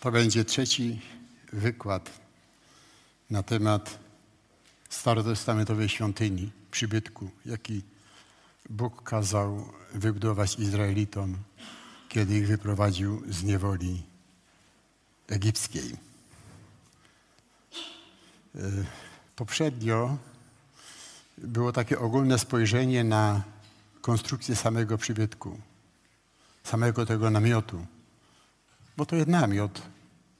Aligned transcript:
To 0.00 0.10
będzie 0.10 0.44
trzeci 0.44 1.00
wykład 1.52 2.10
na 3.30 3.42
temat 3.42 3.98
starotestamentowej 4.90 5.88
świątyni, 5.88 6.50
przybytku, 6.70 7.30
jaki 7.46 7.82
Bóg 8.70 9.02
kazał 9.02 9.72
wybudować 9.94 10.58
Izraelitom, 10.58 11.36
kiedy 12.08 12.38
ich 12.38 12.46
wyprowadził 12.46 13.22
z 13.28 13.42
niewoli 13.42 14.02
egipskiej. 15.28 15.96
E, 18.54 18.60
poprzednio 19.36 20.16
było 21.38 21.72
takie 21.72 21.98
ogólne 21.98 22.38
spojrzenie 22.38 23.04
na 23.04 23.42
konstrukcję 24.00 24.56
samego 24.56 24.98
przybytku, 24.98 25.60
samego 26.64 27.06
tego 27.06 27.30
namiotu. 27.30 27.86
Bo 29.00 29.06
to 29.06 29.16
jest 29.16 29.28
namiot. 29.28 29.82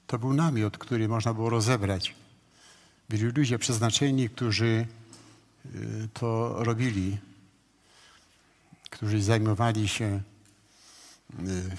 To 0.06 0.18
był 0.18 0.34
namiot, 0.34 0.78
który 0.78 1.08
można 1.08 1.34
było 1.34 1.50
rozebrać. 1.50 2.14
Byli 3.08 3.22
ludzie 3.22 3.58
przeznaczeni, 3.58 4.28
którzy 4.28 4.86
y, 5.74 6.08
to 6.14 6.54
robili, 6.64 7.18
którzy 8.90 9.22
zajmowali 9.22 9.88
się 9.88 10.20
y, 11.40 11.76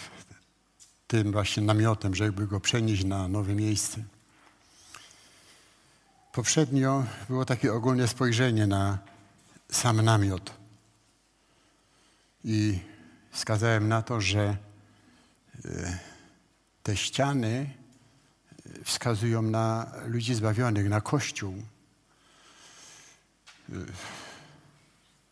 tym 1.08 1.32
właśnie 1.32 1.64
namiotem, 1.64 2.16
żeby 2.16 2.48
go 2.48 2.60
przenieść 2.60 3.04
na 3.04 3.28
nowe 3.28 3.56
miejsce. 3.56 4.04
Poprzednio 6.34 7.06
było 7.30 7.46
takie 7.46 7.74
ogólne 7.74 8.08
spojrzenie 8.08 8.68
na 8.68 8.98
sam 9.72 10.02
namiot. 10.02 10.52
I 12.44 12.80
wskazałem 13.32 13.88
na 13.88 14.02
to, 14.02 14.22
że 14.22 14.58
y, 15.66 16.11
te 16.84 16.98
ściany 16.98 17.70
wskazują 18.84 19.42
na 19.42 19.92
ludzi 20.08 20.36
zbawionych, 20.36 20.90
na 20.90 21.02
Kościół. 21.02 21.54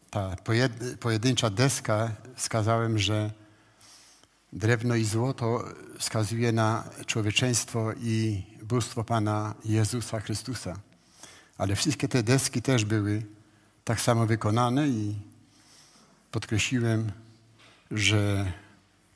Ta 0.09 0.35
pojedyncza 0.99 1.49
deska 1.49 2.11
wskazałem, 2.35 2.99
że 2.99 3.31
drewno 4.53 4.95
i 4.95 5.05
złoto 5.05 5.63
wskazuje 5.99 6.51
na 6.51 6.89
człowieczeństwo 7.05 7.93
i 7.93 8.43
bóstwo 8.63 9.03
Pana 9.03 9.55
Jezusa 9.65 10.19
Chrystusa. 10.19 10.79
Ale 11.57 11.75
wszystkie 11.75 12.07
te 12.07 12.23
deski 12.23 12.61
też 12.61 12.85
były 12.85 13.23
tak 13.83 14.01
samo 14.01 14.25
wykonane 14.25 14.87
i 14.87 15.15
podkreśliłem, 16.31 17.11
że 17.91 18.51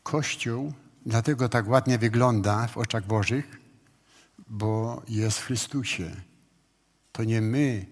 Kościół 0.04 0.74
dlatego 1.06 1.50
tak 1.50 1.68
ładnie 1.68 1.98
wygląda 1.98 2.68
w 2.68 2.78
oczach 2.78 3.08
Bożych, 3.08 3.60
bo 4.48 5.02
jest 5.08 5.40
w 5.40 5.46
Chrystusie. 5.46 6.12
To 7.12 7.24
nie 7.24 7.42
my, 7.42 7.86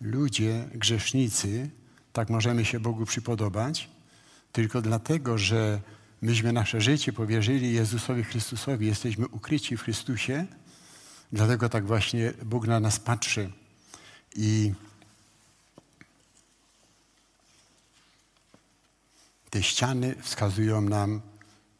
ludzie, 0.00 0.68
grzesznicy, 0.74 1.70
tak 2.12 2.30
możemy 2.30 2.64
się 2.64 2.80
Bogu 2.80 3.06
przypodobać, 3.06 3.88
tylko 4.52 4.82
dlatego, 4.82 5.38
że 5.38 5.80
myśmy 6.22 6.52
nasze 6.52 6.80
życie 6.80 7.12
powierzyli 7.12 7.72
Jezusowi 7.72 8.24
Chrystusowi, 8.24 8.86
jesteśmy 8.86 9.28
ukryci 9.28 9.76
w 9.76 9.82
Chrystusie, 9.82 10.46
dlatego 11.32 11.68
tak 11.68 11.86
właśnie 11.86 12.32
Bóg 12.44 12.66
na 12.66 12.80
nas 12.80 13.00
patrzy. 13.00 13.52
I 14.36 14.72
te 19.50 19.62
ściany 19.62 20.14
wskazują 20.22 20.80
nam 20.80 21.20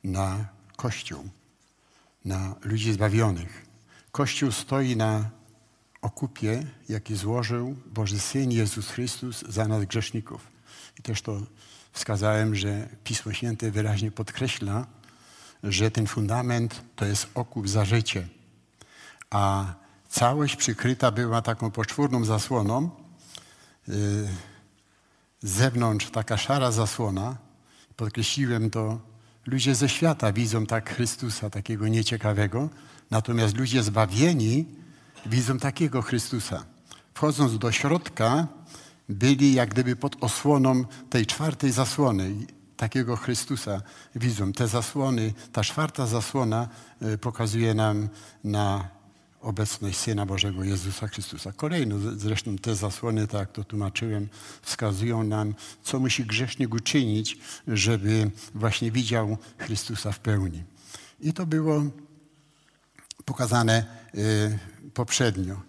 na 0.04 0.57
Kościół, 0.78 1.28
na 2.24 2.54
ludzi 2.62 2.92
zbawionych. 2.92 3.66
Kościół 4.12 4.52
stoi 4.52 4.96
na 4.96 5.30
okupie, 6.02 6.66
jaki 6.88 7.16
złożył 7.16 7.76
Boży 7.86 8.20
Syn 8.20 8.50
Jezus 8.50 8.90
Chrystus 8.90 9.44
za 9.48 9.68
nas 9.68 9.84
grzeszników. 9.84 10.46
I 10.98 11.02
też 11.02 11.22
to 11.22 11.40
wskazałem, 11.92 12.54
że 12.54 12.88
Pismo 13.04 13.32
Święte 13.32 13.70
wyraźnie 13.70 14.10
podkreśla, 14.10 14.86
że 15.62 15.90
ten 15.90 16.06
fundament 16.06 16.82
to 16.96 17.04
jest 17.04 17.26
okup 17.34 17.68
za 17.68 17.84
życie. 17.84 18.28
A 19.30 19.74
całość 20.08 20.56
przykryta 20.56 21.10
była 21.10 21.42
taką 21.42 21.70
poczwórną 21.70 22.24
zasłoną. 22.24 22.90
Y, 23.88 23.92
z 25.42 25.50
zewnątrz 25.50 26.10
taka 26.10 26.36
szara 26.36 26.70
zasłona. 26.70 27.36
Podkreśliłem 27.96 28.70
to 28.70 29.08
Ludzie 29.50 29.74
ze 29.74 29.88
świata 29.88 30.32
widzą 30.32 30.66
tak 30.66 30.94
Chrystusa, 30.94 31.50
takiego 31.50 31.88
nieciekawego, 31.88 32.68
natomiast 33.10 33.56
ludzie 33.56 33.82
zbawieni 33.82 34.66
widzą 35.26 35.58
takiego 35.58 36.02
Chrystusa. 36.02 36.64
Wchodząc 37.14 37.58
do 37.58 37.72
środka, 37.72 38.46
byli 39.08 39.54
jak 39.54 39.70
gdyby 39.70 39.96
pod 39.96 40.16
osłoną 40.20 40.84
tej 41.10 41.26
czwartej 41.26 41.72
zasłony. 41.72 42.34
Takiego 42.76 43.16
Chrystusa 43.16 43.82
widzą. 44.14 44.52
Te 44.52 44.68
zasłony, 44.68 45.32
ta 45.52 45.64
czwarta 45.64 46.06
zasłona 46.06 46.68
e, 47.00 47.18
pokazuje 47.18 47.74
nam 47.74 48.08
na 48.44 48.88
obecność 49.40 49.98
Syna 49.98 50.26
Bożego 50.26 50.64
Jezusa 50.64 51.08
Chrystusa. 51.08 51.52
Kolejno 51.52 51.96
zresztą 52.16 52.58
te 52.58 52.74
zasłony, 52.74 53.26
tak 53.26 53.40
jak 53.40 53.52
to 53.52 53.64
tłumaczyłem, 53.64 54.28
wskazują 54.62 55.22
nam, 55.24 55.54
co 55.82 56.00
musi 56.00 56.24
grzesznik 56.24 56.74
uczynić, 56.74 57.38
żeby 57.68 58.30
właśnie 58.54 58.90
widział 58.90 59.38
Chrystusa 59.58 60.12
w 60.12 60.18
pełni. 60.18 60.62
I 61.20 61.32
to 61.32 61.46
było 61.46 61.82
pokazane 63.24 63.84
y, 64.14 64.58
poprzednio. 64.94 65.60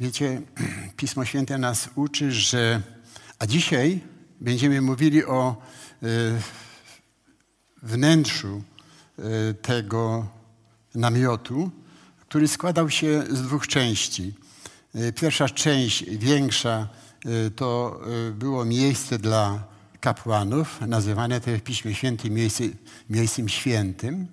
Wiecie, 0.00 0.42
Pismo 0.96 1.24
Święte 1.24 1.58
nas 1.58 1.90
uczy, 1.94 2.32
że... 2.32 2.82
A 3.38 3.46
dzisiaj 3.46 4.00
będziemy 4.40 4.80
mówili 4.80 5.24
o 5.24 5.56
y, 6.02 6.06
wnętrzu 7.82 8.62
y, 9.18 9.54
tego 9.54 10.26
namiotu, 10.94 11.70
który 12.36 12.48
składał 12.48 12.90
się 12.90 13.22
z 13.30 13.42
dwóch 13.42 13.66
części. 13.66 14.34
E, 14.94 15.12
pierwsza 15.12 15.48
część, 15.48 16.04
większa, 16.10 16.88
e, 17.24 17.50
to 17.50 18.00
e, 18.28 18.30
było 18.32 18.64
miejsce 18.64 19.18
dla 19.18 19.64
kapłanów, 20.00 20.80
nazywane 20.80 21.40
to 21.40 21.50
w 21.50 21.60
Piśmie 21.60 21.94
Świętym 21.94 22.34
miejsce, 22.34 22.64
miejscem 23.10 23.48
świętym. 23.48 24.26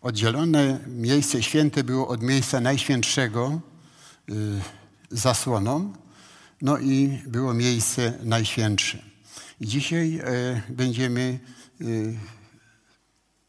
Oddzielone 0.00 0.78
miejsce 0.86 1.42
święte 1.42 1.84
było 1.84 2.08
od 2.08 2.22
miejsca 2.22 2.60
najświętszego 2.60 3.60
zasłoną, 5.10 5.92
no 6.62 6.78
i 6.78 7.22
było 7.26 7.54
miejsce 7.54 8.18
najświętsze. 8.22 8.98
Dzisiaj 9.60 10.20
będziemy 10.68 11.38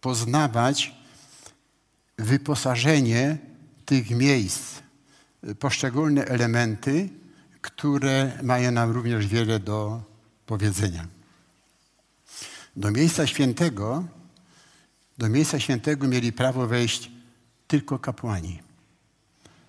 poznawać 0.02 1.01
wyposażenie 2.18 3.38
tych 3.86 4.10
miejsc, 4.10 4.80
poszczególne 5.60 6.26
elementy, 6.26 7.10
które 7.62 8.32
mają 8.44 8.72
nam 8.72 8.92
również 8.92 9.28
wiele 9.28 9.60
do 9.60 10.02
powiedzenia. 10.46 11.08
Do 12.76 12.92
miejsca 12.92 13.28
świętego, 13.28 14.04
do 15.18 15.30
miejsca 15.30 15.60
świętego 15.60 16.08
mieli 16.08 16.34
prawo 16.34 16.68
wejść 16.68 17.12
tylko 17.68 18.00
kapłani. 18.00 18.60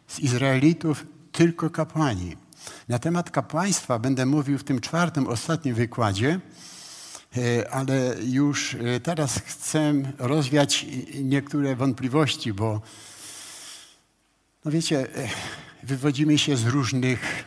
Z 0.08 0.18
Izraelitów 0.18 1.06
tylko 1.32 1.70
kapłani. 1.70 2.36
Na 2.88 2.98
temat 2.98 3.30
kapłaństwa 3.30 3.98
będę 3.98 4.26
mówił 4.26 4.58
w 4.58 4.64
tym 4.64 4.80
czwartym, 4.80 5.26
ostatnim 5.26 5.74
wykładzie, 5.74 6.40
ale 7.70 8.14
już 8.24 8.74
e, 8.74 9.00
teraz 9.00 9.38
chcę 9.46 9.92
rozwiać 10.18 10.86
niektóre 11.22 11.76
wątpliwości, 11.76 12.52
bo 12.52 12.80
no 14.64 14.70
wiecie, 14.70 15.16
e, 15.16 15.28
wywodzimy 15.82 16.38
się 16.38 16.56
z 16.56 16.66
różnych, 16.66 17.44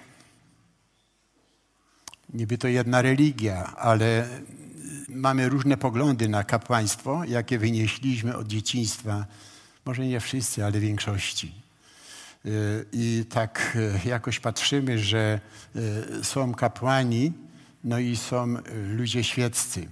niby 2.33 2.57
to 2.57 2.67
jedna 2.67 3.01
religia, 3.01 3.75
ale 3.75 4.29
mamy 5.09 5.49
różne 5.49 5.77
poglądy 5.77 6.29
na 6.29 6.43
kapłaństwo, 6.43 7.23
jakie 7.27 7.59
wynieśliśmy 7.59 8.38
od 8.38 8.47
dzieciństwa. 8.47 9.25
Może 9.85 10.05
nie 10.05 10.19
wszyscy, 10.19 10.65
ale 10.65 10.79
większości. 10.79 11.51
I 12.93 13.25
tak 13.29 13.77
jakoś 14.05 14.39
patrzymy, 14.39 14.99
że 14.99 15.39
są 16.23 16.53
kapłani, 16.53 17.33
no 17.85 17.99
i 17.99 18.15
są 18.15 18.57
y, 18.57 18.61
ludzie 18.97 19.23
świeccy. 19.23 19.87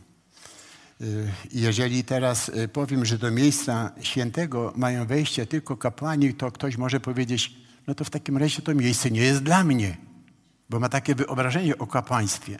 Y, 1.01 1.31
jeżeli 1.51 2.03
teraz 2.03 2.49
y, 2.49 2.67
powiem, 2.67 3.05
że 3.05 3.17
do 3.17 3.31
miejsca 3.31 3.91
świętego 4.01 4.73
mają 4.75 5.07
wejście 5.07 5.45
tylko 5.45 5.77
kapłani, 5.77 6.33
to 6.33 6.51
ktoś 6.51 6.77
może 6.77 6.99
powiedzieć, 6.99 7.55
no 7.87 7.95
to 7.95 8.03
w 8.03 8.09
takim 8.09 8.37
razie 8.37 8.61
to 8.61 8.75
miejsce 8.75 9.11
nie 9.11 9.21
jest 9.21 9.43
dla 9.43 9.63
mnie, 9.63 9.97
bo 10.69 10.79
ma 10.79 10.89
takie 10.89 11.15
wyobrażenie 11.15 11.77
o 11.77 11.87
kapłaństwie. 11.87 12.59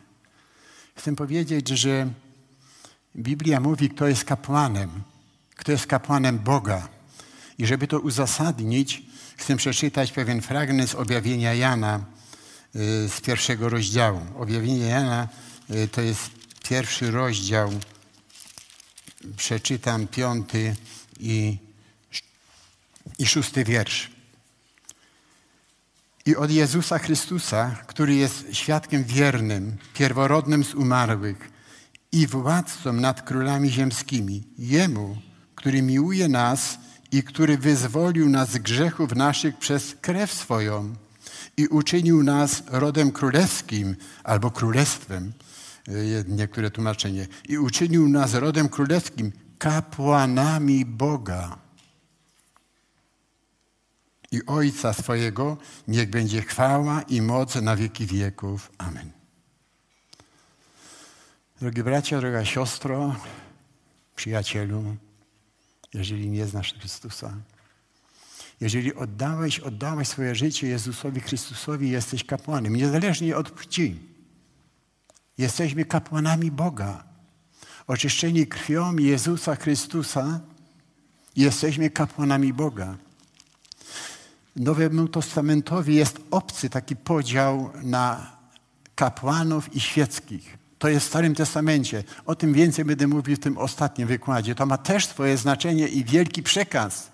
Chcę 0.96 1.16
powiedzieć, 1.16 1.68
że 1.68 2.10
Biblia 3.16 3.60
mówi, 3.60 3.90
kto 3.90 4.08
jest 4.08 4.26
kapłanem, 4.26 4.90
kto 5.56 5.72
jest 5.72 5.88
kapłanem 5.88 6.40
Boga. 6.40 6.88
I 7.58 7.66
żeby 7.66 7.88
to 7.88 8.00
uzasadnić, 8.00 9.04
chcę 9.38 9.56
przeczytać 9.56 10.12
pewien 10.12 10.42
fragment 10.42 10.90
z 10.90 10.96
objawienia 10.96 11.54
Jana 11.54 12.06
z 13.08 13.22
pierwszego 13.22 13.70
rozdziału. 13.70 14.22
Objawienie 14.38 14.86
Jana 14.88 15.28
y, 15.72 15.88
to 15.88 16.02
jest 16.02 16.30
pierwszy 16.70 17.12
rozdział. 17.12 17.72
Przeczytam 19.38 20.08
piąty 20.08 20.76
i, 21.20 21.58
i 23.20 23.26
szósty 23.26 23.64
wiersz. 23.64 24.12
I 26.26 26.36
od 26.36 26.52
Jezusa 26.52 27.00
Chrystusa, 27.00 27.76
który 27.88 28.16
jest 28.16 28.46
świadkiem 28.52 29.04
wiernym, 29.04 29.78
pierworodnym 29.94 30.64
z 30.64 30.74
umarłych 30.74 31.52
i 32.12 32.28
władcą 32.28 32.94
nad 32.94 33.22
królami 33.22 33.70
ziemskimi, 33.70 34.44
Jemu, 34.58 35.18
który 35.56 35.82
miłuje 35.82 36.28
nas 36.28 36.78
i 37.12 37.24
który 37.24 37.58
wyzwolił 37.58 38.30
nas 38.30 38.52
z 38.52 38.58
grzechów 38.58 39.16
naszych 39.16 39.58
przez 39.58 39.96
krew 40.02 40.34
swoją 40.34 40.96
i 41.58 41.68
uczynił 41.68 42.24
nas 42.24 42.64
rodem 42.68 43.12
królewskim 43.12 43.96
albo 44.24 44.52
królestwem, 44.52 45.34
e, 45.88 45.94
niektóre 46.28 46.72
tłumaczenie, 46.72 47.28
i 47.50 47.58
uczynił 47.58 48.10
nas 48.10 48.34
rodem 48.34 48.70
królewskim, 48.70 49.32
kapłanami 49.58 50.86
Boga 50.86 51.58
i 54.32 54.46
Ojca 54.46 54.94
swojego, 54.94 55.58
niech 55.88 56.10
będzie 56.10 56.42
chwała 56.42 57.02
i 57.02 57.22
moc 57.22 57.56
na 57.56 57.76
wieki 57.76 58.06
wieków. 58.06 58.72
Amen. 58.78 59.12
Drogi 61.60 61.84
bracia, 61.84 62.20
droga 62.20 62.46
siostro, 62.46 63.16
przyjacielu, 64.16 64.96
jeżeli 65.94 66.30
nie 66.30 66.46
znasz 66.46 66.74
Chrystusa, 66.74 67.34
jeżeli 68.62 68.96
oddałeś, 68.96 69.60
oddałeś 69.60 70.08
swoje 70.08 70.36
życie 70.36 70.68
Jezusowi 70.68 71.22
Chrystusowi, 71.22 71.90
jesteś 71.90 72.24
kapłanem, 72.24 72.76
niezależnie 72.76 73.38
od 73.38 73.52
płci. 73.52 74.00
Jesteśmy 75.38 75.86
kapłanami 75.86 76.52
Boga. 76.52 77.04
Oczyszczeni 77.88 78.48
krwią 78.48 78.98
Jezusa 78.98 79.56
Chrystusa, 79.56 80.40
jesteśmy 81.36 81.90
kapłanami 81.90 82.54
Boga. 82.54 82.98
Nowemu 84.56 85.08
Testamentowi 85.08 85.96
jest 85.96 86.20
obcy 86.32 86.70
taki 86.70 86.96
podział 86.96 87.72
na 87.84 88.32
kapłanów 88.96 89.76
i 89.76 89.80
świeckich. 89.80 90.58
To 90.80 90.90
jest 90.90 91.06
w 91.06 91.10
Starym 91.10 91.36
Testamencie. 91.36 92.04
O 92.26 92.36
tym 92.36 92.54
więcej 92.54 92.86
będę 92.86 93.08
mówił 93.08 93.36
w 93.36 93.40
tym 93.40 93.58
ostatnim 93.58 94.08
wykładzie. 94.08 94.56
To 94.56 94.66
ma 94.66 94.78
też 94.78 95.08
swoje 95.08 95.38
znaczenie 95.38 95.88
i 95.88 96.04
wielki 96.04 96.44
przekaz. 96.44 97.13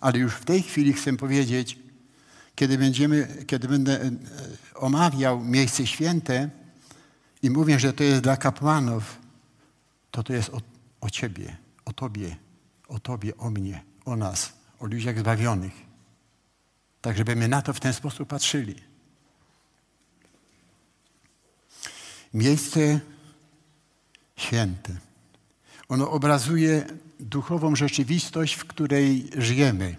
Ale 0.00 0.18
już 0.18 0.34
w 0.34 0.44
tej 0.44 0.62
chwili 0.62 0.92
chcę 0.92 1.16
powiedzieć, 1.16 1.78
kiedy, 2.54 2.78
będziemy, 2.78 3.44
kiedy 3.46 3.68
będę 3.68 4.02
e, 4.02 4.10
omawiał 4.74 5.40
miejsce 5.40 5.86
święte 5.86 6.50
i 7.42 7.50
mówię, 7.50 7.78
że 7.78 7.92
to 7.92 8.04
jest 8.04 8.22
dla 8.22 8.36
kapłanów, 8.36 9.18
to 10.10 10.22
to 10.22 10.32
jest 10.32 10.50
o, 10.50 10.60
o 11.00 11.10
Ciebie, 11.10 11.56
o 11.84 11.92
Tobie, 11.92 12.36
o 12.88 12.98
Tobie, 12.98 13.36
o 13.36 13.50
mnie, 13.50 13.84
o 14.04 14.16
nas, 14.16 14.52
o 14.80 14.86
ludziach 14.86 15.18
zbawionych. 15.18 15.72
Tak, 17.00 17.16
żebyśmy 17.16 17.48
na 17.48 17.62
to 17.62 17.72
w 17.72 17.80
ten 17.80 17.92
sposób 17.92 18.28
patrzyli. 18.28 18.74
Miejsce 22.34 23.00
święte. 24.36 24.96
Ono 25.88 26.10
obrazuje 26.10 26.86
duchową 27.20 27.76
rzeczywistość, 27.76 28.54
w 28.54 28.64
której 28.64 29.30
żyjemy. 29.36 29.96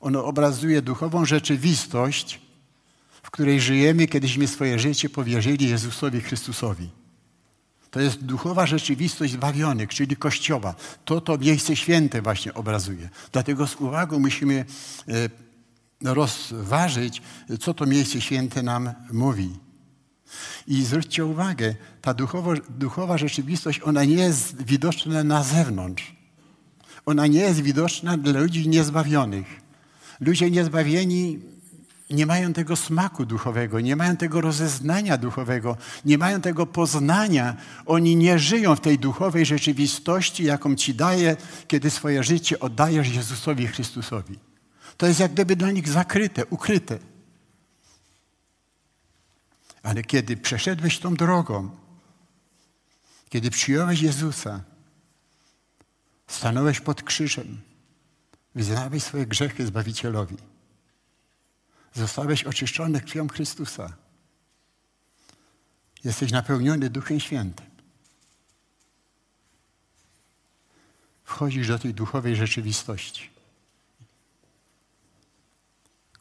Ono 0.00 0.24
obrazuje 0.24 0.82
duchową 0.82 1.24
rzeczywistość, 1.24 2.40
w 3.22 3.30
której 3.30 3.60
żyjemy, 3.60 4.06
kiedyśmy 4.06 4.46
swoje 4.48 4.78
życie 4.78 5.08
powierzyli 5.08 5.68
Jezusowi 5.68 6.20
Chrystusowi. 6.20 6.90
To 7.90 8.00
jest 8.00 8.24
duchowa 8.24 8.66
rzeczywistość 8.66 9.32
zbawionych, 9.32 9.88
czyli 9.88 10.16
Kościoła. 10.16 10.74
To 11.04 11.20
to 11.20 11.38
miejsce 11.38 11.76
święte 11.76 12.22
właśnie 12.22 12.54
obrazuje. 12.54 13.08
Dlatego 13.32 13.66
z 13.66 13.76
uwagą 13.76 14.18
musimy 14.18 14.64
e, 16.04 16.12
rozważyć, 16.12 17.22
co 17.60 17.74
to 17.74 17.86
miejsce 17.86 18.20
święte 18.20 18.62
nam 18.62 18.92
mówi. 19.12 19.50
I 20.66 20.84
zwróćcie 20.84 21.24
uwagę, 21.24 21.74
ta 22.02 22.14
duchowo, 22.14 22.54
duchowa 22.68 23.18
rzeczywistość, 23.18 23.80
ona 23.84 24.04
nie 24.04 24.14
jest 24.14 24.62
widoczna 24.62 25.24
na 25.24 25.42
zewnątrz. 25.42 26.17
Ona 27.08 27.26
nie 27.26 27.40
jest 27.40 27.60
widoczna 27.60 28.16
dla 28.16 28.40
ludzi 28.40 28.68
niezbawionych. 28.68 29.46
Ludzie 30.20 30.50
niezbawieni 30.50 31.38
nie 32.10 32.26
mają 32.26 32.52
tego 32.52 32.76
smaku 32.76 33.26
duchowego, 33.26 33.80
nie 33.80 33.96
mają 33.96 34.16
tego 34.16 34.40
rozeznania 34.40 35.18
duchowego, 35.18 35.76
nie 36.04 36.18
mają 36.18 36.40
tego 36.40 36.66
poznania. 36.66 37.56
Oni 37.86 38.16
nie 38.16 38.38
żyją 38.38 38.76
w 38.76 38.80
tej 38.80 38.98
duchowej 38.98 39.46
rzeczywistości, 39.46 40.44
jaką 40.44 40.74
ci 40.74 40.94
daje, 40.94 41.36
kiedy 41.68 41.90
swoje 41.90 42.22
życie 42.22 42.60
oddajesz 42.60 43.08
Jezusowi 43.08 43.66
Chrystusowi. 43.66 44.38
To 44.96 45.06
jest 45.06 45.20
jak 45.20 45.32
gdyby 45.32 45.56
dla 45.56 45.70
nich 45.70 45.88
zakryte, 45.88 46.46
ukryte. 46.46 46.98
Ale 49.82 50.02
kiedy 50.02 50.36
przeszedłeś 50.36 50.98
tą 50.98 51.14
drogą, 51.14 51.70
kiedy 53.28 53.50
przyjąłeś 53.50 54.00
Jezusa, 54.00 54.60
stanąłeś 56.28 56.80
pod 56.80 57.02
krzyżem, 57.02 57.60
wyznałeś 58.54 59.02
swoje 59.02 59.26
grzechy 59.26 59.66
Zbawicielowi, 59.66 60.36
zostałeś 61.94 62.44
oczyszczony 62.44 63.00
krwią 63.00 63.28
Chrystusa, 63.28 63.96
jesteś 66.04 66.32
napełniony 66.32 66.90
Duchem 66.90 67.20
Świętym. 67.20 67.66
Wchodzisz 71.24 71.68
do 71.68 71.78
tej 71.78 71.94
duchowej 71.94 72.36
rzeczywistości 72.36 73.38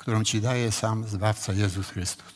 którą 0.08 0.24
Ci 0.24 0.42
daje 0.42 0.72
sam 0.72 1.08
Zbawca 1.08 1.54
Jezus 1.54 1.90
Chrystus. 1.90 2.34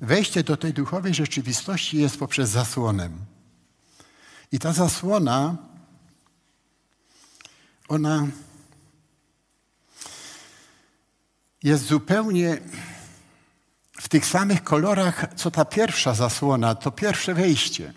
Wejście 0.00 0.44
do 0.44 0.56
tej 0.56 0.72
duchowej 0.72 1.14
rzeczywistości 1.14 1.98
jest 1.98 2.18
poprzez 2.18 2.50
zasłonę. 2.50 3.10
I 4.52 4.58
ta 4.58 4.72
zasłona, 4.72 5.56
ona 7.90 8.26
jest 11.62 11.84
zupełnie 11.84 12.58
w 13.92 14.08
tych 14.08 14.26
samych 14.26 14.64
kolorach, 14.64 15.26
co 15.36 15.50
ta 15.50 15.64
pierwsza 15.64 16.14
zasłona, 16.14 16.74
to 16.74 16.90
pierwsze 16.90 17.34
wejście. 17.34 17.92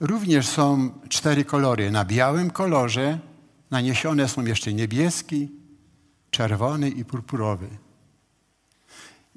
Również 0.00 0.46
są 0.46 0.90
cztery 1.08 1.44
kolory. 1.44 1.90
Na 1.90 2.04
białym 2.04 2.50
kolorze 2.50 3.18
naniesione 3.70 4.28
są 4.28 4.44
jeszcze 4.44 4.72
niebieski, 4.72 5.50
czerwony 6.30 6.90
i 6.90 7.04
purpurowy. 7.04 7.68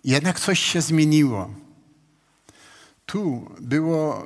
Jednak 0.03 0.39
coś 0.39 0.59
się 0.59 0.81
zmieniło. 0.81 1.49
Tu 3.05 3.51
było, 3.59 4.23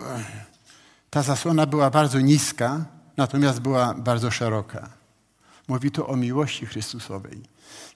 ta 1.09 1.23
zasłona 1.23 1.65
była 1.65 1.89
bardzo 1.89 2.19
niska, 2.19 2.85
natomiast 3.17 3.59
była 3.59 3.93
bardzo 3.93 4.31
szeroka. 4.31 4.98
Mówi 5.69 5.91
tu 5.91 6.11
o 6.11 6.15
miłości 6.15 6.65
Chrystusowej. 6.65 7.41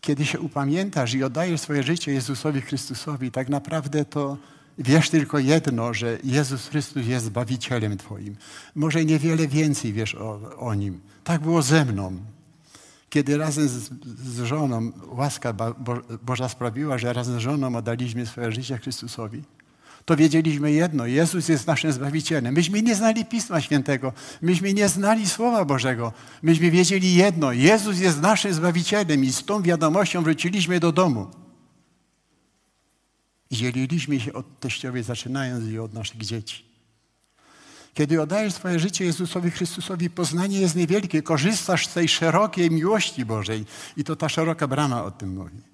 Kiedy 0.02 0.26
się 0.26 0.40
upamiętasz 0.40 1.14
i 1.14 1.24
oddajesz 1.24 1.62
swoje 1.62 1.84
życie 1.84 2.12
Jezusowi 2.12 2.62
Chrystusowi, 2.62 3.32
tak 3.32 3.50
naprawdę 3.50 4.06
to 4.06 4.38
wiesz 4.78 5.10
tylko 5.10 5.40
jedno, 5.40 5.94
że 5.94 6.18
Jezus 6.24 6.68
Chrystus 6.68 7.06
jest 7.08 7.26
Zbawicielem 7.26 7.98
Twoim. 7.98 8.36
Może 8.76 9.06
niewiele 9.06 9.48
więcej 9.48 9.94
wiesz 9.94 10.16
o, 10.16 10.58
o 10.58 10.74
Nim. 10.74 11.02
Tak 11.24 11.42
było 11.42 11.62
ze 11.62 11.86
mną. 11.86 12.18
Kiedy 13.10 13.38
razem 13.38 13.68
z, 13.68 13.90
z 14.26 14.44
żoną, 14.44 14.92
łaska 15.08 15.54
Bo, 15.54 15.76
Boża 16.24 16.50
sprawiła, 16.50 16.98
że 16.98 17.14
razem 17.14 17.36
z 17.36 17.42
żoną 17.42 17.76
oddaliśmy 17.76 18.26
swoje 18.26 18.52
życie 18.52 18.78
Chrystusowi, 18.78 19.44
to 20.06 20.16
wiedzieliśmy 20.16 20.72
jedno, 20.72 21.06
Jezus 21.06 21.50
jest 21.50 21.68
naszym 21.68 21.92
Zbawicielem. 21.92 22.54
Myśmy 22.54 22.82
nie 22.82 22.96
znali 22.96 23.26
Pisma 23.26 23.62
Świętego, 23.62 24.14
myśmy 24.42 24.74
nie 24.74 24.90
znali 24.90 25.30
Słowa 25.30 25.66
Bożego. 25.66 26.14
Myśmy 26.42 26.72
wiedzieli 26.72 27.14
jedno, 27.14 27.52
Jezus 27.52 28.00
jest 28.00 28.22
naszym 28.22 28.54
Zbawicielem 28.54 29.24
i 29.24 29.34
z 29.34 29.46
tą 29.46 29.62
wiadomością 29.62 30.24
wróciliśmy 30.24 30.80
do 30.80 30.92
domu. 30.92 31.28
I 33.52 33.56
dzieliliśmy 33.56 34.20
się 34.20 34.34
od 34.34 34.60
teściowej, 34.60 35.04
zaczynając 35.04 35.70
i 35.70 35.80
od 35.80 35.94
naszych 35.94 36.18
dzieci. 36.18 36.66
Kiedy 37.94 38.22
oddajesz 38.22 38.54
swoje 38.54 38.80
życie 38.80 39.06
Jezusowi 39.06 39.52
Chrystusowi, 39.52 40.10
poznanie 40.10 40.60
jest 40.60 40.76
niewielkie. 40.76 41.22
Korzystasz 41.22 41.88
z 41.88 41.94
tej 41.94 42.08
szerokiej 42.08 42.72
miłości 42.72 43.26
Bożej. 43.26 43.66
I 43.98 44.04
to 44.04 44.16
ta 44.16 44.30
szeroka 44.30 44.68
brama 44.68 45.04
o 45.04 45.12
tym 45.12 45.36
mówi. 45.36 45.73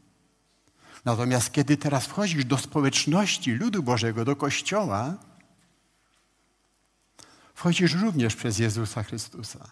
Natomiast 1.05 1.51
kiedy 1.51 1.77
teraz 1.77 2.05
wchodzisz 2.05 2.45
do 2.45 2.57
społeczności 2.57 3.51
ludu 3.51 3.83
Bożego, 3.83 4.25
do 4.25 4.35
Kościoła, 4.35 5.13
wchodzisz 7.53 7.93
również 7.93 8.35
przez 8.35 8.59
Jezusa 8.59 9.03
Chrystusa. 9.03 9.71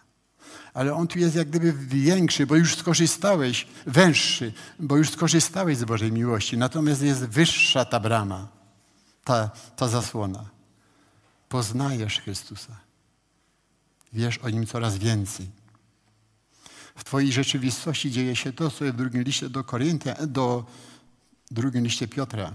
Ale 0.74 0.94
on 0.94 1.06
tu 1.08 1.18
jest 1.18 1.36
jak 1.36 1.48
gdyby 1.48 1.72
większy, 1.72 2.46
bo 2.46 2.56
już 2.56 2.76
skorzystałeś, 2.76 3.66
węższy, 3.86 4.52
bo 4.78 4.96
już 4.96 5.10
skorzystałeś 5.10 5.78
z 5.78 5.84
Bożej 5.84 6.12
miłości. 6.12 6.58
Natomiast 6.58 7.02
jest 7.02 7.24
wyższa 7.24 7.84
ta 7.84 8.00
brama, 8.00 8.48
ta, 9.24 9.50
ta 9.76 9.88
zasłona. 9.88 10.44
Poznajesz 11.48 12.20
Chrystusa. 12.20 12.76
Wiesz 14.12 14.38
o 14.38 14.50
Nim 14.50 14.66
coraz 14.66 14.98
więcej. 14.98 15.46
W 16.96 17.04
Twojej 17.04 17.32
rzeczywistości 17.32 18.10
dzieje 18.10 18.36
się 18.36 18.52
to, 18.52 18.70
co 18.70 18.84
w 18.84 18.92
drugim 18.92 19.22
liście 19.22 19.48
do 19.48 19.64
Koryntia, 19.64 20.26
do 20.26 20.64
drugim 21.52 21.84
liście 21.84 22.08
Piotra. 22.08 22.54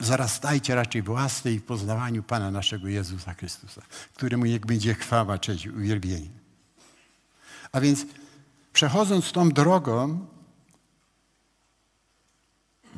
Zarastajcie 0.00 0.74
raczej 0.74 1.02
w 1.02 1.10
łasce 1.10 1.52
i 1.52 1.58
w 1.58 1.64
poznawaniu 1.64 2.22
Pana 2.22 2.50
naszego 2.50 2.88
Jezusa 2.88 3.34
Chrystusa, 3.34 3.82
któremu 4.14 4.44
niech 4.44 4.66
będzie 4.66 4.94
chwała, 4.94 5.38
cześć 5.38 5.66
uwielbienie. 5.66 6.28
A 7.72 7.80
więc 7.80 8.06
przechodząc 8.72 9.32
tą 9.32 9.48
drogą, 9.48 10.26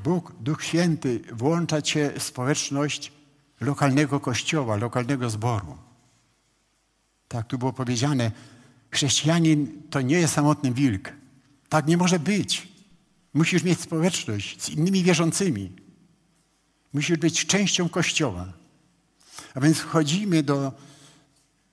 Bóg, 0.05 0.33
Duch 0.41 0.65
Święty 0.65 1.21
włącza 1.33 1.83
cię 1.83 2.13
w 2.19 2.23
społeczność 2.23 3.13
lokalnego 3.61 4.21
kościoła, 4.21 4.77
lokalnego 4.77 5.31
zboru. 5.31 5.79
Tak 7.29 7.47
tu 7.47 7.59
było 7.59 7.73
powiedziane, 7.73 8.31
chrześcijanin 8.91 9.83
to 9.91 10.01
nie 10.01 10.17
jest 10.17 10.35
samotny 10.35 10.73
wilk. 10.73 11.13
Tak 11.69 11.87
nie 11.87 11.97
może 11.97 12.19
być. 12.19 12.74
Musisz 13.35 13.63
mieć 13.63 13.81
społeczność 13.81 14.63
z 14.63 14.69
innymi 14.69 15.03
wierzącymi. 15.03 15.73
Musisz 16.93 17.19
być 17.19 17.47
częścią 17.47 17.89
Kościoła. 17.89 18.53
A 19.55 19.61
więc 19.61 19.79
wchodzimy 19.79 20.43
do 20.43 20.73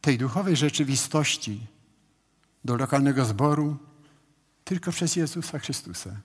tej 0.02 0.18
duchowej 0.18 0.56
rzeczywistości, 0.56 1.68
do 2.66 2.76
lokalnego 2.76 3.26
zboru 3.26 3.78
tylko 4.64 4.92
przez 4.92 5.16
Jezusa 5.16 5.60
Chrystusa. 5.60 6.22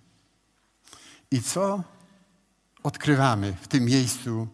I 1.30 1.42
co 1.42 1.84
odkrywamy 2.82 3.54
w 3.60 3.68
tym 3.68 3.84
miejscu 3.84 4.48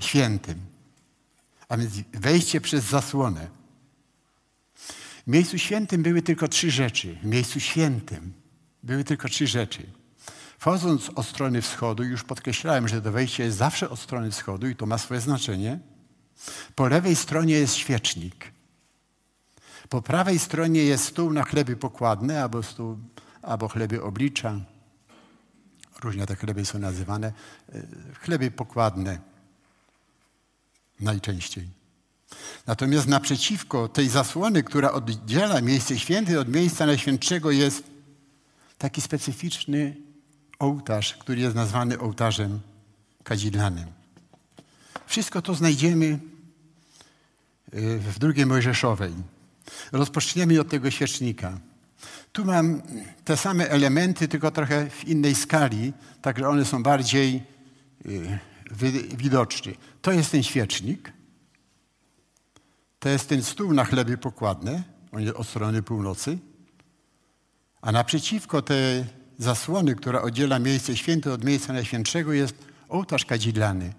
świętym? 0.00 0.58
A 1.68 1.76
więc 1.76 1.92
wejście 2.12 2.60
przez 2.60 2.84
zasłonę. 2.84 3.48
W 5.26 5.30
miejscu 5.30 5.58
świętym 5.58 6.02
były 6.02 6.22
tylko 6.22 6.48
trzy 6.48 6.70
rzeczy. 6.70 7.18
W 7.22 7.26
miejscu 7.26 7.60
świętym 7.60 8.32
były 8.82 9.04
tylko 9.04 9.28
trzy 9.28 9.46
rzeczy. 9.46 9.86
Wchodząc 10.58 11.10
od 11.14 11.26
strony 11.26 11.62
wschodu, 11.62 12.04
już 12.04 12.24
podkreślałem, 12.24 12.88
że 12.88 13.02
to 13.02 13.12
wejście 13.12 13.44
jest 13.44 13.56
zawsze 13.56 13.90
od 13.90 13.98
strony 13.98 14.30
wschodu 14.30 14.68
i 14.68 14.76
to 14.76 14.86
ma 14.86 14.98
swoje 14.98 15.20
znaczenie. 15.20 15.78
Po 16.74 16.88
lewej 16.88 17.16
stronie 17.16 17.54
jest 17.54 17.74
świecznik. 17.74 18.52
Po 19.88 20.02
prawej 20.02 20.38
stronie 20.38 20.84
jest 20.84 21.04
stół 21.04 21.32
na 21.32 21.42
chleby 21.42 21.76
pokładne 21.76 22.42
albo, 22.42 22.62
stół, 22.62 22.98
albo 23.42 23.68
chleby 23.68 24.02
oblicza. 24.02 24.60
Różnie 26.02 26.26
te 26.26 26.36
chleby 26.36 26.64
są 26.64 26.78
nazywane. 26.78 27.32
E, 27.72 27.82
chleby 28.20 28.50
pokładne 28.50 29.18
najczęściej. 31.00 31.68
Natomiast 32.66 33.06
naprzeciwko 33.06 33.88
tej 33.88 34.08
zasłony, 34.08 34.62
która 34.62 34.92
oddziela 34.92 35.60
miejsce 35.60 35.98
święte 35.98 36.40
od 36.40 36.48
miejsca 36.48 36.86
najświętszego 36.86 37.50
jest 37.50 37.97
taki 38.78 39.00
specyficzny 39.00 39.96
ołtarz, 40.58 41.14
który 41.14 41.40
jest 41.40 41.56
nazwany 41.56 41.98
ołtarzem 41.98 42.60
kadzidlanym. 43.24 43.86
Wszystko 45.06 45.42
to 45.42 45.54
znajdziemy 45.54 46.06
e, 47.72 47.98
w 47.98 48.18
drugiej 48.18 48.46
Mojżeszowej. 48.46 49.12
Rozpoczniemy 49.92 50.60
od 50.60 50.68
tego 50.68 50.90
świecznika. 50.90 51.58
Tu 52.32 52.44
mam 52.44 52.82
te 53.24 53.36
same 53.36 53.70
elementy, 53.70 54.28
tylko 54.28 54.50
trochę 54.50 54.90
w 54.90 55.04
innej 55.04 55.34
skali, 55.34 55.92
także 56.22 56.48
one 56.48 56.64
są 56.64 56.82
bardziej 56.82 57.36
e, 57.36 58.38
widoczne. 59.16 59.72
To 60.02 60.12
jest 60.12 60.30
ten 60.30 60.42
świecznik. 60.42 61.12
To 62.98 63.08
jest 63.08 63.28
ten 63.28 63.42
stół 63.42 63.74
na 63.74 63.84
chleby 63.84 64.18
pokładne, 64.18 64.82
on 65.12 65.22
jest 65.22 65.36
od 65.36 65.46
strony 65.46 65.82
północy. 65.82 66.38
A 67.82 67.92
naprzeciwko 67.92 68.62
tej 68.62 69.04
zasłony, 69.38 69.94
która 69.94 70.22
oddziela 70.22 70.58
miejsce 70.58 70.96
święte 70.96 71.32
od 71.32 71.44
miejsca 71.44 71.72
najświętszego, 71.72 72.32
jest 72.32 72.54
ołtarz 72.88 73.24
kadzidlany, 73.24 73.92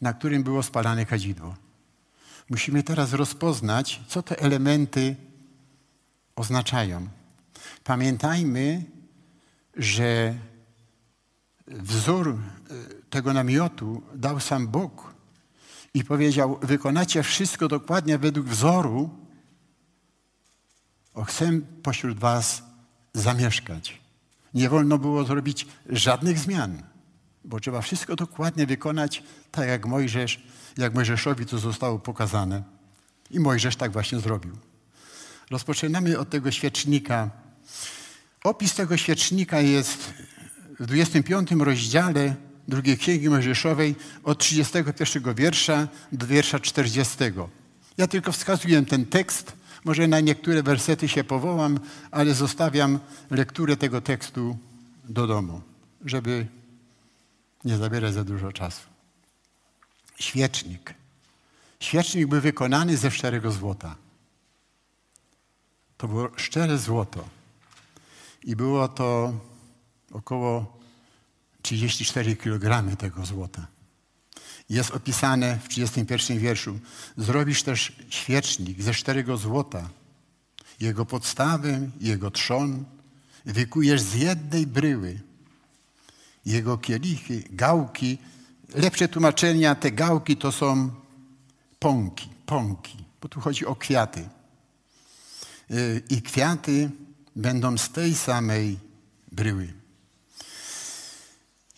na 0.00 0.12
którym 0.12 0.42
było 0.42 0.62
spalane 0.62 1.06
kadzidło. 1.06 1.54
Musimy 2.50 2.82
teraz 2.82 3.12
rozpoznać, 3.12 4.00
co 4.08 4.22
te 4.22 4.40
elementy 4.40 5.16
oznaczają. 6.36 7.08
Pamiętajmy, 7.84 8.84
że 9.76 10.34
wzór 11.66 12.28
e, 12.28 12.38
tego 13.10 13.32
namiotu 13.32 14.02
dał 14.14 14.40
sam 14.40 14.68
Bóg 14.68 15.14
i 15.94 16.04
powiedział: 16.04 16.58
Wykonacie 16.62 17.22
wszystko 17.22 17.68
dokładnie 17.68 18.18
według 18.18 18.46
wzoru, 18.46 19.10
o 21.20 21.24
chcę 21.24 21.60
pośród 21.82 22.18
Was 22.18 22.62
zamieszkać. 23.14 24.00
Nie 24.54 24.68
wolno 24.68 24.98
było 24.98 25.24
zrobić 25.24 25.66
żadnych 25.88 26.38
zmian, 26.38 26.82
bo 27.44 27.60
trzeba 27.60 27.80
wszystko 27.80 28.16
dokładnie 28.16 28.66
wykonać 28.66 29.22
tak 29.50 29.68
jak 29.68 29.86
Mojżesz, 29.86 30.42
jak 30.78 30.94
Mojżeszowi 30.94 31.46
to 31.46 31.58
zostało 31.58 31.98
pokazane. 31.98 32.62
I 33.30 33.40
Mojżesz 33.40 33.76
tak 33.76 33.92
właśnie 33.92 34.20
zrobił. 34.20 34.56
Rozpoczynamy 35.50 36.18
od 36.18 36.30
tego 36.30 36.50
świecznika. 36.50 37.30
Opis 38.44 38.74
tego 38.74 38.96
świecznika 38.96 39.60
jest 39.60 40.14
w 40.80 40.86
25 40.86 41.50
rozdziale 41.50 42.34
drugiej 42.68 42.98
Księgi 42.98 43.30
Mojżeszowej 43.30 43.94
od 44.24 44.38
31 44.38 45.34
wiersza 45.34 45.88
do 46.12 46.26
wiersza 46.26 46.60
40. 46.60 47.16
Ja 47.98 48.06
tylko 48.06 48.32
wskazuję 48.32 48.82
ten 48.82 49.06
tekst, 49.06 49.59
może 49.84 50.08
na 50.08 50.20
niektóre 50.20 50.62
wersety 50.62 51.08
się 51.08 51.24
powołam, 51.24 51.80
ale 52.10 52.34
zostawiam 52.34 52.98
lekturę 53.30 53.76
tego 53.76 54.00
tekstu 54.00 54.58
do 55.04 55.26
domu, 55.26 55.60
żeby 56.04 56.46
nie 57.64 57.76
zabierać 57.76 58.14
za 58.14 58.24
dużo 58.24 58.52
czasu. 58.52 58.82
Świecznik. 60.18 60.94
Świecznik 61.80 62.26
był 62.26 62.40
wykonany 62.40 62.96
ze 62.96 63.10
szczerego 63.10 63.50
złota. 63.50 63.96
To 65.96 66.08
było 66.08 66.30
szczere 66.36 66.78
złoto. 66.78 67.28
I 68.44 68.56
było 68.56 68.88
to 68.88 69.32
około 70.12 70.78
34 71.62 72.36
kg 72.36 72.96
tego 72.96 73.26
złota. 73.26 73.66
Jest 74.70 74.90
opisane 74.90 75.58
w 75.64 75.68
31 75.68 76.38
wierszu. 76.38 76.78
Zrobisz 77.16 77.62
też 77.62 77.92
świecznik 78.08 78.82
ze 78.82 78.94
szczerego 78.94 79.36
złota. 79.36 79.88
Jego 80.80 81.06
podstawę, 81.06 81.90
jego 82.00 82.30
trzon 82.30 82.84
wykujesz 83.44 84.00
z 84.00 84.14
jednej 84.14 84.66
bryły. 84.66 85.20
Jego 86.46 86.78
kielichy, 86.78 87.42
gałki. 87.50 88.18
Lepsze 88.74 89.08
tłumaczenia, 89.08 89.74
te 89.74 89.90
gałki 89.90 90.36
to 90.36 90.52
są 90.52 90.90
pąki, 91.78 92.28
pąki, 92.46 93.04
bo 93.20 93.28
tu 93.28 93.40
chodzi 93.40 93.66
o 93.66 93.76
kwiaty. 93.76 94.28
Y, 95.70 96.02
I 96.10 96.22
kwiaty 96.22 96.90
będą 97.36 97.78
z 97.78 97.90
tej 97.90 98.14
samej 98.14 98.78
bryły. 99.32 99.72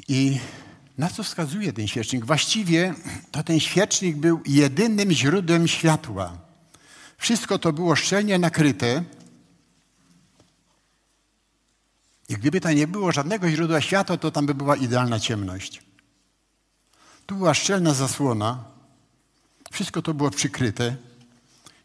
I 0.09 0.41
na 1.03 1.11
co 1.11 1.23
wskazuje 1.23 1.73
ten 1.73 1.89
świecznik? 1.89 2.25
Właściwie 2.25 2.95
to 3.31 3.43
ten 3.43 3.61
świecznik 3.61 4.17
był 4.17 4.41
jedynym 4.47 5.11
źródłem 5.11 5.69
światła. 5.69 6.39
Wszystko 7.19 7.59
to 7.59 7.73
było 7.73 7.97
szczelnie 7.97 8.39
nakryte. 8.39 9.05
I 12.29 12.35
gdyby 12.35 12.61
tam 12.61 12.75
nie 12.75 12.87
było 12.87 13.13
żadnego 13.13 13.51
źródła 13.51 13.81
światła, 13.81 14.17
to 14.17 14.31
tam 14.31 14.47
by 14.47 14.55
była 14.55 14.77
idealna 14.77 15.21
ciemność. 15.21 15.83
Tu 17.27 17.35
była 17.37 17.55
szczelna 17.55 17.95
zasłona. 17.95 18.65
Wszystko 19.73 20.03
to 20.03 20.15
było 20.15 20.31
przykryte. 20.31 20.97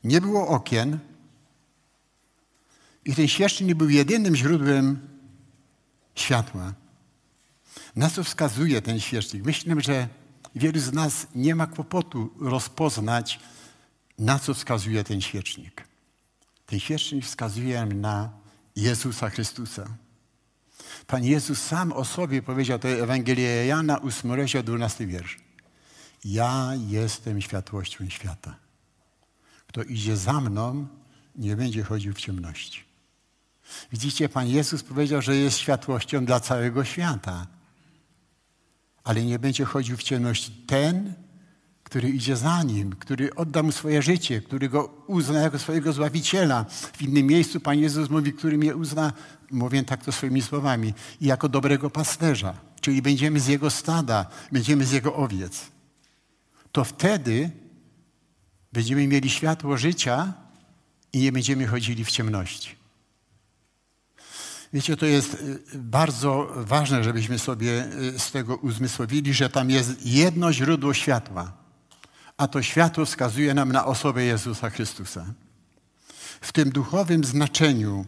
Nie 0.03 0.21
było 0.21 0.47
okien. 0.47 0.99
I 3.05 3.15
ten 3.15 3.27
świecznik 3.27 3.77
był 3.77 3.89
jedynym 3.89 4.35
źródłem 4.35 4.99
światła. 6.15 6.73
Na 7.95 8.09
co 8.09 8.23
wskazuje 8.23 8.81
ten 8.81 8.99
świecznik? 8.99 9.45
Myślę, 9.45 9.75
że 9.81 10.07
wielu 10.55 10.79
z 10.79 10.93
nas 10.93 11.27
nie 11.35 11.55
ma 11.55 11.67
kłopotu 11.67 12.29
rozpoznać, 12.39 13.39
na 14.19 14.39
co 14.39 14.53
wskazuje 14.53 15.03
ten 15.03 15.21
świecznik. 15.21 15.83
Ten 16.65 16.79
świecznik 16.79 17.25
wskazuje 17.25 17.85
na 17.85 18.29
Jezusa 18.75 19.29
Chrystusa. 19.29 19.87
Pan 21.07 21.23
Jezus 21.23 21.61
sam 21.61 21.91
o 21.91 22.05
sobie 22.05 22.41
powiedział, 22.41 22.79
to 22.79 22.87
Ewangelia 22.87 23.63
Jana, 23.63 24.01
8 24.01 24.31
rozdział, 24.31 24.63
12 24.63 25.07
wiersz. 25.07 25.37
Ja 26.25 26.71
jestem 26.87 27.41
światłością 27.41 28.09
świata. 28.09 28.55
Kto 29.67 29.83
idzie 29.83 30.17
za 30.17 30.41
mną, 30.41 30.87
nie 31.35 31.55
będzie 31.55 31.83
chodził 31.83 32.13
w 32.13 32.17
ciemności. 32.17 32.83
Widzicie, 33.91 34.29
Pan 34.29 34.47
Jezus 34.47 34.83
powiedział, 34.83 35.21
że 35.21 35.35
jest 35.35 35.57
światłością 35.57 36.25
dla 36.25 36.39
całego 36.39 36.83
świata, 36.83 37.47
ale 39.07 39.25
nie 39.25 39.39
będzie 39.39 39.65
chodził 39.65 39.97
w 39.97 40.03
ciemności 40.03 40.51
ten, 40.51 41.13
który 41.83 42.09
idzie 42.09 42.35
za 42.35 42.63
nim, 42.63 42.95
który 42.95 43.35
odda 43.35 43.63
mu 43.63 43.71
swoje 43.71 44.01
życie, 44.01 44.41
który 44.41 44.69
go 44.69 45.03
uzna 45.07 45.39
jako 45.39 45.59
swojego 45.59 45.93
zbawiciela. 45.93 46.65
W 46.69 47.01
innym 47.01 47.27
miejscu 47.27 47.59
Pan 47.59 47.79
Jezus 47.79 48.09
mówi, 48.09 48.33
który 48.33 48.57
mnie 48.57 48.75
uzna, 48.75 49.13
mówię 49.51 49.83
tak 49.83 50.03
to 50.05 50.11
swoimi 50.11 50.41
słowami, 50.41 50.93
jako 51.21 51.49
dobrego 51.49 51.89
pasterza, 51.89 52.53
czyli 52.81 53.01
będziemy 53.01 53.39
z 53.39 53.47
jego 53.47 53.69
stada, 53.69 54.25
będziemy 54.51 54.85
z 54.85 54.91
jego 54.91 55.15
owiec. 55.15 55.65
To 56.71 56.83
wtedy 56.83 57.49
będziemy 58.73 59.07
mieli 59.07 59.29
światło 59.29 59.77
życia 59.77 60.33
i 61.13 61.19
nie 61.19 61.31
będziemy 61.31 61.67
chodzili 61.67 62.05
w 62.05 62.11
ciemności. 62.11 62.75
Wiecie, 64.73 64.97
to 64.97 65.05
jest 65.05 65.33
y, 65.33 65.59
bardzo 65.75 66.53
ważne, 66.55 67.03
żebyśmy 67.03 67.39
sobie 67.39 67.85
y, 68.15 68.19
z 68.19 68.31
tego 68.31 68.55
uzmysłowili, 68.55 69.33
że 69.33 69.49
tam 69.49 69.69
jest 69.69 70.05
jedno 70.05 70.53
źródło 70.53 70.93
światła, 70.93 71.53
a 72.37 72.47
to 72.47 72.61
światło 72.61 73.05
wskazuje 73.05 73.53
nam 73.53 73.71
na 73.71 73.85
osobę 73.85 74.23
Jezusa 74.23 74.69
Chrystusa. 74.69 75.25
W 76.41 76.51
tym 76.51 76.69
duchowym 76.69 77.23
znaczeniu 77.23 78.05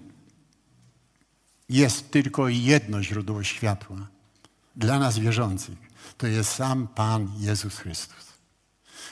jest 1.70 2.12
tylko 2.12 2.48
jedno 2.48 3.04
źródło 3.04 3.44
światła 3.44 4.08
dla 4.76 5.00
nas 5.00 5.20
wierzących. 5.20 5.78
To 6.18 6.28
jest 6.28 6.52
sam 6.52 6.88
Pan 6.88 7.32
Jezus 7.40 7.78
Chrystus. 7.78 8.30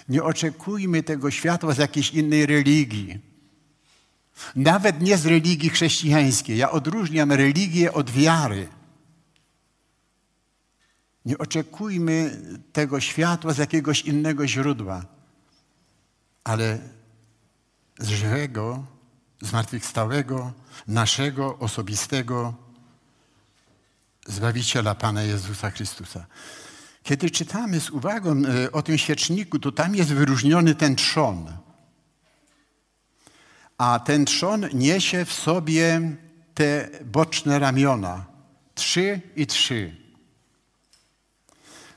Nie 0.10 0.24
oczekujmy 0.24 1.04
tego 1.04 1.32
światła 1.32 1.74
z 1.74 1.78
jakiejś 1.78 2.12
innej 2.14 2.46
religii. 2.46 3.20
Nawet 4.56 5.02
nie 5.02 5.18
z 5.18 5.26
religii 5.26 5.70
chrześcijańskiej. 5.70 6.58
Ja 6.58 6.72
odróżniam 6.72 7.32
religię 7.32 7.94
od 7.94 8.12
wiary. 8.12 8.68
Nie 11.26 11.38
oczekujmy 11.38 12.42
tego 12.74 13.00
światła 13.00 13.54
z 13.54 13.58
jakiegoś 13.58 14.02
innego 14.02 14.48
źródła, 14.48 15.06
ale 16.44 16.80
z 18.00 18.08
żywego, 18.08 18.84
zmartwychwstałego, 19.42 20.54
naszego 20.88 21.58
osobistego 21.58 22.54
Zbawiciela 24.28 24.96
Pana 24.96 25.24
Jezusa 25.24 25.72
Chrystusa. 25.72 26.26
Kiedy 27.04 27.30
czytamy 27.30 27.80
z 27.80 27.90
uwagą 27.90 28.42
e, 28.46 28.72
o 28.72 28.82
tym 28.82 28.98
świeczniku, 28.98 29.60
to 29.60 29.72
tam 29.72 29.96
jest 29.96 30.14
wyróżniony 30.14 30.76
ten 30.76 30.96
trzon. 30.96 31.58
A 33.78 34.00
ten 34.00 34.26
trzon 34.26 34.66
niesie 34.74 35.26
w 35.26 35.34
sobie 35.34 36.16
te 36.54 36.90
boczne 37.06 37.60
ramiona. 37.60 38.26
Trzy 38.76 39.22
i 39.36 39.48
trzy. 39.48 39.96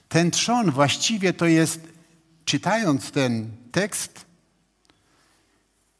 Ten 0.08 0.30
trzon 0.30 0.70
właściwie 0.70 1.32
to 1.32 1.46
jest, 1.46 1.80
czytając 2.44 3.10
ten 3.10 3.56
tekst, 3.72 4.24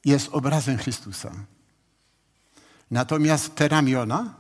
jest 0.05 0.29
obrazem 0.33 0.79
Chrystusa. 0.79 1.33
Natomiast 2.91 3.55
te 3.55 3.69
ramiona 3.69 4.35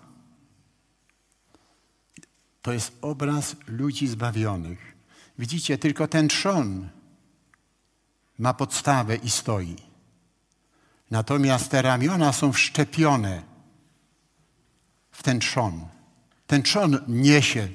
to 2.62 2.72
jest 2.72 2.92
obraz 3.02 3.56
ludzi 3.66 4.08
zbawionych. 4.08 4.96
Widzicie, 5.38 5.78
tylko 5.78 6.08
ten 6.08 6.28
trzon 6.28 6.88
ma 8.38 8.54
podstawę 8.54 9.16
i 9.16 9.30
stoi. 9.30 9.89
Natomiast 11.10 11.70
te 11.70 11.82
ramiona 11.82 12.32
są 12.32 12.52
wszczepione 12.52 13.42
w 15.10 15.22
ten 15.22 15.40
trzon. 15.40 15.86
Ten 16.46 16.62
trzon 16.62 16.98
niesie, 17.08 17.68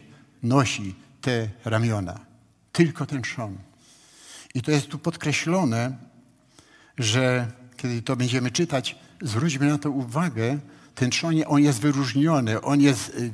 nosi 0.43 0.95
te 1.21 1.49
ramiona. 1.65 2.19
Tylko 2.71 3.05
ten 3.05 3.21
trzon. 3.21 3.57
I 4.53 4.61
to 4.61 4.71
jest 4.71 4.87
tu 4.87 4.99
podkreślone, 4.99 5.97
że 6.97 7.51
kiedy 7.77 8.01
to 8.01 8.15
będziemy 8.15 8.51
czytać, 8.51 8.95
zwróćmy 9.21 9.67
na 9.67 9.77
to 9.77 9.91
uwagę, 9.91 10.59
ten 10.95 11.09
trzon, 11.09 11.33
on 11.47 11.63
jest 11.63 11.79
wyróżniony, 11.79 12.61
on 12.61 12.81
jest 12.81 13.09
y, 13.09 13.31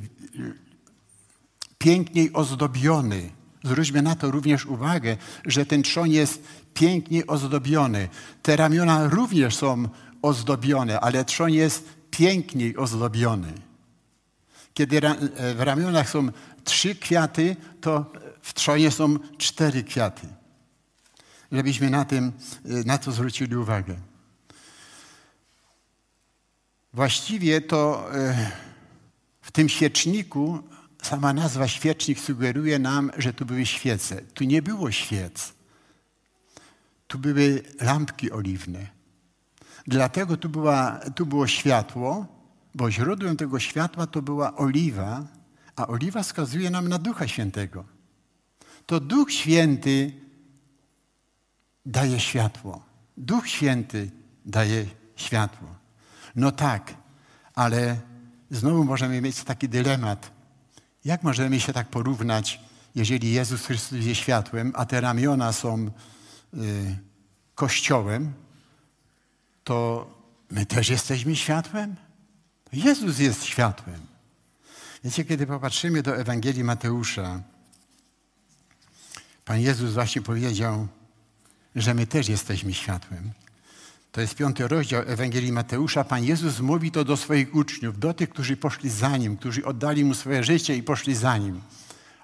piękniej 1.78 2.32
ozdobiony. 2.32 3.30
Zwróćmy 3.64 4.02
na 4.02 4.14
to 4.14 4.30
również 4.30 4.66
uwagę, 4.66 5.16
że 5.46 5.66
ten 5.66 5.82
trzon 5.82 6.10
jest 6.10 6.42
pięknie 6.74 7.26
ozdobiony. 7.26 8.08
Te 8.42 8.56
ramiona 8.56 9.08
również 9.08 9.56
są 9.56 9.88
ozdobione, 10.22 11.00
ale 11.00 11.24
trzon 11.24 11.50
jest 11.50 11.88
piękniej 12.10 12.76
ozdobiony. 12.76 13.52
Kiedy 14.74 15.00
w 15.54 15.60
ramionach 15.60 16.10
są 16.10 16.28
trzy 16.64 16.94
kwiaty, 16.94 17.56
to 17.80 18.12
w 18.42 18.54
trzonie 18.54 18.90
są 18.90 19.18
cztery 19.38 19.84
kwiaty. 19.84 20.26
Żebyśmy 21.52 21.90
na, 21.90 22.04
tym, 22.04 22.32
na 22.64 22.98
to 22.98 23.12
zwrócili 23.12 23.56
uwagę. 23.56 23.96
Właściwie 26.92 27.60
to 27.60 28.10
e, 28.14 28.50
w 29.40 29.50
tym 29.50 29.68
świeczniku 29.68 30.62
sama 31.02 31.32
nazwa 31.32 31.68
świecznik 31.68 32.20
sugeruje 32.20 32.78
nam, 32.78 33.10
że 33.18 33.32
tu 33.32 33.46
były 33.46 33.66
świece. 33.66 34.22
Tu 34.34 34.44
nie 34.44 34.62
było 34.62 34.90
świec. 34.90 35.54
Tu 37.06 37.18
były 37.18 37.62
lampki 37.80 38.32
oliwne. 38.32 38.86
Dlatego 39.86 40.36
tu, 40.36 40.48
była, 40.48 41.00
tu 41.14 41.26
było 41.26 41.46
światło, 41.46 42.26
bo 42.74 42.90
źródłem 42.90 43.36
tego 43.36 43.60
światła 43.60 44.06
to 44.06 44.22
była 44.22 44.56
oliwa, 44.56 45.26
a 45.76 45.86
oliwa 45.86 46.22
wskazuje 46.22 46.70
nam 46.70 46.88
na 46.88 46.98
Ducha 46.98 47.28
Świętego. 47.28 47.84
To 48.86 49.00
Duch 49.00 49.32
Święty 49.32 50.12
daje 51.86 52.20
światło. 52.20 52.84
Duch 53.16 53.48
Święty 53.48 54.10
daje 54.44 54.86
światło. 55.16 55.68
No 56.36 56.52
tak, 56.52 56.94
ale 57.54 58.00
znowu 58.50 58.84
możemy 58.84 59.20
mieć 59.20 59.44
taki 59.44 59.68
dylemat. 59.68 60.41
Jak 61.04 61.22
możemy 61.22 61.60
się 61.60 61.72
tak 61.72 61.88
porównać, 61.88 62.60
jeżeli 62.94 63.32
Jezus 63.32 63.66
Chrystus 63.66 64.04
jest 64.04 64.20
światłem, 64.20 64.72
a 64.76 64.84
te 64.84 65.00
ramiona 65.00 65.52
są 65.52 65.90
y, 66.54 66.96
kościołem, 67.54 68.32
to 69.64 70.06
my 70.50 70.66
też 70.66 70.88
jesteśmy 70.88 71.36
światłem? 71.36 71.96
Jezus 72.72 73.18
jest 73.18 73.44
światłem. 73.44 74.00
Wiecie, 75.04 75.24
kiedy 75.24 75.46
popatrzymy 75.46 76.02
do 76.02 76.16
Ewangelii 76.16 76.64
Mateusza, 76.64 77.42
Pan 79.44 79.60
Jezus 79.60 79.92
właśnie 79.92 80.22
powiedział, 80.22 80.88
że 81.76 81.94
my 81.94 82.06
też 82.06 82.28
jesteśmy 82.28 82.74
światłem. 82.74 83.32
To 84.12 84.20
jest 84.20 84.34
piąty 84.34 84.68
rozdział 84.68 85.02
Ewangelii 85.06 85.52
Mateusza. 85.52 86.04
Pan 86.04 86.24
Jezus 86.24 86.60
mówi 86.60 86.90
to 86.90 87.04
do 87.04 87.16
swoich 87.16 87.54
uczniów, 87.54 87.98
do 87.98 88.14
tych, 88.14 88.30
którzy 88.30 88.56
poszli 88.56 88.90
za 88.90 89.16
Nim, 89.16 89.36
którzy 89.36 89.64
oddali 89.64 90.04
Mu 90.04 90.14
swoje 90.14 90.44
życie 90.44 90.76
i 90.76 90.82
poszli 90.82 91.14
za 91.14 91.36
Nim. 91.36 91.60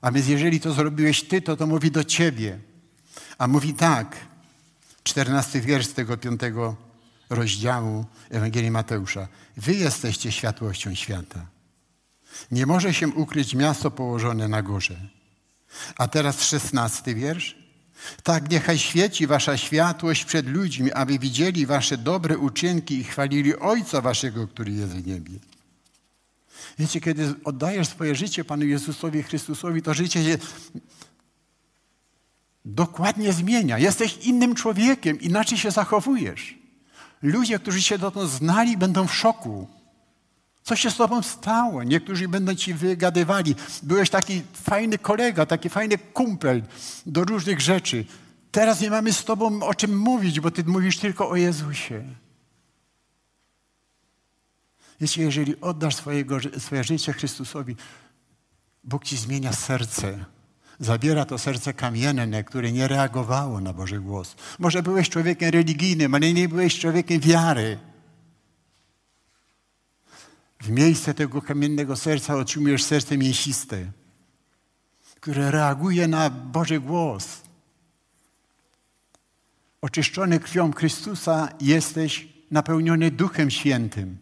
A 0.01 0.13
więc 0.13 0.29
jeżeli 0.29 0.61
to 0.61 0.73
zrobiłeś 0.73 1.23
Ty, 1.23 1.43
to 1.43 1.57
to 1.57 1.67
mówi 1.67 1.91
do 1.91 2.05
Ciebie. 2.05 2.59
A 3.39 3.49
mówi 3.49 3.75
tak, 3.75 4.17
czternasty 5.03 5.61
wiersz 5.61 5.87
z 5.87 5.95
tego 5.95 6.17
piątego 6.17 6.77
rozdziału 7.31 8.05
Ewangelii 8.31 8.71
Mateusza. 8.71 9.29
Wy 9.57 9.75
jesteście 9.75 10.33
światłością 10.33 10.95
świata. 10.95 11.47
Nie 12.51 12.67
może 12.67 12.95
się 12.95 13.09
ukryć 13.09 13.55
miasto 13.55 13.91
położone 13.91 14.49
na 14.49 14.63
górze. 14.63 14.97
A 15.97 16.09
teraz 16.09 16.45
szesnasty 16.45 17.15
wiersz. 17.15 17.68
Tak 18.23 18.51
niechaj 18.51 18.79
świeci 18.79 19.27
wasza 19.27 19.57
światłość 19.57 20.25
przed 20.25 20.47
ludźmi, 20.49 20.93
aby 20.93 21.19
widzieli 21.19 21.67
wasze 21.67 21.97
dobre 21.97 22.39
uczynki 22.39 22.99
i 22.99 23.05
chwalili 23.05 23.57
Ojca 23.57 24.01
waszego, 24.01 24.49
który 24.49 24.73
jest 24.73 24.93
w 24.93 25.07
niebie. 25.07 25.33
Wiecie, 26.79 27.01
kiedy 27.01 27.35
oddajesz 27.45 27.89
swoje 27.89 28.15
życie 28.15 28.45
Panu 28.45 28.65
Jezusowi 28.65 29.23
Chrystusowi, 29.23 29.83
to 29.83 29.95
życie 29.95 30.25
się 30.25 30.39
dokładnie 32.65 33.33
zmienia. 33.33 33.79
Jesteś 33.79 34.17
innym 34.17 34.55
człowiekiem, 34.55 35.21
inaczej 35.21 35.59
się 35.59 35.71
zachowujesz. 35.71 36.59
Ludzie, 37.23 37.59
którzy 37.59 37.83
się 37.83 37.99
dotąd 37.99 38.31
znali, 38.31 38.77
będą 38.77 39.07
w 39.07 39.15
szoku. 39.15 39.69
Co 40.69 40.77
się 40.77 40.91
z 40.91 40.97
tobą 40.97 41.23
stało? 41.23 41.83
Niektórzy 41.83 42.29
będą 42.29 42.55
ci 42.55 42.75
wygadywali. 42.75 43.55
Byłeś 43.83 44.11
taki 44.11 44.43
fajny 44.53 44.99
kolega, 44.99 45.47
taki 45.47 45.69
fajny 45.69 45.99
kumpel 45.99 46.63
do 47.07 47.25
różnych 47.25 47.61
rzeczy. 47.61 48.05
Teraz 48.51 48.81
nie 48.81 48.91
mamy 48.91 49.13
z 49.13 49.25
tobą 49.25 49.63
o 49.63 49.75
czym 49.75 49.99
mówić, 49.99 50.41
bo 50.41 50.51
ty 50.51 50.65
mówisz 50.65 50.99
tylko 50.99 51.31
o 51.31 51.37
Jezusie. 51.37 52.05
Wiecie, 55.01 55.23
jeżeli 55.23 55.61
oddasz 55.61 55.97
swojego, 55.97 56.39
swoje 56.59 56.85
życie 56.85 57.13
Chrystusowi, 57.13 57.77
Bóg 58.85 59.05
ci 59.05 59.17
zmienia 59.17 59.53
serce. 59.53 60.25
Zabiera 60.81 61.25
to 61.25 61.39
serce 61.39 61.73
kamienne, 61.73 62.45
które 62.45 62.73
nie 62.73 62.89
reagowało 62.89 63.61
na 63.61 63.73
Boży 63.73 64.01
głos. 64.01 64.37
Może 64.59 64.83
byłeś 64.83 65.09
człowiekiem 65.09 65.51
religijnym, 65.51 66.15
ale 66.15 66.33
nie 66.33 66.49
byłeś 66.49 66.79
człowiekiem 66.79 67.21
wiary. 67.21 67.79
W 70.69 70.71
miejsce 70.71 71.15
tego 71.15 71.43
kamiennego 71.43 71.97
serca 71.97 72.37
otrzymujesz 72.37 72.83
serce 72.83 73.19
mięsiste, 73.19 73.87
które 75.21 75.51
reaguje 75.51 76.09
na 76.09 76.31
Boży 76.31 76.81
głos. 76.81 77.43
Oczyszczony 79.81 80.41
krwią 80.41 80.73
Chrystusa 80.73 81.49
jesteś 81.61 82.29
napełniony 82.51 83.11
Duchem 83.11 83.51
Świętym. 83.51 84.17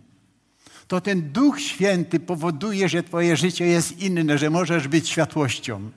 To 0.89 1.01
ten 1.01 1.33
Duch 1.33 1.61
Święty 1.61 2.21
powoduje, 2.21 2.89
że 2.89 3.03
Twoje 3.03 3.37
życie 3.37 3.67
jest 3.67 4.01
inne, 4.01 4.39
że 4.39 4.51
możesz 4.51 4.89
być 4.89 5.09
światłością. 5.09 5.91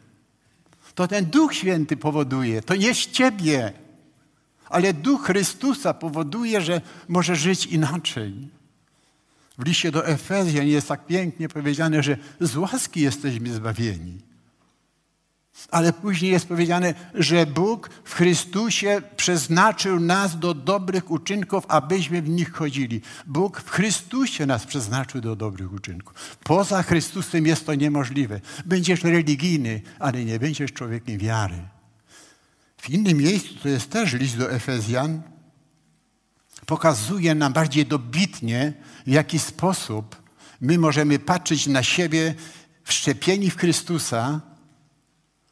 To 0.95 1.07
ten 1.07 1.25
Duch 1.25 1.53
Święty 1.55 1.97
powoduje, 1.97 2.61
to 2.61 2.75
nie 2.75 2.95
z 2.95 3.07
Ciebie, 3.07 3.73
ale 4.69 4.93
Duch 4.93 5.25
Chrystusa 5.25 5.93
powoduje, 5.93 6.61
że 6.61 6.81
możesz 7.07 7.39
żyć 7.39 7.65
inaczej. 7.65 8.58
W 9.59 9.65
liście 9.65 9.91
do 9.91 10.07
Efezjan 10.07 10.67
jest 10.67 10.87
tak 10.87 11.05
pięknie 11.05 11.49
powiedziane, 11.49 12.03
że 12.03 12.17
z 12.39 12.55
łaski 12.55 13.01
jesteśmy 13.01 13.53
zbawieni. 13.53 14.17
Ale 15.71 15.93
później 15.93 16.31
jest 16.31 16.47
powiedziane, 16.47 16.93
że 17.13 17.45
Bóg 17.45 17.89
w 18.03 18.13
Chrystusie 18.13 19.01
przeznaczył 19.15 19.99
nas 19.99 20.39
do 20.39 20.53
dobrych 20.53 21.11
uczynków, 21.11 21.63
abyśmy 21.67 22.21
w 22.21 22.29
nich 22.29 22.51
chodzili. 22.51 23.01
Bóg 23.27 23.61
w 23.61 23.69
Chrystusie 23.69 24.45
nas 24.45 24.65
przeznaczył 24.65 25.21
do 25.21 25.35
dobrych 25.35 25.73
uczynków. 25.73 26.37
Poza 26.43 26.83
Chrystusem 26.83 27.45
jest 27.45 27.65
to 27.65 27.75
niemożliwe. 27.75 28.39
Będziesz 28.65 29.03
religijny, 29.03 29.81
ale 29.99 30.25
nie 30.25 30.39
będziesz 30.39 30.73
człowiekiem 30.73 31.17
wiary. 31.17 31.61
W 32.77 32.89
innym 32.89 33.17
miejscu, 33.17 33.55
to 33.63 33.69
jest 33.69 33.89
też 33.89 34.13
list 34.13 34.37
do 34.37 34.51
Efezjan, 34.51 35.21
pokazuje 36.69 37.35
nam 37.35 37.53
bardziej 37.53 37.85
dobitnie, 37.85 38.73
w 39.07 39.11
jaki 39.11 39.39
sposób 39.39 40.21
my 40.61 40.77
możemy 40.77 41.19
patrzeć 41.19 41.67
na 41.67 41.83
siebie 41.83 42.35
wszczepieni 42.83 43.51
w 43.51 43.57
Chrystusa, 43.57 44.41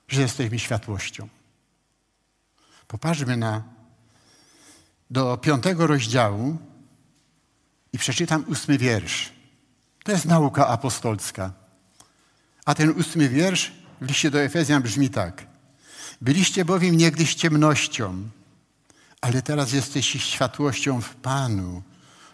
że 0.07 0.21
jesteśmy 0.21 0.59
światłością. 0.59 1.27
Popatrzmy 2.87 3.37
na 3.37 3.63
do 5.09 5.37
piątego 5.37 5.87
rozdziału 5.87 6.57
i 7.93 7.97
przeczytam 7.97 8.45
ósmy 8.47 8.77
wiersz. 8.77 9.31
To 10.03 10.11
jest 10.11 10.25
nauka 10.25 10.67
apostolska. 10.67 11.53
A 12.65 12.75
ten 12.75 12.89
ósmy 12.89 13.29
wiersz 13.29 13.71
w 14.01 14.07
liście 14.07 14.31
do 14.31 14.41
Efezjan 14.41 14.83
brzmi 14.83 15.09
tak. 15.09 15.47
Byliście 16.21 16.65
bowiem 16.65 16.97
niegdyś 16.97 17.35
ciemnością, 17.35 18.29
ale 19.21 19.41
teraz 19.41 19.73
jesteście 19.73 20.19
światłością 20.19 21.01
w 21.01 21.15
Panu. 21.15 21.83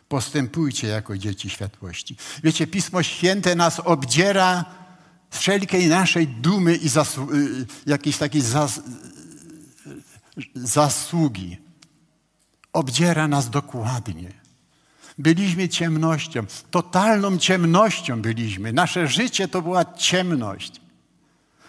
Postępujcie 0.08 0.88
jako 0.88 1.18
dzieci 1.18 1.50
światłości. 1.50 2.16
Wiecie, 2.44 2.68
Pismo 2.68 3.04
Święte 3.04 3.56
nas 3.56 3.80
obdziera 3.80 4.66
z 5.32 5.38
wszelkiej 5.38 5.88
naszej 5.88 6.28
dumy 6.28 6.76
i 6.76 6.90
zasłu- 6.90 7.34
y, 7.36 7.66
jakiejś 7.86 8.18
takiej 8.18 8.42
zas- 8.42 8.82
zasługi. 10.56 11.58
Obdziera 12.74 13.28
nas 13.28 13.50
dokładnie. 13.50 14.32
Byliśmy 15.18 15.70
ciemnością, 15.70 16.46
totalną 16.72 17.38
ciemnością 17.38 18.22
byliśmy. 18.22 18.74
Nasze 18.74 19.08
życie 19.08 19.48
to 19.48 19.62
była 19.62 19.86
ciemność. 19.86 20.82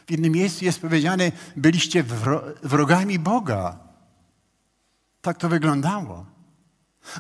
W 0.07 0.13
innym 0.13 0.33
miejscu 0.33 0.65
jest 0.65 0.81
powiedziane, 0.81 1.33
byliście 1.57 2.05
wrogami 2.63 3.19
Boga. 3.19 3.84
Tak 5.25 5.39
to 5.39 5.49
wyglądało. 5.49 6.27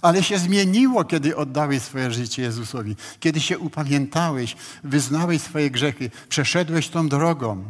Ale 0.02 0.22
się 0.22 0.38
zmieniło, 0.38 1.04
kiedy 1.04 1.36
oddałeś 1.36 1.82
swoje 1.82 2.10
życie 2.10 2.42
Jezusowi. 2.42 2.96
Kiedy 3.20 3.40
się 3.40 3.58
upamiętałeś, 3.58 4.56
wyznałeś 4.84 5.42
swoje 5.42 5.70
grzechy, 5.70 6.10
przeszedłeś 6.28 6.88
tą 6.88 7.08
drogą. 7.08 7.64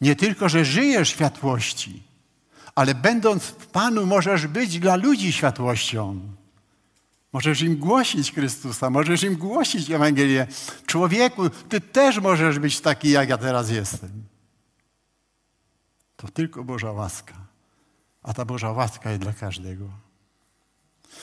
Nie 0.00 0.16
tylko, 0.16 0.48
że 0.48 0.64
żyjesz 0.64 1.08
światłości, 1.08 2.02
ale 2.74 2.94
będąc 2.94 3.44
w 3.44 3.66
Panu 3.66 4.06
możesz 4.06 4.46
być 4.46 4.78
dla 4.78 4.96
ludzi 4.96 5.32
światłością. 5.32 6.20
Możesz 7.32 7.62
im 7.62 7.76
głosić 7.76 8.32
Chrystusa, 8.32 8.90
możesz 8.90 9.22
im 9.22 9.36
głosić 9.36 9.90
Ewangelię. 9.90 10.46
Człowieku, 10.86 11.50
ty 11.50 11.80
też 11.80 12.18
możesz 12.18 12.58
być 12.58 12.80
taki, 12.80 13.10
jak 13.10 13.28
ja 13.28 13.38
teraz 13.38 13.70
jestem. 13.70 14.24
To 16.16 16.28
tylko 16.28 16.64
Boża 16.64 16.92
łaska. 16.92 17.45
A 18.26 18.34
ta 18.34 18.44
Boża 18.44 18.72
łaska 18.72 19.10
jest 19.10 19.22
dla 19.22 19.32
każdego. 19.32 19.90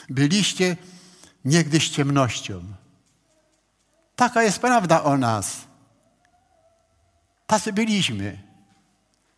Byliście 0.10 0.78
niegdyś 1.46 1.90
ciemnością. 1.90 2.64
Taka 4.16 4.44
jest 4.44 4.60
prawda 4.60 5.04
o 5.04 5.18
nas. 5.18 5.68
Tacy 7.48 7.74
byliśmy, 7.74 8.42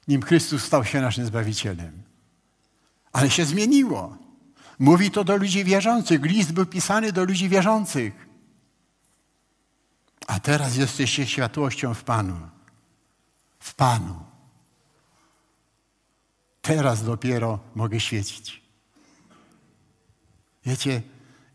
nim 0.07 0.21
Chrystus 0.21 0.63
stał 0.63 0.85
się 0.85 1.01
naszym 1.01 1.25
Zbawicielem. 1.25 2.03
Ale 3.11 3.29
się 3.29 3.45
zmieniło. 3.45 4.17
Mówi 4.79 5.11
to 5.11 5.23
do 5.23 5.35
ludzi 5.37 5.63
wierzących. 5.63 6.23
List 6.23 6.51
był 6.51 6.65
pisany 6.65 7.11
do 7.11 7.23
ludzi 7.23 7.49
wierzących. 7.49 8.27
A 10.27 10.39
teraz 10.39 10.75
jesteście 10.75 11.27
światłością 11.27 11.93
w 11.93 12.03
Panu. 12.03 12.49
W 13.59 13.75
Panu. 13.75 14.24
Teraz 16.65 17.03
dopiero 17.03 17.59
mogę 17.75 17.99
świecić. 17.99 18.61
Wiecie, 20.65 21.01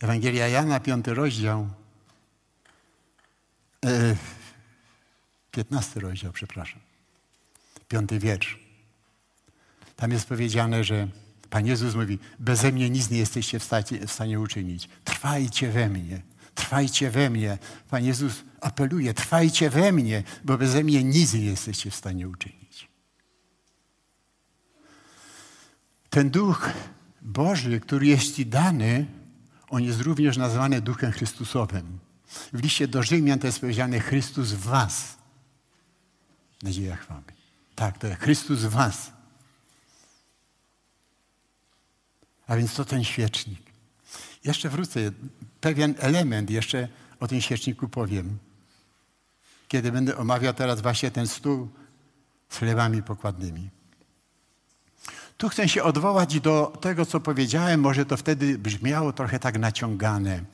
Ewangelia 0.01 0.49
Jana, 0.49 0.81
piąty 0.81 1.15
rozdział, 1.15 1.69
e, 3.85 4.17
piętnasty 5.51 6.01
rozdział, 6.01 6.33
przepraszam, 6.33 6.81
piąty 7.89 8.19
wiersz. 8.19 8.59
Tam 9.97 10.11
jest 10.13 10.29
powiedziane, 10.29 10.85
że 10.85 11.09
Pan 11.51 11.67
Jezus 11.67 11.95
mówi, 11.95 12.19
beze 12.39 12.73
mnie 12.73 12.91
nic 12.91 13.11
nie 13.11 13.19
jesteście 13.19 13.59
w 13.59 13.65
stanie, 13.65 14.07
w 14.07 14.13
stanie 14.13 14.41
uczynić. 14.41 14.89
Trwajcie 15.05 15.71
we 15.71 15.89
mnie, 15.89 16.23
trwajcie 16.55 17.11
we 17.11 17.31
mnie. 17.31 17.59
Pan 17.89 18.05
Jezus 18.05 18.45
apeluje, 18.61 19.15
trwajcie 19.15 19.71
we 19.71 19.93
mnie, 19.93 20.23
bo 20.45 20.59
beze 20.59 20.85
mnie 20.85 21.05
nic 21.05 21.35
nie 21.35 21.45
jesteście 21.45 21.91
w 21.91 21.95
stanie 21.95 22.29
uczynić. 22.29 22.60
Ten 26.11 26.31
Duch 26.31 26.71
Boży, 27.23 27.81
który 27.81 28.07
jest 28.07 28.37
Ci 28.37 28.47
dany, 28.47 29.07
on 29.69 29.83
jest 29.83 30.01
również 30.01 30.37
nazwany 30.37 30.81
Duchem 30.81 31.13
Chrystusowym. 31.13 31.99
W 32.53 32.63
liście 32.63 32.89
do 32.89 33.03
Rzymian 33.03 33.39
to 33.39 33.47
jest 33.47 33.61
powiedziane 33.61 34.01
Chrystus 34.01 34.49
w 34.49 34.61
Was. 34.61 35.17
Nadzieja 36.63 36.97
chwały. 36.97 37.23
Tak, 37.75 37.99
to 37.99 38.07
jest 38.07 38.21
Chrystus 38.21 38.61
w 38.61 38.71
Was. 38.71 39.13
A 42.47 42.57
więc 42.57 42.75
to 42.75 42.85
ten 42.85 43.05
świecznik. 43.05 43.61
Jeszcze 44.45 44.69
wrócę, 44.69 45.01
pewien 45.61 45.95
element 45.99 46.51
jeszcze 46.51 46.89
o 47.21 47.29
tym 47.29 47.41
świeczniku 47.41 47.89
powiem. 47.89 48.39
Kiedy 49.69 49.93
będę 49.93 50.17
omawiał 50.17 50.55
teraz 50.55 50.81
właśnie 50.81 51.11
ten 51.11 51.29
stół 51.29 51.69
z 52.49 52.57
chlebami 52.57 53.03
pokładnymi. 53.03 53.71
Tu 55.41 55.49
chcę 55.49 55.69
się 55.69 55.83
odwołać 55.83 56.41
do 56.41 56.73
tego, 56.81 57.07
co 57.07 57.21
powiedziałem, 57.21 57.81
może 57.81 58.07
to 58.07 58.17
wtedy 58.17 58.59
brzmiało 58.59 59.13
trochę 59.13 59.39
tak 59.39 59.59
naciągane, 59.59 60.45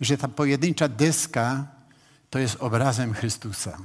że 0.00 0.18
ta 0.18 0.28
pojedyncza 0.28 0.88
deska 0.88 1.66
to 2.30 2.38
jest 2.38 2.56
obrazem 2.60 3.14
Chrystusa. 3.14 3.78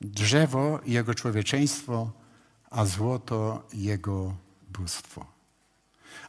Drzewo 0.00 0.80
Jego 0.86 1.14
człowieczeństwo, 1.14 2.10
a 2.70 2.84
złoto 2.84 3.68
Jego 3.72 4.34
bóstwo. 4.78 5.26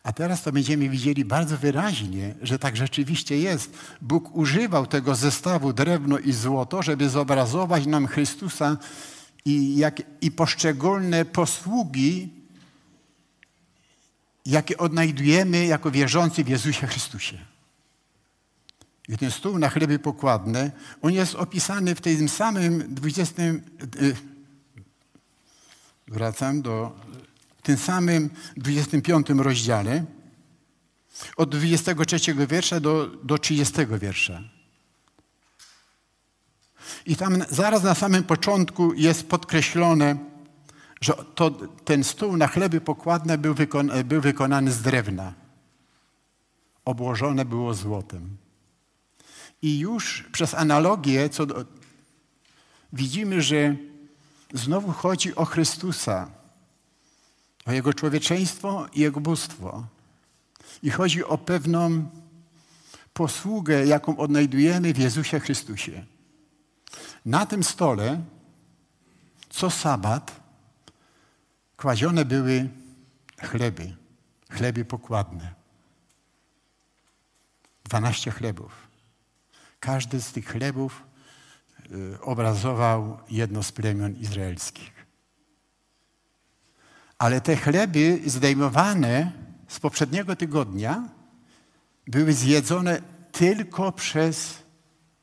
A 0.03 0.13
teraz 0.13 0.43
to 0.43 0.51
będziemy 0.51 0.89
widzieli 0.89 1.25
bardzo 1.25 1.57
wyraźnie, 1.57 2.35
że 2.41 2.59
tak 2.59 2.77
rzeczywiście 2.77 3.37
jest. 3.37 3.77
Bóg 4.01 4.35
używał 4.35 4.87
tego 4.87 5.15
zestawu 5.15 5.73
drewno 5.73 6.19
i 6.19 6.33
złoto, 6.33 6.83
żeby 6.83 7.09
zobrazować 7.09 7.85
nam 7.85 8.07
Chrystusa 8.07 8.77
i, 9.45 9.77
jak, 9.77 10.01
i 10.21 10.31
poszczególne 10.31 11.25
posługi, 11.25 12.29
jakie 14.45 14.77
odnajdujemy 14.77 15.65
jako 15.65 15.91
wierzący 15.91 16.43
w 16.43 16.47
Jezusie 16.47 16.87
Chrystusie. 16.87 17.37
I 19.09 19.17
ten 19.17 19.31
stół 19.31 19.59
na 19.59 19.69
chleby 19.69 19.99
pokładne, 19.99 20.71
on 21.01 21.13
jest 21.13 21.35
opisany 21.35 21.95
w 21.95 22.01
tym 22.01 22.29
samym 22.29 22.95
20. 22.95 23.43
Y, 23.43 24.15
wracam 26.07 26.61
do 26.61 26.99
tym 27.63 27.77
samym 27.77 28.29
25 28.57 29.29
rozdziale, 29.29 30.05
od 31.37 31.49
23 31.49 32.47
wiersza 32.47 32.79
do, 32.79 33.07
do 33.07 33.37
30 33.37 33.73
wiersza. 34.01 34.54
I 37.05 37.15
tam 37.15 37.43
zaraz 37.49 37.83
na 37.83 37.95
samym 37.95 38.23
początku 38.23 38.93
jest 38.93 39.29
podkreślone, 39.29 40.17
że 41.01 41.13
to, 41.35 41.51
ten 41.85 42.03
stół 42.03 42.37
na 42.37 42.47
chleby 42.47 42.81
pokładne 42.81 43.37
był, 43.37 43.53
wykon, 43.53 43.91
był 44.05 44.21
wykonany 44.21 44.71
z 44.71 44.81
drewna. 44.81 45.33
obłożone 46.85 47.45
było 47.45 47.73
złotem. 47.73 48.37
I 49.61 49.79
już 49.79 50.23
przez 50.31 50.53
analogię 50.53 51.29
co 51.29 51.45
do, 51.45 51.65
widzimy, 52.93 53.41
że 53.41 53.75
znowu 54.53 54.91
chodzi 54.91 55.35
o 55.35 55.45
Chrystusa, 55.45 56.31
o 57.65 57.71
Jego 57.71 57.93
człowieczeństwo 57.93 58.87
i 58.93 58.99
Jego 58.99 59.19
bóstwo. 59.19 59.87
I 60.83 60.89
chodzi 60.89 61.23
o 61.23 61.37
pewną 61.37 62.09
posługę, 63.13 63.85
jaką 63.85 64.17
odnajdujemy 64.17 64.93
w 64.93 64.97
Jezusie 64.97 65.39
Chrystusie. 65.39 66.05
Na 67.25 67.45
tym 67.45 67.63
stole 67.63 68.21
co 69.49 69.69
sabat 69.69 70.41
kładzione 71.77 72.25
były 72.25 72.69
chleby, 73.41 73.95
chleby 74.49 74.85
pokładne. 74.85 75.53
Dwanaście 77.83 78.31
chlebów. 78.31 78.87
Każdy 79.79 80.21
z 80.21 80.31
tych 80.31 80.47
chlebów 80.47 81.03
y, 81.91 82.21
obrazował 82.21 83.19
jedno 83.29 83.63
z 83.63 83.71
plemion 83.71 84.15
izraelskich. 84.15 85.05
Ale 87.17 87.41
te 87.41 87.55
chleby 87.55 88.21
zdejmowane 88.25 89.31
z 89.67 89.79
poprzedniego 89.79 90.35
tygodnia 90.35 91.09
były 92.07 92.33
zjedzone 92.33 93.01
tylko 93.31 93.91
przez 93.91 94.63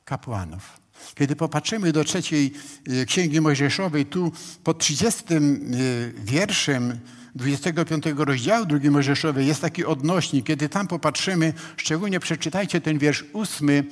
kapłanów. 0.04 0.81
Kiedy 1.14 1.36
popatrzymy 1.36 1.92
do 1.92 2.04
trzeciej 2.04 2.52
y, 2.88 3.06
Księgi 3.06 3.40
Mojżeszowej, 3.40 4.06
tu 4.06 4.32
pod 4.64 4.78
30 4.78 5.24
y, 5.34 6.14
wierszem 6.24 6.98
25 7.34 8.04
rozdziału 8.16 8.66
drugiej 8.66 8.90
Mojżeszowej 8.90 9.46
jest 9.46 9.60
taki 9.60 9.84
odnośnik. 9.84 10.46
Kiedy 10.46 10.68
tam 10.68 10.88
popatrzymy, 10.88 11.52
szczególnie 11.76 12.20
przeczytajcie 12.20 12.80
ten 12.80 12.98
wiersz 12.98 13.24
ósmy 13.32 13.84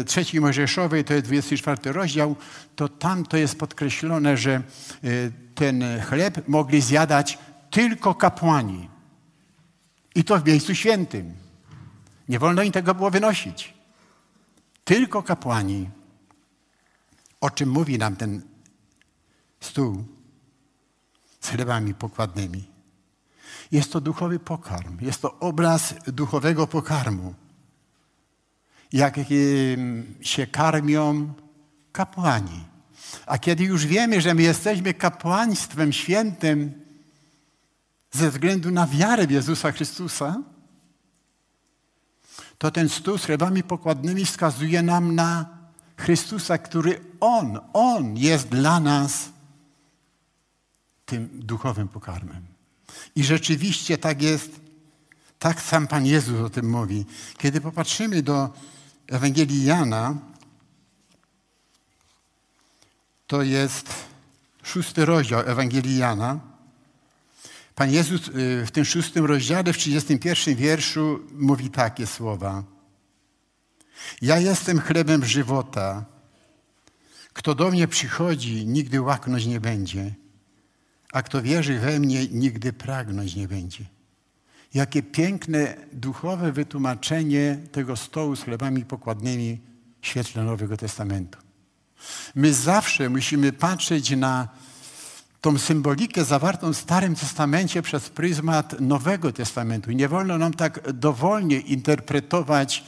y, 0.00 0.04
trzeciej 0.04 0.40
Mojżeszowej, 0.40 1.04
to 1.04 1.14
jest 1.14 1.26
24 1.26 1.92
rozdział, 1.92 2.36
to 2.76 2.88
tam 2.88 3.24
to 3.24 3.36
jest 3.36 3.58
podkreślone, 3.58 4.36
że 4.36 4.62
ten 5.54 5.84
chleb 6.08 6.48
mogli 6.48 6.80
zjadać 6.80 7.38
tylko 7.70 8.14
kapłani. 8.14 8.88
I 10.14 10.24
to 10.24 10.38
w 10.38 10.46
miejscu 10.46 10.74
świętym. 10.74 11.32
Nie 12.28 12.38
wolno 12.38 12.62
im 12.62 12.72
tego 12.72 12.94
było 12.94 13.10
wynosić. 13.10 13.74
Tylko 14.84 15.22
kapłani. 15.22 15.88
O 17.40 17.50
czym 17.50 17.68
mówi 17.68 17.98
nam 17.98 18.16
ten 18.16 18.42
stół 19.60 20.04
z 21.40 21.48
chlebami 21.48 21.94
pokładnymi? 21.94 22.68
Jest 23.72 23.92
to 23.92 24.00
duchowy 24.00 24.38
pokarm, 24.38 24.98
jest 25.00 25.22
to 25.22 25.38
obraz 25.38 25.94
duchowego 26.06 26.66
pokarmu. 26.66 27.34
Jak 28.92 29.16
się 30.20 30.46
karmią 30.46 31.34
kapłani. 31.92 32.64
A 33.26 33.38
kiedy 33.38 33.64
już 33.64 33.86
wiemy, 33.86 34.20
że 34.20 34.34
my 34.34 34.42
jesteśmy 34.42 34.94
kapłaństwem 34.94 35.92
świętym 35.92 36.72
ze 38.10 38.30
względu 38.30 38.70
na 38.70 38.86
wiarę 38.86 39.26
w 39.26 39.30
Jezusa 39.30 39.72
Chrystusa, 39.72 40.42
to 42.58 42.70
ten 42.70 42.88
stół 42.88 43.18
z 43.18 43.24
chlebami 43.24 43.62
pokładnymi 43.62 44.24
wskazuje 44.24 44.82
nam 44.82 45.14
na 45.14 45.57
Chrystusa, 45.98 46.58
który 46.58 47.00
On, 47.20 47.58
On 47.72 48.16
jest 48.16 48.48
dla 48.48 48.80
nas 48.80 49.28
tym 51.06 51.28
duchowym 51.32 51.88
pokarmem. 51.88 52.42
I 53.16 53.24
rzeczywiście 53.24 53.98
tak 53.98 54.22
jest, 54.22 54.50
tak 55.38 55.62
sam 55.62 55.86
Pan 55.86 56.06
Jezus 56.06 56.40
o 56.40 56.50
tym 56.50 56.70
mówi. 56.70 57.06
Kiedy 57.38 57.60
popatrzymy 57.60 58.22
do 58.22 58.50
Ewangelii 59.06 59.64
Jana, 59.64 60.14
to 63.26 63.42
jest 63.42 63.94
szósty 64.62 65.04
rozdział 65.04 65.40
Ewangelii 65.40 65.98
Jana. 65.98 66.40
Pan 67.74 67.90
Jezus 67.90 68.28
y, 68.28 68.66
w 68.66 68.70
tym 68.70 68.84
szóstym 68.84 69.24
rozdziale, 69.24 69.72
w 69.72 69.78
31 69.78 70.56
wierszu 70.56 71.20
mówi 71.32 71.70
takie 71.70 72.06
słowa. 72.06 72.77
Ja 74.22 74.38
jestem 74.38 74.80
chlebem 74.80 75.24
żywota. 75.24 76.04
Kto 77.32 77.54
do 77.54 77.70
mnie 77.70 77.88
przychodzi, 77.88 78.66
nigdy 78.66 79.00
łaknąć 79.00 79.46
nie 79.46 79.60
będzie, 79.60 80.14
a 81.12 81.22
kto 81.22 81.42
wierzy 81.42 81.78
we 81.78 82.00
mnie, 82.00 82.26
nigdy 82.26 82.72
pragnąć 82.72 83.36
nie 83.36 83.48
będzie. 83.48 83.84
Jakie 84.74 85.02
piękne 85.02 85.74
duchowe 85.92 86.52
wytłumaczenie 86.52 87.58
tego 87.72 87.96
stołu 87.96 88.36
z 88.36 88.42
chlebami 88.42 88.84
pokładnymi 88.84 89.58
w 90.00 90.06
świetle 90.06 90.44
Nowego 90.44 90.76
Testamentu. 90.76 91.38
My 92.34 92.54
zawsze 92.54 93.08
musimy 93.08 93.52
patrzeć 93.52 94.10
na 94.10 94.48
tą 95.40 95.58
symbolikę 95.58 96.24
zawartą 96.24 96.72
w 96.72 96.76
Starym 96.76 97.14
Testamencie 97.14 97.82
przez 97.82 98.08
pryzmat 98.08 98.80
Nowego 98.80 99.32
Testamentu. 99.32 99.92
Nie 99.92 100.08
wolno 100.08 100.38
nam 100.38 100.54
tak 100.54 100.92
dowolnie 100.92 101.60
interpretować 101.60 102.84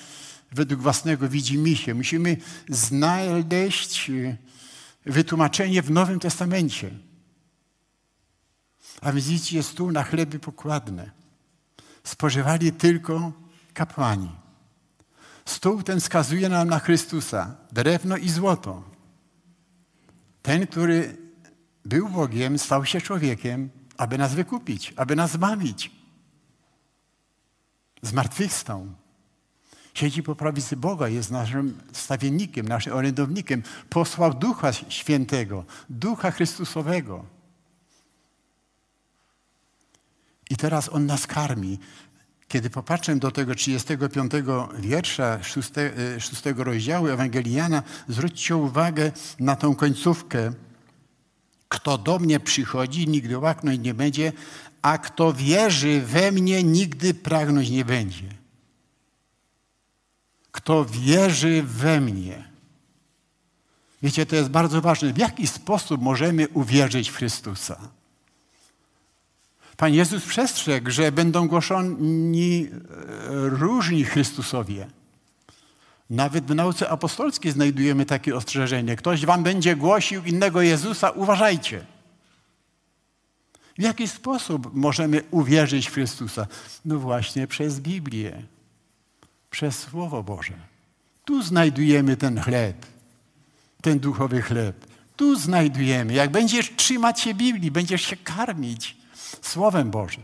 według 0.52 0.80
własnego 0.80 1.28
widzimisię. 1.28 1.94
Musimy 1.94 2.36
znaleźć 2.68 4.10
e, 4.10 4.36
wytłumaczenie 5.06 5.82
w 5.82 5.90
Nowym 5.90 6.20
Testamencie. 6.20 6.90
A 9.00 9.12
więc 9.12 9.26
widzicie 9.26 9.62
stół 9.62 9.92
na 9.92 10.02
chleby 10.02 10.38
pokładne. 10.38 11.10
Spożywali 12.04 12.72
tylko 12.72 13.32
kapłani. 13.74 14.30
Stół 15.44 15.82
ten 15.82 16.00
wskazuje 16.00 16.48
nam 16.48 16.68
na 16.68 16.78
Chrystusa, 16.78 17.56
drewno 17.72 18.16
i 18.16 18.28
złoto. 18.28 18.90
Ten, 20.42 20.66
który 20.66 21.16
był 21.84 22.08
Bogiem, 22.08 22.58
stał 22.58 22.84
się 22.84 23.00
człowiekiem, 23.00 23.70
aby 23.96 24.18
nas 24.18 24.34
wykupić, 24.34 24.94
aby 24.96 25.16
nas 25.16 25.32
zbawić. 25.32 25.90
Zmartwychwstał. 28.02 28.99
Siedzi 29.94 30.22
po 30.22 30.34
prawicy 30.34 30.76
Boga, 30.76 31.08
jest 31.08 31.30
naszym 31.30 31.78
stawiennikiem, 31.92 32.68
naszym 32.68 32.92
orędownikiem. 32.92 33.62
Posłał 33.90 34.34
Ducha 34.34 34.72
Świętego, 34.72 35.64
Ducha 35.90 36.30
Chrystusowego. 36.30 37.24
I 40.50 40.56
teraz 40.56 40.88
On 40.92 41.06
nas 41.06 41.26
karmi. 41.26 41.78
Kiedy 42.48 42.70
popatrzę 42.70 43.16
do 43.16 43.30
tego 43.30 43.54
35 43.54 44.32
wiersza 44.78 45.42
6, 45.42 45.70
6 46.18 46.46
e, 46.46 46.52
rozdziału 46.52 47.06
Ewangeliana, 47.06 47.82
zwróćcie 48.08 48.56
uwagę 48.56 49.12
na 49.38 49.56
tą 49.56 49.74
końcówkę. 49.74 50.52
Kto 51.68 51.98
do 51.98 52.18
mnie 52.18 52.40
przychodzi, 52.40 53.08
nigdy 53.08 53.38
łaknąć 53.38 53.80
nie 53.80 53.94
będzie, 53.94 54.32
a 54.82 54.98
kto 54.98 55.32
wierzy 55.32 56.00
we 56.00 56.32
mnie, 56.32 56.62
nigdy 56.62 57.14
pragnąć 57.14 57.70
nie 57.70 57.84
będzie 57.84 58.39
kto 60.52 60.84
wierzy 60.84 61.62
we 61.62 62.00
mnie. 62.00 62.50
Wiecie, 64.02 64.26
to 64.26 64.36
jest 64.36 64.48
bardzo 64.48 64.80
ważne. 64.80 65.12
W 65.12 65.18
jaki 65.18 65.46
sposób 65.46 66.02
możemy 66.02 66.48
uwierzyć 66.48 67.08
w 67.08 67.16
Chrystusa? 67.16 67.80
Pan 69.76 69.94
Jezus 69.94 70.26
przestrzegł, 70.26 70.90
że 70.90 71.12
będą 71.12 71.48
głoszoni 71.48 72.68
e, 72.68 72.78
różni 73.48 74.04
Chrystusowie. 74.04 74.86
Nawet 76.10 76.44
w 76.44 76.54
nauce 76.54 76.90
apostolskiej 76.90 77.52
znajdujemy 77.52 78.06
takie 78.06 78.36
ostrzeżenie. 78.36 78.96
Ktoś 78.96 79.26
wam 79.26 79.42
będzie 79.42 79.76
głosił 79.76 80.24
innego 80.24 80.62
Jezusa, 80.62 81.10
uważajcie. 81.10 81.86
W 83.78 83.82
jaki 83.82 84.08
sposób 84.08 84.74
możemy 84.74 85.22
uwierzyć 85.30 85.88
w 85.88 85.92
Chrystusa? 85.92 86.46
No 86.84 86.98
właśnie 86.98 87.46
przez 87.46 87.80
Biblię 87.80 88.42
przez 89.50 89.78
Słowo 89.78 90.22
Boże. 90.22 90.54
Tu 91.24 91.42
znajdujemy 91.42 92.16
ten 92.16 92.40
chleb, 92.40 92.86
ten 93.82 93.98
duchowy 93.98 94.42
chleb. 94.42 94.86
Tu 95.16 95.36
znajdujemy. 95.36 96.12
Jak 96.12 96.30
będziesz 96.30 96.76
trzymać 96.76 97.20
się 97.20 97.34
Biblii, 97.34 97.70
będziesz 97.70 98.02
się 98.02 98.16
karmić 98.16 98.96
Słowem 99.42 99.90
Bożym. 99.90 100.22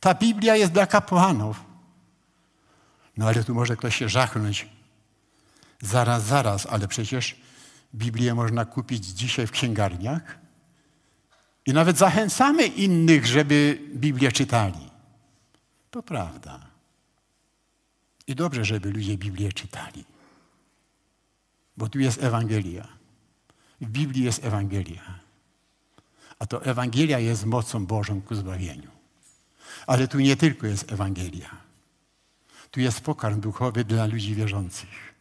Ta 0.00 0.14
Biblia 0.14 0.56
jest 0.56 0.72
dla 0.72 0.86
kapłanów. 0.86 1.64
No 3.16 3.28
ale 3.28 3.44
tu 3.44 3.54
może 3.54 3.76
ktoś 3.76 3.96
się 3.96 4.08
żachnąć. 4.08 4.68
Zaraz, 5.80 6.24
zaraz, 6.24 6.66
ale 6.66 6.88
przecież 6.88 7.36
Biblię 7.94 8.34
można 8.34 8.64
kupić 8.64 9.06
dzisiaj 9.06 9.46
w 9.46 9.50
księgarniach. 9.50 10.38
I 11.66 11.72
nawet 11.72 11.98
zachęcamy 11.98 12.66
innych, 12.66 13.26
żeby 13.26 13.78
Biblię 13.94 14.32
czytali. 14.32 14.90
To 15.90 16.02
prawda. 16.02 16.73
I 18.26 18.34
dobrze, 18.34 18.64
żeby 18.64 18.90
ludzie 18.90 19.18
Biblię 19.18 19.52
czytali. 19.52 20.04
Bo 21.76 21.88
tu 21.88 21.98
jest 21.98 22.22
Ewangelia. 22.22 22.88
W 23.80 23.86
Biblii 23.86 24.24
jest 24.24 24.44
Ewangelia. 24.44 25.20
A 26.38 26.46
to 26.46 26.64
Ewangelia 26.64 27.18
jest 27.18 27.46
mocą 27.46 27.86
Bożą 27.86 28.22
ku 28.22 28.34
zbawieniu. 28.34 28.90
Ale 29.86 30.08
tu 30.08 30.20
nie 30.20 30.36
tylko 30.36 30.66
jest 30.66 30.92
Ewangelia. 30.92 31.50
Tu 32.70 32.80
jest 32.80 33.00
pokarm 33.00 33.40
duchowy 33.40 33.84
dla 33.84 34.06
ludzi 34.06 34.34
wierzących. 34.34 35.14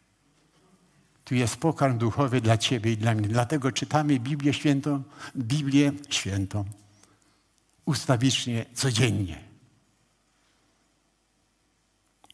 Tu 1.25 1.35
jest 1.35 1.57
pokarm 1.57 1.97
duchowy 1.97 2.41
dla 2.41 2.57
Ciebie 2.57 2.91
i 2.91 2.97
dla 2.97 3.15
mnie. 3.15 3.27
Dlatego 3.27 3.71
czytamy 3.71 4.19
Biblię 4.19 4.53
Świętą, 4.53 5.03
Biblię 5.37 5.91
Świętą 6.09 6.65
ustawicznie, 7.85 8.65
codziennie. 8.73 9.52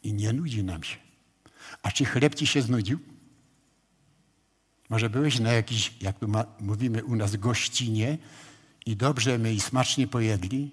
I 0.02 0.12
nie 0.14 0.32
nudzi 0.32 0.64
nam 0.64 0.82
się. 0.82 0.96
A 1.82 1.90
czy 1.90 2.04
chleb 2.04 2.34
Ci 2.34 2.46
się 2.46 2.62
znudził? 2.62 2.98
Może 4.88 5.10
byłeś 5.10 5.40
na 5.40 5.52
jakiś, 5.52 5.92
jak 6.00 6.18
tu 6.18 6.28
ma, 6.28 6.44
mówimy 6.60 7.04
u 7.04 7.16
nas, 7.16 7.36
gościnie 7.36 8.18
i 8.86 8.96
dobrze 8.96 9.38
my 9.38 9.54
i 9.54 9.60
smacznie 9.60 10.06
pojedli, 10.06 10.70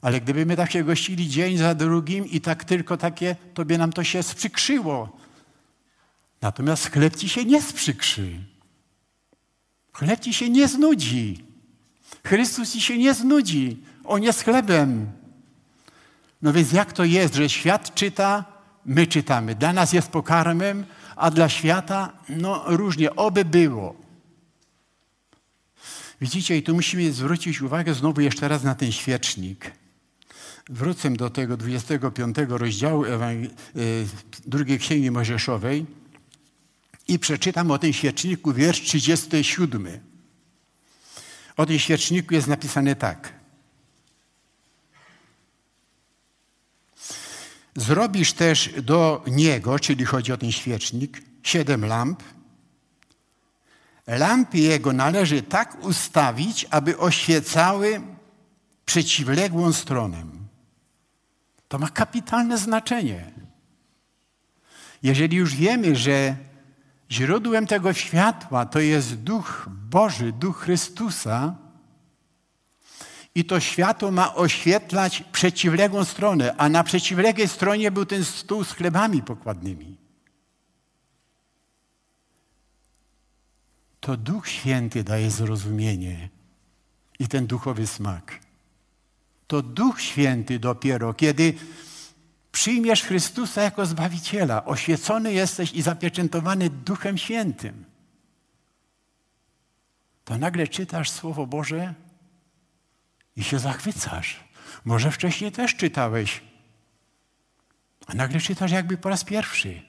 ale 0.00 0.20
gdyby 0.20 0.46
my 0.46 0.56
tak 0.56 0.70
się 0.70 0.84
gościli 0.84 1.28
dzień 1.28 1.56
za 1.56 1.74
drugim 1.74 2.26
i 2.26 2.40
tak 2.40 2.64
tylko 2.64 2.96
takie, 2.96 3.36
to 3.54 3.64
by 3.64 3.78
nam 3.78 3.92
to 3.92 4.04
się 4.04 4.22
sprzykrzyło. 4.22 5.16
Natomiast 6.42 6.90
chleb 6.90 7.16
ci 7.16 7.28
się 7.28 7.44
nie 7.44 7.62
sprzykrzy. 7.62 8.40
Chleb 9.92 10.20
ci 10.20 10.34
się 10.34 10.50
nie 10.50 10.68
znudzi. 10.68 11.44
Chrystus 12.24 12.72
ci 12.72 12.80
się 12.80 12.98
nie 12.98 13.14
znudzi. 13.14 13.82
On 14.04 14.22
jest 14.22 14.44
chlebem. 14.44 15.12
No 16.44 16.52
więc 16.52 16.72
jak 16.72 16.92
to 16.92 17.04
jest, 17.04 17.34
że 17.34 17.48
świat 17.48 17.94
czyta, 17.94 18.44
my 18.86 19.06
czytamy. 19.06 19.54
Dla 19.54 19.72
nas 19.72 19.92
jest 19.92 20.08
pokarmem, 20.08 20.86
a 21.16 21.30
dla 21.30 21.48
świata, 21.48 22.12
no 22.28 22.64
różnie, 22.66 23.16
oby 23.16 23.44
było. 23.44 23.96
Widzicie, 26.20 26.56
i 26.56 26.62
tu 26.62 26.74
musimy 26.74 27.12
zwrócić 27.12 27.62
uwagę 27.62 27.94
znowu 27.94 28.20
jeszcze 28.20 28.48
raz 28.48 28.62
na 28.62 28.74
ten 28.74 28.92
świecznik. 28.92 29.72
Wrócę 30.68 31.10
do 31.10 31.30
tego 31.30 31.56
25 31.56 32.36
rozdziału 32.48 33.04
y, 33.04 33.08
drugiej 34.46 34.78
Księgi 34.78 35.10
Mojżeszowej 35.10 35.86
i 37.08 37.18
przeczytam 37.18 37.70
o 37.70 37.78
tym 37.78 37.92
świeczniku 37.92 38.52
wiersz 38.52 38.80
37. 38.80 39.88
O 41.56 41.66
tym 41.66 41.78
świeczniku 41.78 42.34
jest 42.34 42.46
napisane 42.46 42.96
tak. 42.96 43.43
Zrobisz 47.76 48.32
też 48.32 48.70
do 48.82 49.24
niego, 49.26 49.78
czyli 49.78 50.04
chodzi 50.04 50.32
o 50.32 50.36
ten 50.36 50.52
świecznik, 50.52 51.22
siedem 51.42 51.84
lamp. 51.84 52.22
Lampy 54.06 54.58
jego 54.58 54.92
należy 54.92 55.42
tak 55.42 55.84
ustawić, 55.84 56.66
aby 56.70 56.98
oświecały 56.98 58.00
przeciwległą 58.86 59.72
stronę. 59.72 60.24
To 61.68 61.78
ma 61.78 61.88
kapitalne 61.88 62.58
znaczenie. 62.58 63.32
Jeżeli 65.02 65.36
już 65.36 65.54
wiemy, 65.54 65.96
że 65.96 66.36
źródłem 67.10 67.66
tego 67.66 67.92
światła 67.92 68.66
to 68.66 68.80
jest 68.80 69.14
Duch 69.14 69.66
Boży, 69.90 70.32
Duch 70.32 70.58
Chrystusa, 70.58 71.54
i 73.34 73.44
to 73.44 73.60
światło 73.60 74.10
ma 74.10 74.34
oświetlać 74.34 75.24
przeciwległą 75.32 76.04
stronę, 76.04 76.54
a 76.56 76.68
na 76.68 76.84
przeciwległej 76.84 77.48
stronie 77.48 77.90
był 77.90 78.06
ten 78.06 78.24
stół 78.24 78.64
z 78.64 78.72
chlebami 78.72 79.22
pokładnymi. 79.22 79.96
To 84.00 84.16
Duch 84.16 84.48
Święty 84.48 85.04
daje 85.04 85.30
zrozumienie 85.30 86.28
i 87.18 87.28
ten 87.28 87.46
duchowy 87.46 87.86
smak. 87.86 88.40
To 89.46 89.62
Duch 89.62 90.00
Święty 90.00 90.58
dopiero, 90.58 91.14
kiedy 91.14 91.54
przyjmiesz 92.52 93.02
Chrystusa 93.02 93.62
jako 93.62 93.86
Zbawiciela, 93.86 94.64
oświecony 94.64 95.32
jesteś 95.32 95.72
i 95.72 95.82
zapieczętowany 95.82 96.70
Duchem 96.70 97.18
Świętym, 97.18 97.84
to 100.24 100.38
nagle 100.38 100.68
czytasz 100.68 101.10
Słowo 101.10 101.46
Boże 101.46 101.94
i 103.36 103.44
się 103.44 103.58
zachwycasz. 103.58 104.44
Może 104.84 105.10
wcześniej 105.10 105.52
też 105.52 105.76
czytałeś, 105.76 106.42
a 108.06 108.14
nagle 108.14 108.40
czytasz 108.40 108.70
jakby 108.70 108.96
po 108.96 109.08
raz 109.08 109.24
pierwszy. 109.24 109.82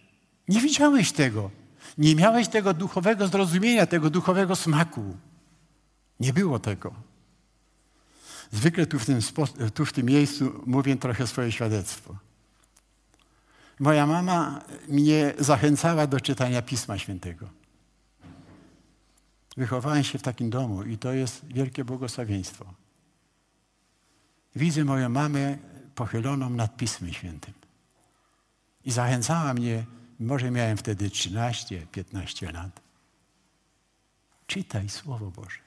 Nie 0.48 0.62
widziałeś 0.62 1.12
tego. 1.12 1.52
Nie 1.98 2.16
miałeś 2.16 2.48
tego 2.48 2.74
duchowego 2.74 3.28
zrozumienia, 3.28 3.86
tego 3.86 4.10
duchowego 4.10 4.56
smaku. 4.56 5.18
Nie 6.20 6.34
było 6.34 6.60
tego. 6.60 6.94
Zwykle 8.52 8.86
tu 8.86 9.00
w 9.00 9.06
tym, 9.06 9.20
tu 9.74 9.86
w 9.86 9.94
tym 9.94 10.06
miejscu 10.06 10.64
mówię 10.66 10.96
trochę 10.96 11.28
swoje 11.28 11.52
świadectwo. 11.52 12.16
Moja 13.80 14.06
mama 14.06 14.62
mnie 14.88 15.34
zachęcała 15.40 16.08
do 16.08 16.20
czytania 16.20 16.62
Pisma 16.62 16.98
Świętego. 16.98 17.50
Wychowałem 19.58 20.04
się 20.04 20.20
w 20.20 20.22
takim 20.22 20.50
domu 20.50 20.84
i 20.84 20.98
to 20.98 21.14
jest 21.14 21.46
wielkie 21.46 21.86
błogosławieństwo. 21.86 22.85
Widzę 24.56 24.84
moją 24.84 25.10
mamę 25.10 25.58
pochyloną 25.96 26.50
nad 26.50 26.78
Pismem 26.78 27.14
Świętym. 27.14 27.54
I 28.86 28.92
zachęcała 28.92 29.54
mnie, 29.54 29.86
może 30.20 30.52
miałem 30.52 30.78
wtedy 30.78 31.10
13-15 31.10 32.54
lat. 32.54 32.82
Czytaj 34.48 34.90
Słowo 34.90 35.32
Boże. 35.32 35.60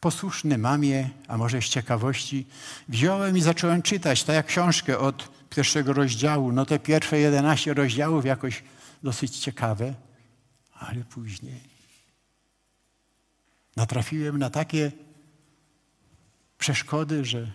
Posłuszny 0.00 0.58
mamie, 0.58 1.10
a 1.28 1.36
może 1.36 1.62
z 1.62 1.64
ciekawości, 1.64 2.46
wziąłem 2.88 3.36
i 3.36 3.40
zacząłem 3.40 3.82
czytać, 3.82 4.24
tak 4.24 4.36
jak 4.36 4.46
książkę 4.46 4.98
od 4.98 5.30
pierwszego 5.50 5.92
rozdziału. 5.92 6.52
No 6.52 6.66
te 6.66 6.78
pierwsze 6.78 7.18
11 7.18 7.74
rozdziałów 7.74 8.24
jakoś 8.24 8.62
dosyć 9.02 9.38
ciekawe, 9.38 9.94
ale 10.74 11.04
później 11.04 11.60
natrafiłem 13.76 14.38
na 14.38 14.50
takie 14.50 14.92
przeszkody, 16.58 17.24
że 17.24 17.52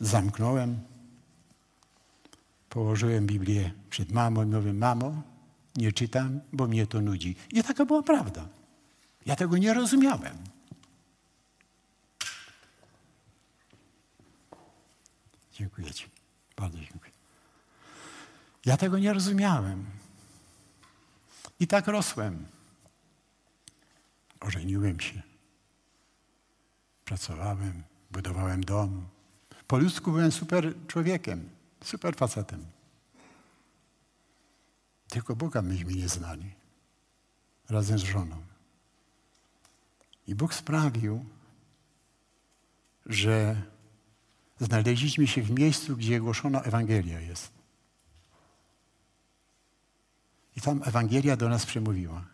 zamknąłem, 0.00 0.80
położyłem 2.68 3.26
Biblię 3.26 3.72
przed 3.90 4.12
mamą 4.12 4.42
i 4.42 4.46
mówię, 4.46 4.72
mamo, 4.72 5.22
nie 5.76 5.92
czytam, 5.92 6.40
bo 6.52 6.66
mnie 6.66 6.86
to 6.86 7.00
nudzi. 7.00 7.36
I 7.52 7.62
taka 7.62 7.84
była 7.84 8.02
prawda. 8.02 8.48
Ja 9.26 9.36
tego 9.36 9.58
nie 9.58 9.74
rozumiałem. 9.74 10.38
Dziękuję 15.52 15.90
Ci. 15.90 16.06
Bardzo 16.56 16.78
dziękuję. 16.78 17.12
Ja 18.64 18.76
tego 18.76 18.98
nie 18.98 19.12
rozumiałem. 19.12 19.86
I 21.60 21.66
tak 21.66 21.86
rosłem. 21.86 22.46
Ożeniłem 24.40 25.00
się. 25.00 25.22
Pracowałem, 27.04 27.82
budowałem 28.14 28.64
dom. 28.64 29.06
Po 29.66 29.78
ludzku 29.78 30.12
byłem 30.12 30.32
super 30.32 30.74
człowiekiem, 30.86 31.50
super 31.84 32.16
facetem. 32.16 32.64
Tylko 35.08 35.36
Boga 35.36 35.62
myśmy 35.62 35.92
nie 35.92 36.08
znali. 36.08 36.52
Razem 37.68 37.98
z 37.98 38.02
żoną. 38.02 38.36
I 40.26 40.34
Bóg 40.34 40.54
sprawił, 40.54 41.24
że 43.06 43.62
znaleźliśmy 44.60 45.26
się 45.26 45.42
w 45.42 45.50
miejscu, 45.50 45.96
gdzie 45.96 46.20
głoszona 46.20 46.62
Ewangelia 46.62 47.20
jest. 47.20 47.52
I 50.56 50.60
tam 50.60 50.82
Ewangelia 50.84 51.36
do 51.36 51.48
nas 51.48 51.66
przemówiła. 51.66 52.24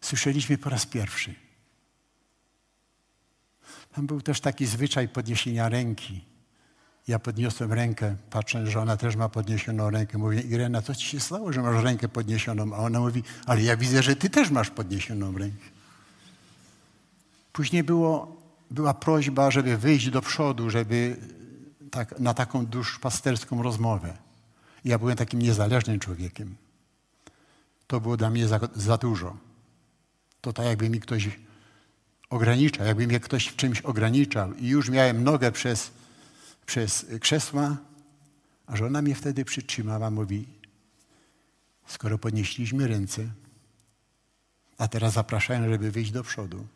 Słyszeliśmy 0.00 0.58
po 0.58 0.70
raz 0.70 0.86
pierwszy. 0.86 1.47
Tam 3.98 4.06
był 4.06 4.20
też 4.20 4.40
taki 4.40 4.66
zwyczaj 4.66 5.08
podniesienia 5.08 5.68
ręki. 5.68 6.24
Ja 7.08 7.18
podniosłem 7.18 7.72
rękę, 7.72 8.16
patrząc, 8.30 8.68
że 8.68 8.80
ona 8.80 8.96
też 8.96 9.16
ma 9.16 9.28
podniesioną 9.28 9.90
rękę. 9.90 10.18
Mówię, 10.18 10.40
Irena, 10.40 10.82
co 10.82 10.94
ci 10.94 11.06
się 11.06 11.20
stało, 11.20 11.52
że 11.52 11.62
masz 11.62 11.84
rękę 11.84 12.08
podniesioną? 12.08 12.74
A 12.74 12.78
ona 12.78 13.00
mówi, 13.00 13.22
ale 13.46 13.62
ja 13.62 13.76
widzę, 13.76 14.02
że 14.02 14.16
ty 14.16 14.30
też 14.30 14.50
masz 14.50 14.70
podniesioną 14.70 15.38
rękę. 15.38 15.64
Później 17.52 17.84
było, 17.84 18.36
była 18.70 18.94
prośba, 18.94 19.50
żeby 19.50 19.76
wyjść 19.76 20.10
do 20.10 20.22
przodu, 20.22 20.70
żeby 20.70 21.16
tak, 21.90 22.20
na 22.20 22.34
taką 22.34 22.66
duszpasterską 22.66 23.62
rozmowę. 23.62 24.16
Ja 24.84 24.98
byłem 24.98 25.16
takim 25.16 25.42
niezależnym 25.42 25.98
człowiekiem. 25.98 26.56
To 27.86 28.00
było 28.00 28.16
dla 28.16 28.30
mnie 28.30 28.48
za, 28.48 28.60
za 28.76 28.96
dużo. 28.96 29.36
To 30.40 30.52
tak 30.52 30.66
jakby 30.66 30.90
mi 30.90 31.00
ktoś 31.00 31.28
ograniczał, 32.30 32.86
jakby 32.86 33.06
mnie 33.06 33.20
ktoś 33.20 33.46
w 33.46 33.56
czymś 33.56 33.80
ograniczał 33.80 34.54
i 34.54 34.68
już 34.68 34.88
miałem 34.88 35.24
nogę 35.24 35.52
przez, 35.52 35.90
przez 36.66 37.06
krzesła, 37.20 37.76
a 38.66 38.76
żona 38.76 39.02
mnie 39.02 39.14
wtedy 39.14 39.44
przytrzymała, 39.44 40.10
mówi, 40.10 40.46
skoro 41.86 42.18
podnieśliśmy 42.18 42.88
ręce, 42.88 43.28
a 44.78 44.88
teraz 44.88 45.12
zapraszają, 45.12 45.70
żeby 45.70 45.90
wyjść 45.90 46.10
do 46.10 46.22
przodu, 46.22 46.66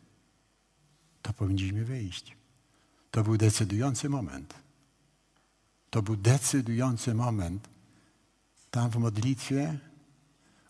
to 1.23 1.33
powinniśmy 1.33 1.85
wyjść. 1.85 2.37
To 3.11 3.23
był 3.23 3.37
decydujący 3.37 4.09
moment. 4.09 4.55
To 5.91 6.03
był 6.03 6.17
decydujący 6.17 7.15
moment, 7.15 7.69
tam 8.71 8.91
w 8.91 8.97
modlitwie 8.97 9.79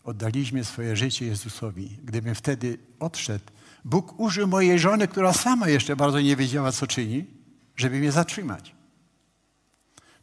oddaliśmy 0.03 0.65
swoje 0.65 0.95
życie 0.95 1.25
Jezusowi. 1.25 1.97
Gdybym 2.03 2.35
wtedy 2.35 2.77
odszedł, 2.99 3.45
Bóg 3.85 4.19
użył 4.19 4.47
mojej 4.47 4.79
żony, 4.79 5.07
która 5.07 5.33
sama 5.33 5.69
jeszcze 5.69 5.95
bardzo 5.95 6.21
nie 6.21 6.35
wiedziała, 6.35 6.71
co 6.71 6.87
czyni, 6.87 7.25
żeby 7.75 7.99
mnie 7.99 8.11
zatrzymać. 8.11 8.75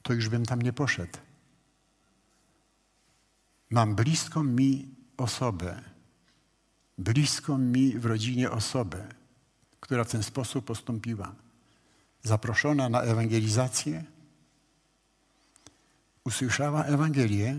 To 0.02 0.12
już 0.12 0.28
bym 0.28 0.46
tam 0.46 0.62
nie 0.62 0.72
poszedł. 0.72 1.18
Mam 3.70 3.94
bliską 3.94 4.42
mi 4.42 4.88
osobę, 5.16 5.82
bliską 6.98 7.58
mi 7.58 7.98
w 7.98 8.06
rodzinie 8.06 8.50
osobę, 8.50 9.08
która 9.80 10.04
w 10.04 10.10
ten 10.10 10.22
sposób 10.22 10.64
postąpiła. 10.64 11.34
Zaproszona 12.22 12.88
na 12.88 13.02
ewangelizację, 13.02 14.04
usłyszała 16.24 16.84
Ewangelię 16.84 17.56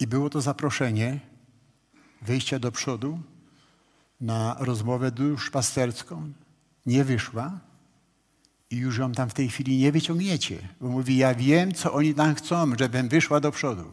i 0.00 0.06
było 0.06 0.30
to 0.30 0.40
zaproszenie 0.40 1.20
wejścia 2.22 2.58
do 2.58 2.72
przodu 2.72 3.20
na 4.20 4.56
rozmowę 4.58 5.10
duszpasterską. 5.10 6.32
Nie 6.86 7.04
wyszła 7.04 7.60
i 8.70 8.76
już 8.76 8.98
ją 8.98 9.12
tam 9.12 9.30
w 9.30 9.34
tej 9.34 9.48
chwili 9.48 9.78
nie 9.78 9.92
wyciągniecie, 9.92 10.68
bo 10.80 10.88
mówi, 10.88 11.16
ja 11.16 11.34
wiem, 11.34 11.74
co 11.74 11.92
oni 11.92 12.14
tam 12.14 12.34
chcą, 12.34 12.72
żebym 12.78 13.08
wyszła 13.08 13.40
do 13.40 13.52
przodu. 13.52 13.84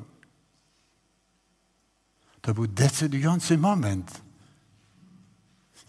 To 2.41 2.53
był 2.53 2.67
decydujący 2.67 3.57
moment. 3.57 4.21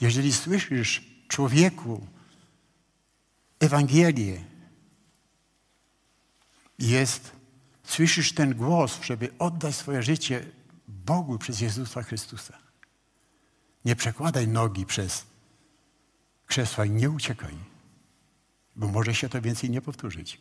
Jeżeli 0.01 0.32
słyszysz 0.32 1.05
człowieku 1.28 2.07
Ewangelię, 3.61 4.45
jest, 6.78 7.32
słyszysz 7.84 8.32
ten 8.32 8.55
głos, 8.55 9.03
żeby 9.03 9.39
oddać 9.39 9.76
swoje 9.76 10.03
życie 10.03 10.47
Bogu 10.89 11.39
przez 11.39 11.61
Jezusa 11.61 12.03
Chrystusa. 12.03 12.68
Nie 13.89 13.97
przekładaj 13.97 14.49
nogi 14.49 14.86
przez 14.86 15.26
krzesła 16.47 16.84
i 16.84 16.91
nie 16.91 17.11
uciekaj, 17.11 17.55
bo 18.76 18.89
może 18.89 19.14
się 19.14 19.28
to 19.28 19.41
więcej 19.43 19.70
nie 19.70 19.80
powtórzyć. 19.80 20.41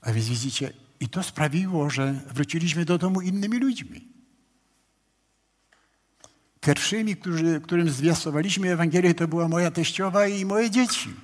A 0.00 0.12
więc 0.12 0.28
widzicie, 0.28 0.72
i 1.00 1.08
to 1.08 1.22
sprawiło, 1.22 1.90
że 1.90 2.12
wróciliśmy 2.12 2.84
do 2.84 2.98
domu 2.98 3.20
innymi 3.20 3.58
ludźmi. 3.58 4.08
Pierwszymi, 6.60 7.16
którzy, 7.16 7.60
którym 7.60 7.90
zwiastowaliśmy 7.90 8.72
Ewangelię, 8.72 9.14
to 9.14 9.28
była 9.28 9.48
moja 9.48 9.70
teściowa 9.70 10.26
i 10.26 10.44
moje 10.44 10.70
dzieci. 10.70 11.14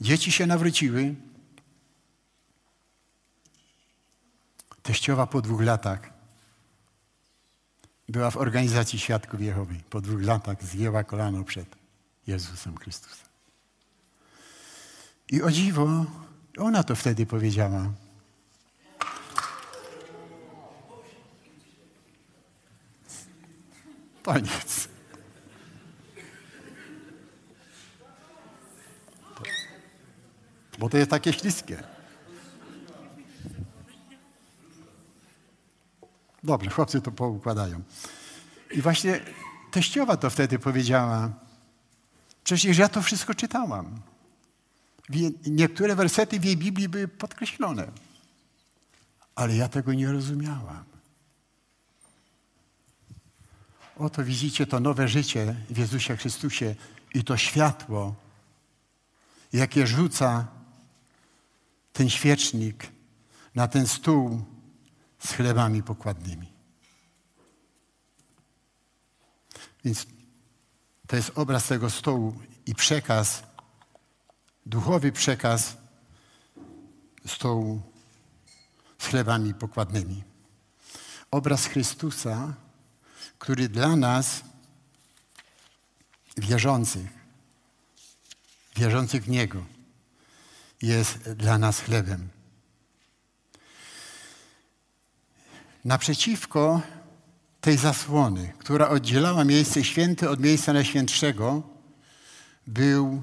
Dzieci 0.00 0.32
się 0.32 0.46
nawróciły. 0.46 1.14
Teściowa 4.82 5.26
po 5.26 5.42
dwóch 5.42 5.60
latach 5.60 6.19
była 8.10 8.30
w 8.30 8.36
organizacji 8.36 8.98
Świadków 8.98 9.40
Jehowy. 9.40 9.74
Po 9.90 10.00
dwóch 10.00 10.22
latach 10.22 10.64
zgięła 10.64 11.04
kolano 11.04 11.44
przed 11.44 11.76
Jezusem 12.26 12.76
Chrystusem. 12.76 13.28
I 15.28 15.42
o 15.42 15.50
dziwo, 15.50 16.06
ona 16.58 16.84
to 16.84 16.96
wtedy 16.96 17.26
powiedziała. 17.26 17.92
Koniec. 24.22 24.88
Bo 30.78 30.88
to 30.88 30.98
jest 30.98 31.10
takie 31.10 31.32
śliskie. 31.32 31.82
Dobrze, 36.50 36.70
chłopcy 36.70 37.00
to 37.00 37.12
poukładają. 37.12 37.82
I 38.70 38.82
właśnie 38.82 39.20
teściowa 39.70 40.16
to 40.16 40.30
wtedy 40.30 40.58
powiedziała, 40.58 41.30
przecież 42.44 42.78
ja 42.78 42.88
to 42.88 43.02
wszystko 43.02 43.34
czytałam. 43.34 44.00
Niektóre 45.46 45.96
wersety 45.96 46.40
w 46.40 46.44
jej 46.44 46.56
Biblii 46.56 46.88
były 46.88 47.08
podkreślone, 47.08 47.92
ale 49.34 49.56
ja 49.56 49.68
tego 49.68 49.92
nie 49.92 50.12
rozumiałam. 50.12 50.84
Oto 53.96 54.24
widzicie 54.24 54.66
to 54.66 54.80
nowe 54.80 55.08
życie 55.08 55.56
w 55.70 55.78
Jezusie 55.78 56.16
Chrystusie 56.16 56.74
i 57.14 57.24
to 57.24 57.36
światło, 57.36 58.14
jakie 59.52 59.86
rzuca 59.86 60.46
ten 61.92 62.10
świecznik 62.10 62.86
na 63.54 63.68
ten 63.68 63.86
stół 63.86 64.42
z 65.24 65.32
chlebami 65.32 65.82
pokładnymi. 65.82 66.52
Więc 69.84 70.06
to 71.06 71.16
jest 71.16 71.32
obraz 71.34 71.66
tego 71.66 71.90
stołu 71.90 72.40
i 72.66 72.74
przekaz, 72.74 73.42
duchowy 74.66 75.12
przekaz 75.12 75.76
stołu 77.26 77.82
z 78.98 79.06
chlebami 79.06 79.54
pokładnymi. 79.54 80.22
Obraz 81.30 81.66
Chrystusa, 81.66 82.54
który 83.38 83.68
dla 83.68 83.96
nas, 83.96 84.44
wierzących, 86.36 87.10
wierzących 88.76 89.24
w 89.24 89.28
Niego, 89.28 89.64
jest 90.82 91.18
dla 91.18 91.58
nas 91.58 91.80
chlebem. 91.80 92.28
Naprzeciwko 95.84 96.82
tej 97.60 97.76
zasłony, 97.76 98.52
która 98.58 98.88
oddzielała 98.88 99.44
miejsce 99.44 99.84
święte 99.84 100.30
od 100.30 100.40
miejsca 100.40 100.72
najświętszego, 100.72 101.62
był 102.66 103.22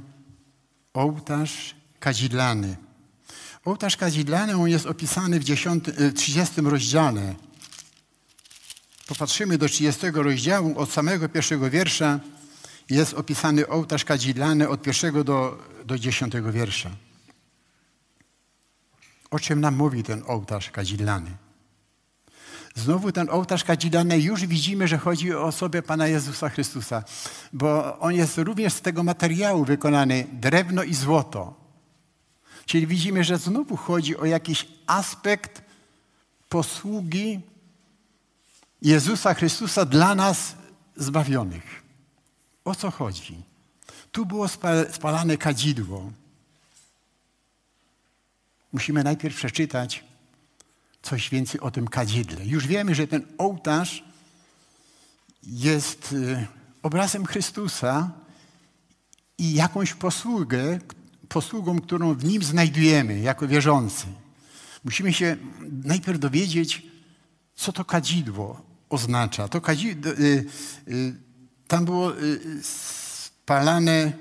ołtarz 0.94 1.76
kadzidlany. 2.00 2.76
Ołtarz 3.66 3.98
kadzidlany 3.98 4.56
on 4.56 4.70
jest 4.70 4.86
opisany 4.86 5.40
w 5.40 5.44
10, 5.44 5.86
30 6.16 6.62
rozdziale. 6.62 7.36
Popatrzymy 9.08 9.58
do 9.58 9.70
30 9.70 10.02
rozdziału, 10.14 10.80
od 10.80 10.92
samego 10.92 11.30
pierwszego 11.30 11.70
wiersza 11.70 12.20
jest 12.90 13.14
opisany 13.14 13.68
ołtarz 13.68 14.06
kadzidlany 14.06 14.70
od 14.70 14.82
pierwszego 14.82 15.24
do, 15.24 15.64
do 15.86 16.00
10 16.00 16.34
wiersza. 16.52 16.92
O 19.32 19.40
czym 19.40 19.62
nam 19.62 19.76
mówi 19.76 20.04
ten 20.04 20.24
ołtarz 20.28 20.72
kadzidlany? 20.72 21.47
Znowu 22.78 23.12
ten 23.12 23.30
ołtarz 23.30 23.64
kadzidlany, 23.64 24.20
już 24.20 24.46
widzimy, 24.46 24.88
że 24.88 24.98
chodzi 24.98 25.34
o 25.34 25.44
osobę 25.44 25.82
Pana 25.82 26.08
Jezusa 26.08 26.50
Chrystusa, 26.50 27.04
bo 27.54 28.00
on 28.00 28.14
jest 28.14 28.38
również 28.38 28.74
z 28.74 28.82
tego 28.82 29.04
materiału 29.04 29.66
wykonany, 29.66 30.28
drewno 30.32 30.84
i 30.84 30.94
złoto. 30.94 31.54
Czyli 32.66 32.88
widzimy, 32.88 33.24
że 33.24 33.38
znowu 33.38 33.78
chodzi 33.78 34.18
o 34.18 34.26
jakiś 34.26 34.68
aspekt 34.88 35.62
posługi 36.50 37.40
Jezusa 38.82 39.34
Chrystusa 39.34 39.86
dla 39.86 40.16
nas 40.16 40.56
zbawionych. 40.96 41.84
O 42.66 42.76
co 42.76 42.92
chodzi? 42.92 43.42
Tu 44.12 44.26
było 44.26 44.48
spalane 44.92 45.38
kadzidło. 45.38 46.12
Musimy 48.74 49.04
najpierw 49.04 49.36
przeczytać 49.36 50.04
coś 51.10 51.30
więcej 51.30 51.62
o 51.62 51.72
tym 51.72 51.88
kadzidle. 51.88 52.46
Już 52.46 52.68
wiemy, 52.68 52.96
że 52.96 53.08
ten 53.08 53.26
ołtarz 53.38 54.04
jest 55.44 56.12
y, 56.14 56.48
obrazem 56.84 57.26
Chrystusa 57.26 58.12
i 59.38 59.54
jakąś 59.54 59.94
posługę, 59.94 60.80
posługą, 61.30 61.80
którą 61.80 62.14
w 62.14 62.24
nim 62.24 62.44
znajdujemy 62.44 63.20
jako 63.20 63.48
wierzący. 63.48 64.06
Musimy 64.84 65.14
się 65.14 65.38
najpierw 65.84 66.20
dowiedzieć, 66.20 66.82
co 67.56 67.74
to 67.74 67.86
kadzidło 67.86 68.62
oznacza. 68.90 69.48
To 69.48 69.62
kadzidło, 69.62 70.12
y, 70.12 70.46
y, 70.88 71.16
tam 71.68 71.86
było 71.86 72.12
spalane 72.62 74.12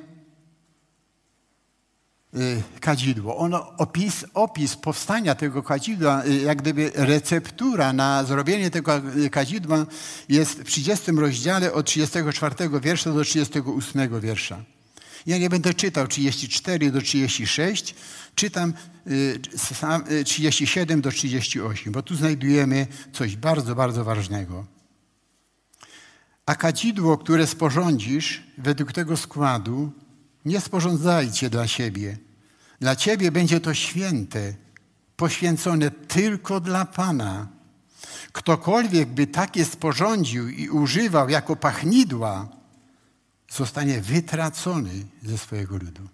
kadzidło. 2.80 3.36
Ono, 3.36 3.76
opis, 3.76 4.24
opis 4.34 4.76
powstania 4.76 5.34
tego 5.34 5.62
kadzidła, 5.62 6.24
y, 6.24 6.34
jak 6.34 6.62
gdyby 6.62 6.92
receptura 6.94 7.92
na 7.92 8.24
zrobienie 8.24 8.70
tego 8.70 9.02
kadzidła 9.30 9.86
jest 10.28 10.60
w 10.60 10.64
30 10.64 11.12
rozdziale 11.12 11.72
od 11.72 11.86
34 11.86 12.54
wiersza 12.80 13.12
do 13.12 13.24
38 13.24 14.20
wiersza. 14.20 14.64
Ja 15.26 15.38
nie 15.38 15.50
będę 15.50 15.74
czytał 15.74 16.06
34 16.06 16.90
do 16.90 17.00
36, 17.00 17.94
czytam 18.34 18.72
37 20.24 20.98
y, 20.98 21.02
do 21.02 21.10
38, 21.10 21.92
bo 21.92 22.02
tu 22.02 22.14
znajdujemy 22.14 22.86
coś 23.12 23.36
bardzo, 23.36 23.74
bardzo 23.74 24.04
ważnego. 24.04 24.66
A 26.46 26.54
kadzidło, 26.54 27.18
które 27.18 27.46
sporządzisz 27.46 28.42
według 28.58 28.92
tego 28.92 29.16
składu, 29.16 29.92
nie 30.44 30.60
sporządzajcie 30.60 31.50
dla 31.50 31.66
siebie. 31.66 32.25
Dla 32.80 32.96
ciebie 32.96 33.32
będzie 33.32 33.60
to 33.60 33.74
święte 33.74 34.54
poświęcone 35.16 35.90
tylko 35.90 36.60
dla 36.60 36.84
Pana. 36.84 37.48
Ktokolwiek 38.32 39.08
by 39.08 39.26
takie 39.26 39.64
sporządził 39.64 40.48
i 40.48 40.68
używał 40.68 41.28
jako 41.28 41.56
pachnidła, 41.56 42.48
zostanie 43.50 44.00
wytracony 44.00 45.06
ze 45.22 45.38
swojego 45.38 45.76
ludu. 45.76 46.08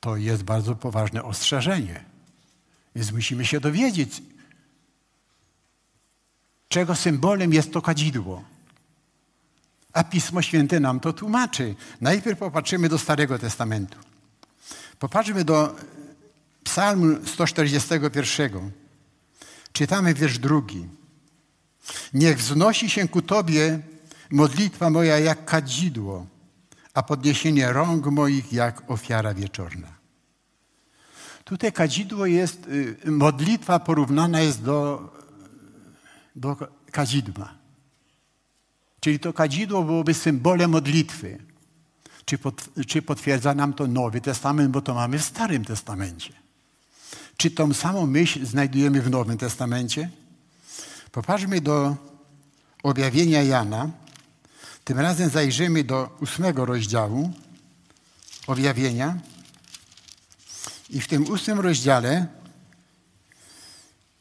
To 0.00 0.16
jest 0.16 0.42
bardzo 0.42 0.74
poważne 0.74 1.22
ostrzeżenie. 1.22 2.04
Więc 2.94 3.12
musimy 3.12 3.46
się 3.46 3.60
dowiedzieć, 3.60 4.22
czego 6.68 6.94
symbolem 6.94 7.52
jest 7.52 7.72
to 7.72 7.82
kadzidło. 7.82 8.44
A 9.96 10.04
Pismo 10.04 10.42
Święte 10.42 10.80
nam 10.80 11.00
to 11.00 11.12
tłumaczy. 11.12 11.74
Najpierw 12.00 12.38
popatrzymy 12.38 12.88
do 12.88 12.98
Starego 12.98 13.38
Testamentu. 13.38 13.98
Popatrzmy 14.98 15.44
do 15.44 15.76
Psalmu 16.64 17.06
141. 17.26 18.70
Czytamy 19.72 20.14
wiersz 20.14 20.38
drugi. 20.38 20.88
Niech 22.14 22.38
wznosi 22.38 22.90
się 22.90 23.08
ku 23.08 23.22
Tobie 23.22 23.80
modlitwa 24.30 24.90
moja 24.90 25.18
jak 25.18 25.44
kadzidło, 25.44 26.26
a 26.94 27.02
podniesienie 27.02 27.72
rąk 27.72 28.06
moich 28.06 28.52
jak 28.52 28.90
ofiara 28.90 29.34
wieczorna. 29.34 29.88
Tutaj 31.44 31.72
kadzidło 31.72 32.26
jest, 32.26 32.66
y, 32.66 33.10
modlitwa 33.10 33.78
porównana 33.78 34.40
jest 34.40 34.62
do, 34.62 35.12
do 36.36 36.56
kadzidła. 36.92 37.65
Czyli 39.06 39.18
to 39.18 39.32
kadzidło 39.32 39.82
byłoby 39.82 40.14
symbolem 40.14 40.70
modlitwy. 40.70 41.38
Czy, 42.24 42.38
pot, 42.38 42.68
czy 42.86 43.02
potwierdza 43.02 43.54
nam 43.54 43.72
to 43.72 43.86
Nowy 43.86 44.20
Testament, 44.20 44.70
bo 44.70 44.82
to 44.82 44.94
mamy 44.94 45.18
w 45.18 45.24
Starym 45.24 45.64
Testamencie. 45.64 46.32
Czy 47.36 47.50
tą 47.50 47.74
samą 47.74 48.06
myśl 48.06 48.46
znajdujemy 48.46 49.02
w 49.02 49.10
Nowym 49.10 49.38
Testamencie? 49.38 50.10
Popatrzmy 51.12 51.60
do 51.60 51.96
objawienia 52.82 53.42
Jana. 53.42 53.90
Tym 54.84 54.98
razem 55.00 55.30
zajrzymy 55.30 55.84
do 55.84 56.16
ósmego 56.20 56.64
rozdziału 56.64 57.32
objawienia. 58.46 59.18
I 60.90 61.00
w 61.00 61.08
tym 61.08 61.30
ósmym 61.30 61.60
rozdziale 61.60 62.26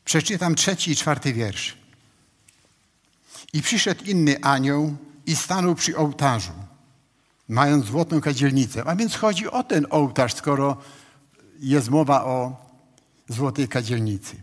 przeczytam 0.05 0.55
trzeci 0.55 0.91
i 0.91 0.95
czwarty 0.95 1.33
wiersz. 1.33 1.84
I 3.55 3.61
przyszedł 3.61 4.03
inny 4.05 4.43
anioł 4.43 4.95
i 5.25 5.35
stanął 5.35 5.75
przy 5.75 5.97
ołtarzu, 5.97 6.51
mając 7.49 7.85
złotą 7.85 8.21
kadzielnicę. 8.21 8.83
A 8.85 8.95
więc 8.95 9.15
chodzi 9.15 9.47
o 9.47 9.63
ten 9.63 9.87
ołtarz, 9.89 10.33
skoro 10.33 10.77
jest 11.59 11.89
mowa 11.89 12.25
o 12.25 12.55
złotej 13.29 13.67
kadzielnicy. 13.67 14.35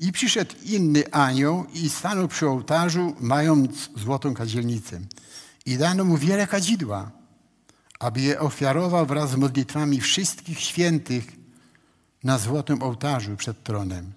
I 0.00 0.12
przyszedł 0.12 0.54
inny 0.64 1.12
anioł 1.12 1.66
i 1.74 1.90
stanął 1.90 2.28
przy 2.28 2.48
ołtarzu, 2.48 3.16
mając 3.20 3.90
złotą 3.96 4.34
kadzielnicę. 4.34 5.00
I 5.66 5.78
dano 5.78 6.04
mu 6.04 6.16
wiele 6.16 6.46
kadzidła, 6.46 7.10
aby 7.98 8.20
je 8.20 8.40
ofiarował 8.40 9.06
wraz 9.06 9.30
z 9.30 9.36
modlitwami 9.36 10.00
wszystkich 10.00 10.60
świętych 10.60 11.24
na 12.24 12.38
złotym 12.38 12.82
ołtarzu 12.82 13.36
przed 13.36 13.62
tronem. 13.62 14.12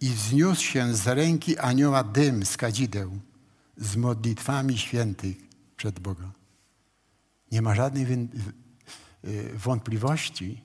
I 0.00 0.08
wzniósł 0.10 0.62
się 0.62 0.94
z 0.94 1.06
ręki 1.06 1.58
anioła 1.58 2.04
dym 2.04 2.46
z 2.46 2.56
kadzideł 2.56 3.10
z 3.76 3.96
modlitwami 3.96 4.78
świętych 4.78 5.36
przed 5.76 6.00
Boga. 6.00 6.30
Nie 7.52 7.62
ma 7.62 7.74
żadnej 7.74 8.06
y, 9.24 9.50
wątpliwości, 9.54 10.60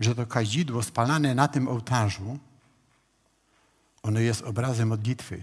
że 0.00 0.14
to 0.14 0.26
kadzidło 0.26 0.82
spalane 0.82 1.34
na 1.34 1.48
tym 1.48 1.68
ołtarzu, 1.68 2.38
ono 4.02 4.20
jest 4.20 4.42
obrazem 4.42 4.88
modlitwy. 4.88 5.42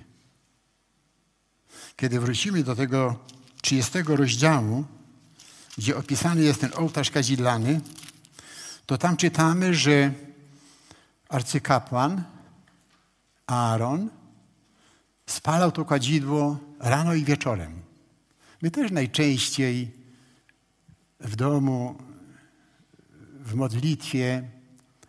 Kiedy 1.95 2.19
wrócimy 2.19 2.63
do 2.63 2.75
tego 2.75 3.19
30 3.61 3.91
rozdziału, 4.05 4.85
gdzie 5.77 5.97
opisany 5.97 6.41
jest 6.41 6.61
ten 6.61 6.71
ołtarz 6.75 7.11
kadzidlany, 7.11 7.81
to 8.85 8.97
tam 8.97 9.17
czytamy, 9.17 9.73
że 9.73 10.13
arcykapłan 11.29 12.23
Aaron 13.47 14.09
spalał 15.29 15.71
to 15.71 15.85
kadzidło 15.85 16.57
rano 16.79 17.13
i 17.13 17.23
wieczorem. 17.23 17.81
My 18.61 18.71
też 18.71 18.91
najczęściej 18.91 19.91
w 21.19 21.35
domu, 21.35 21.95
w 23.45 23.55
modlitwie 23.55 24.43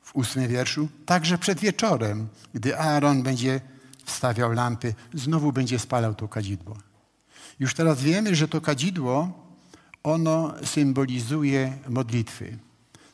W 0.01 0.15
ósmym 0.15 0.47
wierszu, 0.47 0.87
także 1.05 1.37
przed 1.37 1.59
wieczorem, 1.59 2.27
gdy 2.53 2.77
Aaron 2.77 3.23
będzie 3.23 3.61
wstawiał 4.05 4.51
lampy, 4.51 4.93
znowu 5.13 5.51
będzie 5.51 5.79
spalał 5.79 6.15
to 6.15 6.27
kadzidło. 6.27 6.77
Już 7.59 7.73
teraz 7.73 8.01
wiemy, 8.01 8.35
że 8.35 8.47
to 8.47 8.61
kadzidło, 8.61 9.46
ono 10.07 10.53
symbolizuje 10.63 11.77
modlitwy. 11.89 12.57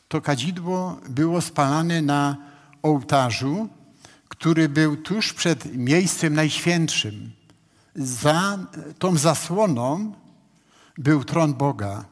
To 0.08 0.22
kadzidło 0.22 1.00
było 1.10 1.42
spalane 1.42 2.02
na 2.02 2.38
ołtarzu, 2.82 3.70
który 4.30 4.70
był 4.70 4.98
tuż 4.98 5.34
przed 5.34 5.76
miejscem 5.76 6.34
najświętszym. 6.34 7.32
Za 7.96 8.60
tą 9.00 9.18
zasłoną 9.18 10.14
był 10.98 11.24
tron 11.24 11.54
Boga. 11.54 12.06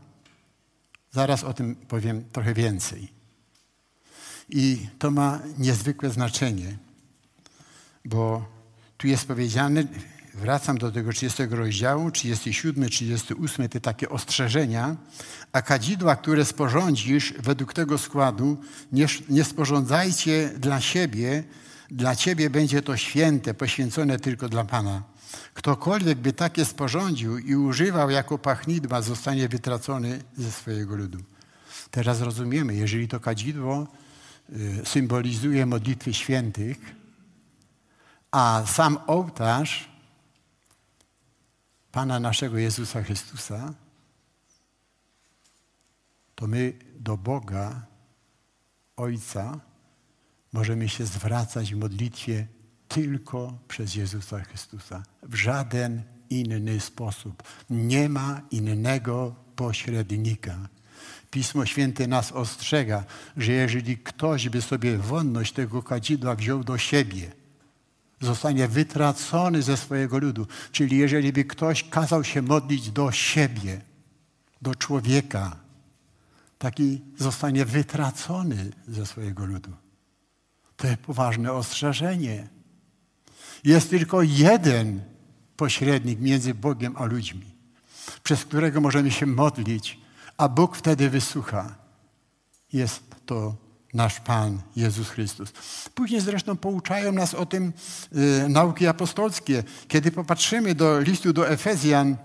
Zaraz 1.11 1.43
o 1.43 1.53
tym 1.53 1.75
powiem 1.75 2.23
trochę 2.31 2.53
więcej. 2.53 3.07
I 4.49 4.87
to 4.99 5.11
ma 5.11 5.39
niezwykłe 5.57 6.09
znaczenie, 6.09 6.77
bo 8.05 8.45
tu 8.97 9.07
jest 9.07 9.27
powiedziane, 9.27 9.83
wracam 10.33 10.77
do 10.77 10.91
tego 10.91 11.13
30 11.13 11.43
rozdziału, 11.49 12.11
37, 12.11 12.89
38, 12.89 13.69
te 13.69 13.81
takie 13.81 14.09
ostrzeżenia, 14.09 14.95
a 15.51 15.61
kadzidła, 15.61 16.15
które 16.15 16.45
sporządzisz 16.45 17.33
według 17.33 17.73
tego 17.73 17.97
składu, 17.97 18.57
nie, 18.91 19.05
nie 19.29 19.43
sporządzajcie 19.43 20.51
dla 20.57 20.81
siebie, 20.81 21.43
dla 21.91 22.15
Ciebie 22.15 22.49
będzie 22.49 22.81
to 22.81 22.97
święte, 22.97 23.53
poświęcone 23.53 24.19
tylko 24.19 24.49
dla 24.49 24.63
Pana. 24.63 25.03
Ktokolwiek 25.53 26.17
by 26.17 26.33
takie 26.33 26.65
sporządził 26.65 27.37
i 27.37 27.55
używał 27.55 28.09
jako 28.09 28.37
pachnidła, 28.37 29.01
zostanie 29.01 29.49
wytracony 29.49 30.23
ze 30.37 30.51
swojego 30.51 30.95
ludu. 30.95 31.19
Teraz 31.91 32.21
rozumiemy, 32.21 32.75
jeżeli 32.75 33.07
to 33.07 33.19
kadzidło 33.19 33.87
y, 34.49 34.81
symbolizuje 34.85 35.65
modlitwy 35.65 36.13
świętych, 36.13 36.77
a 38.31 38.63
sam 38.67 38.97
ołtarz 39.07 39.90
Pana 41.91 42.19
naszego 42.19 42.57
Jezusa 42.57 43.03
Chrystusa, 43.03 43.73
to 46.35 46.47
my 46.47 46.73
do 46.99 47.17
Boga, 47.17 47.85
Ojca, 48.97 49.59
możemy 50.53 50.89
się 50.89 51.05
zwracać 51.05 51.73
w 51.73 51.77
modlitwie 51.77 52.47
tylko 52.87 53.57
przez 53.67 53.95
Jezusa 53.95 54.39
Chrystusa. 54.39 55.03
W 55.23 55.35
żaden 55.35 56.03
inny 56.29 56.79
sposób. 56.79 57.43
Nie 57.69 58.09
ma 58.09 58.41
innego 58.51 59.35
pośrednika. 59.55 60.69
Pismo 61.31 61.65
Święte 61.65 62.07
nas 62.07 62.31
ostrzega, 62.31 63.03
że 63.37 63.51
jeżeli 63.51 63.97
ktoś 63.97 64.49
by 64.49 64.61
sobie 64.61 64.97
wonność 64.97 65.53
tego 65.53 65.83
kadzidła 65.83 66.35
wziął 66.35 66.63
do 66.63 66.77
siebie, 66.77 67.31
zostanie 68.21 68.67
wytracony 68.67 69.61
ze 69.61 69.77
swojego 69.77 70.19
ludu. 70.19 70.47
Czyli 70.71 70.97
jeżeli 70.97 71.33
by 71.33 71.45
ktoś 71.45 71.89
kazał 71.89 72.23
się 72.23 72.41
modlić 72.41 72.91
do 72.91 73.11
siebie, 73.11 73.81
do 74.61 74.75
człowieka, 74.75 75.55
taki 76.57 77.01
zostanie 77.17 77.65
wytracony 77.65 78.71
ze 78.87 79.05
swojego 79.05 79.45
ludu. 79.45 79.71
To 80.77 80.87
jest 80.87 80.99
poważne 80.99 81.53
ostrzeżenie. 81.53 82.49
Jest 83.63 83.89
tylko 83.89 84.21
jeden 84.21 85.01
pośrednik 85.57 86.19
między 86.19 86.53
Bogiem 86.53 86.95
a 86.97 87.05
ludźmi, 87.05 87.55
przez 88.23 88.45
którego 88.45 88.81
możemy 88.81 89.11
się 89.11 89.25
modlić, 89.25 89.99
a 90.37 90.49
Bóg 90.49 90.75
wtedy 90.75 91.09
wysłucha. 91.09 91.75
Jest 92.73 93.03
to 93.25 93.55
nasz 93.93 94.19
Pan 94.19 94.61
Jezus 94.75 95.09
Chrystus. 95.09 95.51
Później 95.95 96.21
zresztą 96.21 96.57
pouczają 96.57 97.11
nas 97.11 97.33
o 97.33 97.45
tym 97.45 97.73
y, 98.45 98.49
nauki 98.49 98.87
apostolskie. 98.87 99.63
Kiedy 99.87 100.11
popatrzymy 100.11 100.75
do 100.75 100.99
listu 100.99 101.33
do 101.33 101.49
Efezjan, 101.49 102.17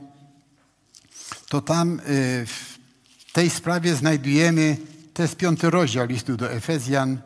to 1.49 1.61
tam 1.61 2.01
y, 2.01 2.47
w 2.47 3.33
tej 3.33 3.51
sprawie 3.51 3.95
znajdujemy, 3.95 4.77
to 5.15 5.23
jest 5.23 5.37
piąty 5.37 5.71
rozdział 5.71 6.07
listu 6.07 6.37
do 6.37 6.53
Efezjan 6.53 7.21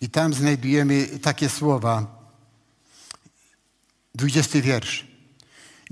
i 0.00 0.08
tam 0.08 0.34
znajdujemy 0.34 1.06
takie 1.06 1.48
słowa. 1.48 2.22
Dwudziesty 4.14 4.62
wiersz. 4.62 5.11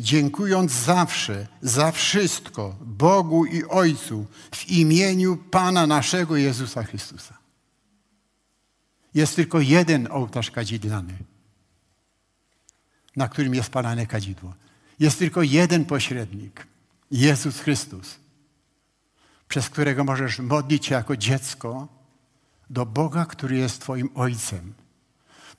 Dziękując 0.01 0.73
zawsze 0.73 1.47
za 1.63 1.93
wszystko 1.93 2.77
Bogu 2.81 3.47
i 3.47 3.65
Ojcu 3.65 4.27
w 4.55 4.69
imieniu 4.69 5.37
Pana 5.37 5.87
naszego 5.87 6.37
Jezusa 6.37 6.83
Chrystusa. 6.83 7.39
Jest 9.15 9.37
tylko 9.37 9.61
jeden 9.61 10.09
ołtarz 10.11 10.51
kadzidlany, 10.51 11.19
na 13.17 13.29
którym 13.29 13.55
jest 13.55 13.71
palane 13.71 14.07
kadzidło. 14.07 14.55
Jest 14.99 15.19
tylko 15.19 15.43
jeden 15.43 15.85
pośrednik, 15.85 16.67
Jezus 17.11 17.59
Chrystus, 17.61 18.19
przez 19.49 19.71
którego 19.71 20.05
możesz 20.05 20.39
modlić 20.39 20.87
się 20.87 20.95
jako 20.95 21.17
dziecko 21.17 21.89
do 22.71 22.87
Boga, 22.87 23.25
który 23.25 23.57
jest 23.57 23.81
Twoim 23.81 24.09
Ojcem. 24.15 24.75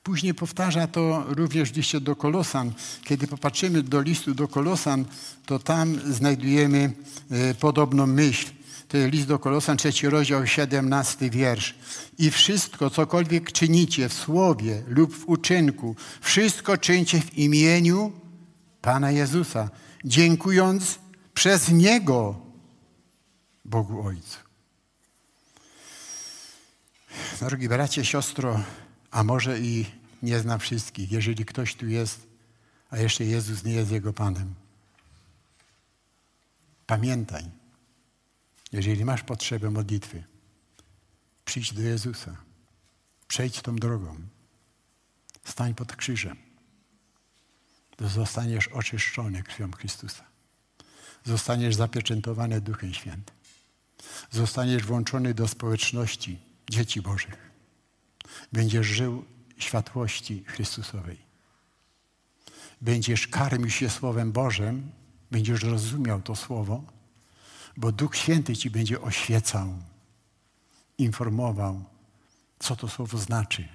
Później 0.02 0.34
powtarza 0.34 0.86
to 0.86 1.24
również 1.28 1.72
w 1.72 1.76
liście 1.76 2.00
do 2.00 2.16
Kolosan. 2.16 2.72
Kiedy 3.04 3.26
popatrzymy 3.26 3.82
do 3.82 4.00
listu 4.00 4.34
do 4.34 4.48
Kolosan, 4.48 5.04
to 5.46 5.58
tam 5.58 6.12
znajdujemy 6.12 6.92
e, 7.30 7.54
podobną 7.54 8.06
myśl. 8.06 8.50
To 8.88 8.96
jest 8.96 9.12
list 9.12 9.26
do 9.26 9.38
Kolosan, 9.38 9.76
trzeci 9.76 10.08
rozdział, 10.08 10.46
siedemnasty 10.46 11.30
wiersz. 11.30 11.74
I 12.18 12.30
wszystko, 12.30 12.90
cokolwiek 12.90 13.52
czynicie 13.52 14.08
w 14.08 14.12
słowie 14.12 14.82
lub 14.88 15.14
w 15.14 15.28
uczynku, 15.28 15.96
wszystko 16.20 16.78
czyńcie 16.78 17.20
w 17.20 17.38
imieniu 17.38 18.12
Pana 18.80 19.10
Jezusa, 19.10 19.70
dziękując 20.04 20.98
przez 21.34 21.68
Niego 21.68 22.40
Bogu 23.64 24.06
Ojcu. 24.06 24.38
Drogi 27.40 27.68
bracie, 27.68 28.04
siostro, 28.04 28.60
a 29.12 29.24
może 29.24 29.60
i 29.60 29.86
nie 30.22 30.38
zna 30.38 30.58
wszystkich, 30.58 31.12
jeżeli 31.12 31.44
ktoś 31.44 31.74
tu 31.74 31.86
jest, 31.86 32.26
a 32.90 32.98
jeszcze 32.98 33.24
Jezus 33.24 33.64
nie 33.64 33.72
jest 33.72 33.90
Jego 33.90 34.12
Panem. 34.12 34.54
Pamiętaj, 36.86 37.44
jeżeli 38.72 39.04
masz 39.04 39.22
potrzebę 39.22 39.70
modlitwy, 39.70 40.24
przyjdź 41.44 41.72
do 41.72 41.82
Jezusa. 41.82 42.36
Przejdź 43.28 43.62
tą 43.62 43.76
drogą. 43.76 44.16
Stań 45.44 45.74
pod 45.74 45.96
krzyżem. 45.96 46.36
Zostaniesz 48.00 48.68
oczyszczony 48.68 49.42
krwią 49.42 49.70
Chrystusa. 49.72 50.24
Zostaniesz 51.24 51.74
zapieczętowany 51.74 52.60
Duchem 52.60 52.94
Świętym. 52.94 53.36
Zostaniesz 54.30 54.82
włączony 54.82 55.34
do 55.34 55.48
społeczności 55.48 56.38
dzieci 56.70 57.02
Bożych 57.02 57.51
będziesz 58.52 58.86
żył 58.86 59.24
światłości 59.58 60.44
Chrystusowej. 60.46 61.18
Będziesz 62.80 63.26
karmił 63.26 63.70
się 63.70 63.90
Słowem 63.90 64.32
Bożym, 64.32 64.90
będziesz 65.30 65.62
rozumiał 65.62 66.22
to 66.22 66.36
Słowo, 66.36 66.84
bo 67.76 67.92
Duch 67.92 68.16
Święty 68.16 68.56
ci 68.56 68.70
będzie 68.70 69.00
oświecał, 69.00 69.74
informował, 70.98 71.84
co 72.58 72.76
to 72.76 72.88
Słowo 72.88 73.18
znaczy. 73.18 73.68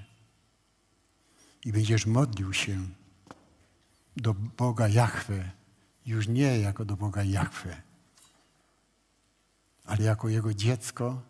I 1.66 1.72
będziesz 1.72 2.06
modlił 2.06 2.54
się 2.54 2.88
do 4.18 4.34
Boga 4.34 4.88
Jahwe, 4.88 5.52
już 6.06 6.28
nie 6.28 6.60
jako 6.60 6.86
do 6.86 6.98
Boga 6.98 7.24
Jahwe, 7.24 7.82
ale 9.86 10.04
jako 10.04 10.30
Jego 10.30 10.54
dziecko, 10.54 11.22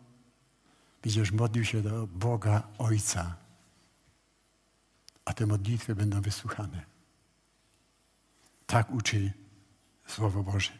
Będziesz 1.07 1.31
modlił 1.31 1.65
się 1.65 1.81
do 1.81 2.07
Boga 2.07 2.63
Ojca, 2.77 3.35
a 5.25 5.33
te 5.33 5.45
modlitwy 5.45 5.95
będą 5.95 6.21
wysłuchane. 6.21 6.85
Tak 8.65 8.91
uczy 8.91 9.31
Słowo 10.07 10.43
Boże. 10.43 10.71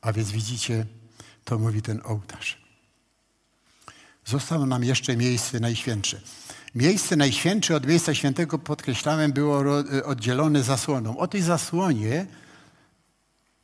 A 0.00 0.12
więc 0.12 0.30
widzicie, 0.30 0.86
to 1.44 1.58
mówi 1.58 1.82
ten 1.82 2.00
ołtarz. 2.04 2.58
Zostało 4.24 4.66
nam 4.66 4.84
jeszcze 4.84 5.16
miejsce 5.16 5.60
najświętsze. 5.60 6.20
Miejsce 6.74 7.16
najświętsze 7.16 7.76
od 7.76 7.86
miejsca 7.86 8.14
świętego, 8.14 8.58
podkreślałem, 8.58 9.32
było 9.32 9.62
oddzielone 10.04 10.62
zasłoną. 10.62 11.18
O 11.18 11.28
tej 11.28 11.42
zasłonie 11.42 12.26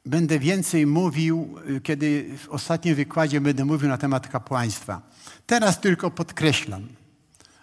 będę 0.07 0.39
więcej 0.39 0.87
mówił, 0.87 1.55
kiedy 1.83 2.39
w 2.39 2.49
ostatnim 2.49 2.95
wykładzie 2.95 3.41
będę 3.41 3.65
mówił 3.65 3.89
na 3.89 3.99
temat 3.99 4.29
kapłaństwa. 4.29 5.03
Teraz 5.47 5.81
tylko 5.81 6.11
podkreślam, 6.11 6.89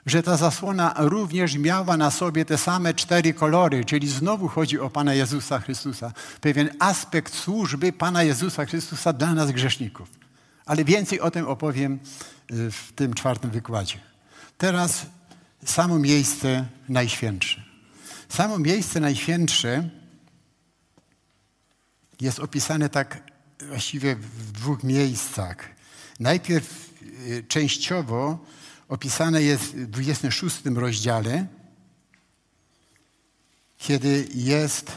że 0.05 0.23
ta 0.23 0.37
zasłona 0.37 0.93
również 0.97 1.57
miała 1.57 1.97
na 1.97 2.11
sobie 2.11 2.45
te 2.45 2.57
same 2.57 2.93
cztery 2.93 3.33
kolory, 3.33 3.85
czyli 3.85 4.07
znowu 4.07 4.47
chodzi 4.47 4.79
o 4.79 4.89
Pana 4.89 5.13
Jezusa 5.13 5.59
Chrystusa. 5.59 6.11
Pewien 6.41 6.69
aspekt 6.79 7.33
służby 7.33 7.93
Pana 7.93 8.23
Jezusa 8.23 8.65
Chrystusa 8.65 9.13
dla 9.13 9.33
nas 9.33 9.51
grzeszników. 9.51 10.09
Ale 10.65 10.85
więcej 10.85 11.21
o 11.21 11.31
tym 11.31 11.47
opowiem 11.47 11.99
y, 12.51 12.71
w 12.71 12.91
tym 12.95 13.13
czwartym 13.13 13.51
wykładzie. 13.51 13.97
Teraz 14.57 15.05
samo 15.65 15.99
miejsce 15.99 16.65
najświętsze. 16.89 17.61
Samo 18.29 18.59
miejsce 18.59 18.99
najświętsze 18.99 19.89
jest 22.21 22.39
opisane 22.39 22.89
tak 22.89 23.23
właściwie 23.67 24.15
w 24.15 24.51
dwóch 24.51 24.83
miejscach. 24.83 25.69
Najpierw 26.19 26.89
Y, 27.27 27.43
częściowo 27.47 28.45
opisane 28.87 29.43
jest 29.43 29.63
w 29.63 29.87
26 29.87 30.65
rozdziale, 30.65 31.45
kiedy 33.77 34.27
jest 34.33 34.91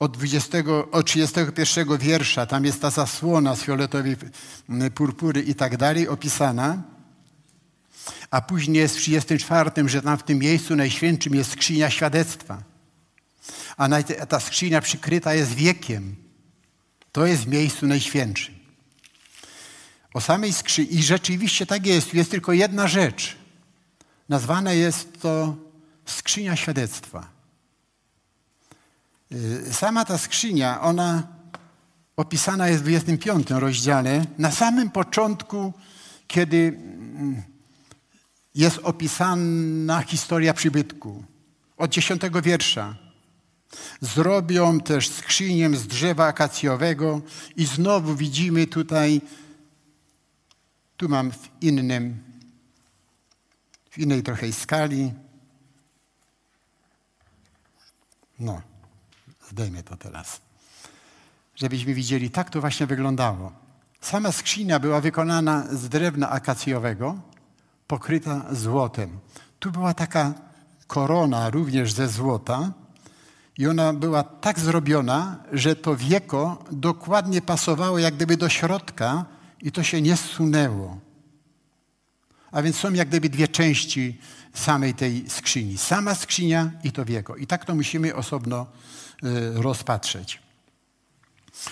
od, 0.00 0.16
20, 0.16 0.58
od 0.92 1.06
31 1.06 1.98
wiersza, 1.98 2.46
tam 2.46 2.64
jest 2.64 2.80
ta 2.80 2.90
zasłona 2.90 3.56
z 3.56 3.62
fioletowej 3.62 4.16
purpury 4.94 5.42
i 5.42 5.54
tak 5.54 5.76
dalej 5.76 6.08
opisana, 6.08 6.82
a 8.30 8.40
później 8.40 8.76
jest 8.76 8.96
w 8.96 9.00
34, 9.00 9.70
że 9.88 10.02
tam 10.02 10.18
w 10.18 10.22
tym 10.22 10.38
miejscu 10.38 10.76
najświętszym 10.76 11.34
jest 11.34 11.50
skrzynia 11.50 11.90
świadectwa. 11.90 12.62
A 13.76 13.88
ta 14.28 14.40
skrzynia 14.40 14.80
przykryta 14.80 15.34
jest 15.34 15.54
wiekiem. 15.54 16.16
To 17.12 17.26
jest 17.26 17.42
w 17.42 17.48
miejscu 17.48 17.86
najświętszym 17.86 18.58
o 20.14 20.20
samej 20.20 20.52
skrzyni. 20.52 20.94
I 20.94 21.02
rzeczywiście 21.02 21.66
tak 21.66 21.86
jest. 21.86 22.14
Jest 22.14 22.30
tylko 22.30 22.52
jedna 22.52 22.88
rzecz. 22.88 23.36
Nazwana 24.28 24.72
jest 24.72 25.20
to 25.22 25.56
skrzynia 26.06 26.56
świadectwa. 26.56 27.28
Y, 29.32 29.72
sama 29.72 30.04
ta 30.04 30.18
skrzynia, 30.18 30.80
ona 30.80 31.22
opisana 32.16 32.68
jest 32.68 32.80
w 32.80 32.86
25 32.86 33.50
rozdziale, 33.50 34.24
na 34.38 34.50
samym 34.50 34.90
początku, 34.90 35.72
kiedy 36.26 36.56
mm, 36.56 37.42
jest 38.54 38.78
opisana 38.82 40.02
historia 40.02 40.54
przybytku. 40.54 41.24
Od 41.76 41.90
10 41.90 42.22
wiersza. 42.42 42.96
Zrobią 44.00 44.80
też 44.80 45.08
skrzynię 45.08 45.76
z 45.76 45.86
drzewa 45.86 46.26
akacjowego 46.26 47.20
i 47.56 47.66
znowu 47.66 48.14
widzimy 48.14 48.66
tutaj 48.66 49.20
tu 50.96 51.08
mam 51.08 51.32
w 51.32 51.48
innym, 51.60 52.22
w 53.90 53.98
innej 53.98 54.22
trochę 54.22 54.52
skali. 54.52 55.12
No, 58.40 58.62
zdejmę 59.50 59.82
to 59.82 59.96
teraz. 59.96 60.40
Żebyśmy 61.56 61.94
widzieli, 61.94 62.30
tak 62.30 62.50
to 62.50 62.60
właśnie 62.60 62.86
wyglądało. 62.86 63.52
Sama 64.00 64.32
skrzynia 64.32 64.78
była 64.78 65.00
wykonana 65.00 65.66
z 65.72 65.88
drewna 65.88 66.30
akacjowego, 66.30 67.18
pokryta 67.86 68.46
złotem. 68.50 69.18
Tu 69.58 69.70
była 69.70 69.94
taka 69.94 70.34
korona 70.86 71.50
również 71.50 71.92
ze 71.92 72.08
złota 72.08 72.72
i 73.58 73.66
ona 73.66 73.92
była 73.92 74.22
tak 74.22 74.60
zrobiona, 74.60 75.36
że 75.52 75.76
to 75.76 75.96
wieko 75.96 76.64
dokładnie 76.72 77.42
pasowało 77.42 77.98
jak 77.98 78.14
gdyby 78.14 78.36
do 78.36 78.48
środka 78.48 79.24
i 79.62 79.72
to 79.72 79.82
się 79.82 80.02
nie 80.02 80.16
zsunęło. 80.16 81.00
A 82.50 82.62
więc 82.62 82.76
są 82.76 82.92
jak 82.92 83.08
gdyby 83.08 83.28
dwie 83.28 83.48
części 83.48 84.18
samej 84.54 84.94
tej 84.94 85.30
skrzyni. 85.30 85.78
Sama 85.78 86.14
skrzynia 86.14 86.70
i 86.84 86.92
to 86.92 87.04
wieko. 87.04 87.36
I 87.36 87.46
tak 87.46 87.64
to 87.64 87.74
musimy 87.74 88.14
osobno 88.14 88.66
y, 89.24 89.62
rozpatrzeć. 89.62 90.38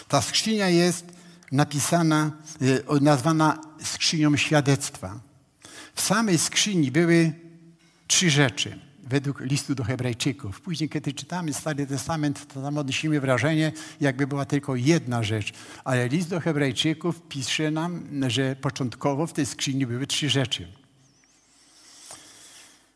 Ta 0.09 0.23
skrzynia 0.23 0.69
jest 0.69 1.07
napisana, 1.53 2.31
y, 2.63 3.01
nazwana 3.01 3.59
skrzynią 3.83 4.37
świadectwa. 4.37 5.21
W 5.95 6.01
samej 6.01 6.39
skrzyni 6.39 6.91
były 6.91 7.33
trzy 8.07 8.31
rzeczy 8.31 8.86
według 9.07 9.41
listu 9.41 9.75
do 9.75 9.85
Hebrajczyków. 9.85 10.61
Później, 10.61 10.89
kiedy 10.89 11.13
czytamy 11.13 11.53
Stary 11.53 11.87
Testament, 11.87 12.55
to 12.55 12.63
tam 12.63 12.79
odnosimy 12.79 13.21
wrażenie, 13.21 13.73
jakby 14.01 14.27
była 14.27 14.45
tylko 14.45 14.77
jedna 14.77 15.23
rzecz. 15.23 15.53
Ale 15.85 16.09
list 16.09 16.29
do 16.29 16.41
Hebrajczyków 16.41 17.23
pisze 17.29 17.71
nam, 17.71 18.09
że 18.27 18.57
początkowo 18.57 19.27
w 19.27 19.33
tej 19.33 19.47
skrzyni 19.47 19.87
były 19.87 20.07
trzy 20.07 20.31
rzeczy. 20.31 20.73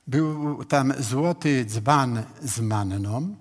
Był 0.07 0.65
tam 0.65 0.93
złoty 0.99 1.65
dzban 1.65 2.23
z 2.43 2.61
manną. 2.61 3.37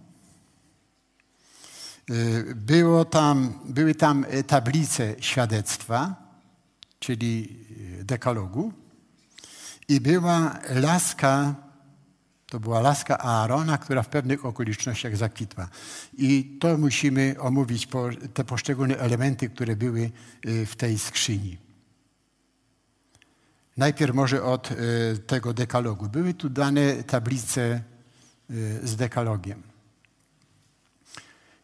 Y, 2.09 2.55
było 2.55 3.05
tam, 3.05 3.53
były 3.65 3.95
tam 3.95 4.25
tablice 4.47 5.15
świadectwa, 5.19 6.15
czyli 6.99 7.65
dekalogu. 8.03 8.73
I 9.87 10.01
była 10.01 10.59
laska 10.69 11.55
to 12.49 12.59
była 12.59 12.79
laska 12.79 13.17
Aarona, 13.17 13.77
która 13.77 14.03
w 14.03 14.07
pewnych 14.07 14.45
okolicznościach 14.45 15.17
zakwitła. 15.17 15.67
I 16.17 16.57
to 16.59 16.77
musimy 16.77 17.35
omówić, 17.39 17.87
te 18.33 18.43
poszczególne 18.43 18.97
elementy, 18.97 19.49
które 19.49 19.75
były 19.75 20.11
y, 20.45 20.65
w 20.65 20.75
tej 20.75 20.99
skrzyni. 20.99 21.57
Najpierw 23.77 24.15
może 24.15 24.43
od 24.43 24.71
y, 24.71 24.75
tego 25.27 25.53
dekalogu. 25.53 26.09
Były 26.09 26.33
tu 26.33 26.49
dane 26.49 27.03
tablice 27.03 27.81
y, 28.51 28.79
z 28.83 28.95
dekalogiem. 28.95 29.63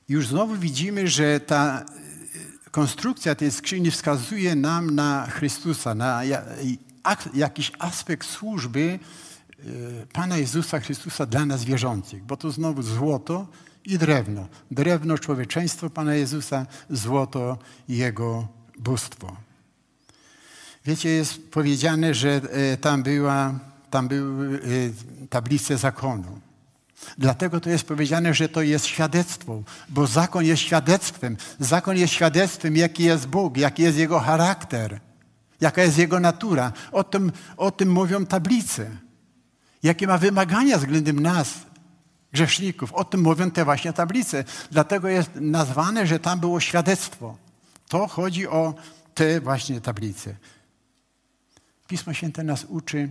Już 0.09 0.27
znowu 0.27 0.55
widzimy, 0.55 1.07
że 1.07 1.39
ta 1.39 1.85
konstrukcja 2.71 3.35
tej 3.35 3.51
skrzyni 3.51 3.91
wskazuje 3.91 4.55
nam 4.55 4.95
na 4.95 5.27
Chrystusa, 5.27 5.95
na 5.95 6.21
jakiś 7.33 7.71
aspekt 7.79 8.27
służby, 8.27 8.99
Pana 10.13 10.37
Jezusa 10.37 10.79
Chrystusa 10.79 11.25
dla 11.25 11.45
nas 11.45 11.63
wierzących, 11.63 12.23
bo 12.23 12.37
to 12.37 12.51
znowu 12.51 12.81
złoto 12.81 13.47
i 13.85 13.97
drewno. 13.97 14.47
Drewno 14.71 15.17
człowieczeństwo 15.17 15.89
Pana 15.89 16.15
Jezusa, 16.15 16.65
złoto 16.89 17.57
Jego 17.87 18.47
bóstwo. 18.79 19.35
Wiecie, 20.85 21.09
jest 21.09 21.51
powiedziane, 21.51 22.13
że 22.13 22.41
e, 22.51 22.77
tam, 22.77 23.03
była, 23.03 23.59
tam 23.89 24.07
były 24.07 24.57
e, 24.57 24.59
tablice 25.27 25.77
zakonu. 25.77 26.39
Dlatego 27.17 27.59
to 27.59 27.69
jest 27.69 27.87
powiedziane, 27.87 28.33
że 28.33 28.49
to 28.49 28.61
jest 28.61 28.85
świadectwo, 28.85 29.63
bo 29.89 30.07
zakon 30.07 30.45
jest 30.45 30.61
świadectwem. 30.61 31.37
Zakon 31.59 31.97
jest 31.97 32.13
świadectwem, 32.13 32.75
jaki 32.75 33.03
jest 33.03 33.27
Bóg, 33.27 33.57
jaki 33.57 33.83
jest 33.83 33.97
Jego 33.97 34.19
charakter, 34.19 34.99
jaka 35.61 35.83
jest 35.83 35.97
Jego 35.97 36.19
natura. 36.19 36.73
O 36.91 37.03
tym, 37.03 37.31
o 37.57 37.71
tym 37.71 37.91
mówią 37.91 38.25
tablice 38.25 39.04
jakie 39.85 40.07
ma 40.07 40.17
wymagania 40.17 40.77
względem 40.77 41.19
nas, 41.19 41.53
grzeszników. 42.33 42.93
O 42.93 43.03
tym 43.03 43.21
mówią 43.21 43.51
te 43.51 43.65
właśnie 43.65 43.93
tablice. 43.93 44.43
Dlatego 44.71 45.07
jest 45.07 45.29
nazwane, 45.35 46.07
że 46.07 46.19
tam 46.19 46.39
było 46.39 46.59
świadectwo. 46.59 47.37
To 47.87 48.07
chodzi 48.07 48.47
o 48.47 48.73
te 49.13 49.41
właśnie 49.41 49.81
tablice. 49.81 50.35
Pismo 51.87 52.13
Święte 52.13 52.43
nas 52.43 52.65
uczy, 52.65 53.09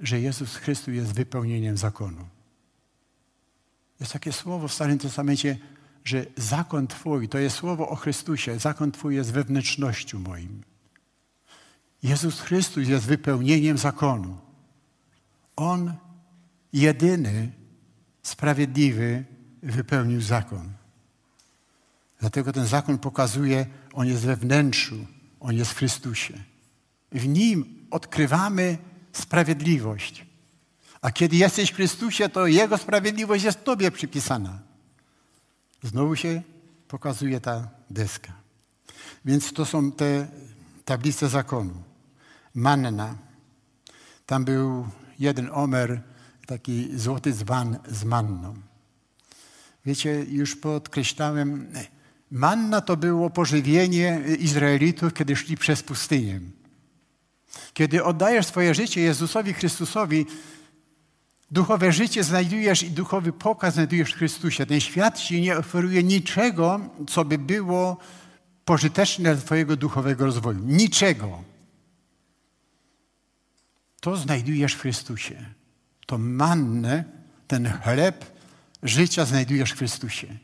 że 0.00 0.20
Jezus 0.20 0.56
Chrystus 0.56 0.94
jest 0.94 1.12
wypełnieniem 1.12 1.76
zakonu. 1.76 2.24
Jest 4.00 4.12
takie 4.12 4.32
słowo 4.32 4.68
w 4.68 4.72
Starym 4.72 4.98
Testamencie, 4.98 5.58
że 6.04 6.26
zakon 6.36 6.86
Twój, 6.86 7.28
to 7.28 7.38
jest 7.38 7.56
słowo 7.56 7.88
o 7.88 7.96
Chrystusie, 7.96 8.58
zakon 8.58 8.92
Twój 8.92 9.14
jest 9.14 9.32
wewnętrznością 9.32 10.18
moim. 10.18 10.62
Jezus 12.02 12.40
Chrystus 12.40 12.88
jest 12.88 13.04
wypełnieniem 13.04 13.78
zakonu. 13.78 14.45
On 15.56 15.94
jedyny, 16.72 17.52
sprawiedliwy 18.22 19.24
wypełnił 19.62 20.20
zakon. 20.20 20.72
Dlatego 22.20 22.52
ten 22.52 22.66
zakon 22.66 22.98
pokazuje, 22.98 23.66
on 23.92 24.06
jest 24.06 24.22
we 24.22 24.36
wnętrzu, 24.36 25.06
on 25.40 25.56
jest 25.56 25.70
w 25.70 25.76
Chrystusie. 25.76 26.34
W 27.12 27.28
nim 27.28 27.86
odkrywamy 27.90 28.78
sprawiedliwość. 29.12 30.26
A 31.00 31.10
kiedy 31.10 31.36
jesteś 31.36 31.70
w 31.70 31.74
Chrystusie, 31.74 32.28
to 32.28 32.46
Jego 32.46 32.78
sprawiedliwość 32.78 33.44
jest 33.44 33.64
Tobie 33.64 33.90
przypisana. 33.90 34.58
Znowu 35.82 36.16
się 36.16 36.42
pokazuje 36.88 37.40
ta 37.40 37.68
deska. 37.90 38.32
Więc 39.24 39.52
to 39.52 39.66
są 39.66 39.92
te 39.92 40.28
tablice 40.84 41.28
zakonu. 41.28 41.82
Manna. 42.54 43.14
Tam 44.26 44.44
był 44.44 44.88
jeden 45.18 45.50
omer, 45.52 46.02
taki 46.46 46.98
złoty 46.98 47.32
dzban 47.32 47.78
z 47.88 48.04
manną. 48.04 48.54
Wiecie, 49.86 50.24
już 50.28 50.56
podkreślałem, 50.56 51.72
manna 52.30 52.80
to 52.80 52.96
było 52.96 53.30
pożywienie 53.30 54.20
Izraelitów, 54.38 55.14
kiedy 55.14 55.36
szli 55.36 55.56
przez 55.56 55.82
pustynię. 55.82 56.40
Kiedy 57.74 58.04
oddajesz 58.04 58.46
swoje 58.46 58.74
życie 58.74 59.00
Jezusowi 59.00 59.52
Chrystusowi, 59.52 60.26
duchowe 61.50 61.92
życie 61.92 62.24
znajdujesz 62.24 62.82
i 62.82 62.90
duchowy 62.90 63.32
pokaz 63.32 63.74
znajdujesz 63.74 64.12
w 64.12 64.16
Chrystusie. 64.16 64.66
Ten 64.66 64.80
świat 64.80 65.18
ci 65.18 65.40
nie 65.40 65.56
oferuje 65.58 66.02
niczego, 66.02 66.80
co 67.08 67.24
by 67.24 67.38
było 67.38 67.96
pożyteczne 68.64 69.34
dla 69.34 69.44
Twojego 69.44 69.76
duchowego 69.76 70.24
rozwoju. 70.24 70.58
Niczego 70.64 71.42
to 74.00 74.16
znajdujesz 74.16 74.74
w 74.74 74.80
Chrystusie. 74.80 75.44
To 76.06 76.18
mannę, 76.18 77.04
ten 77.46 77.72
chleb 77.82 78.24
życia 78.82 79.24
znajdujesz 79.24 79.72
w 79.72 79.78
Chrystusie. 79.78 80.38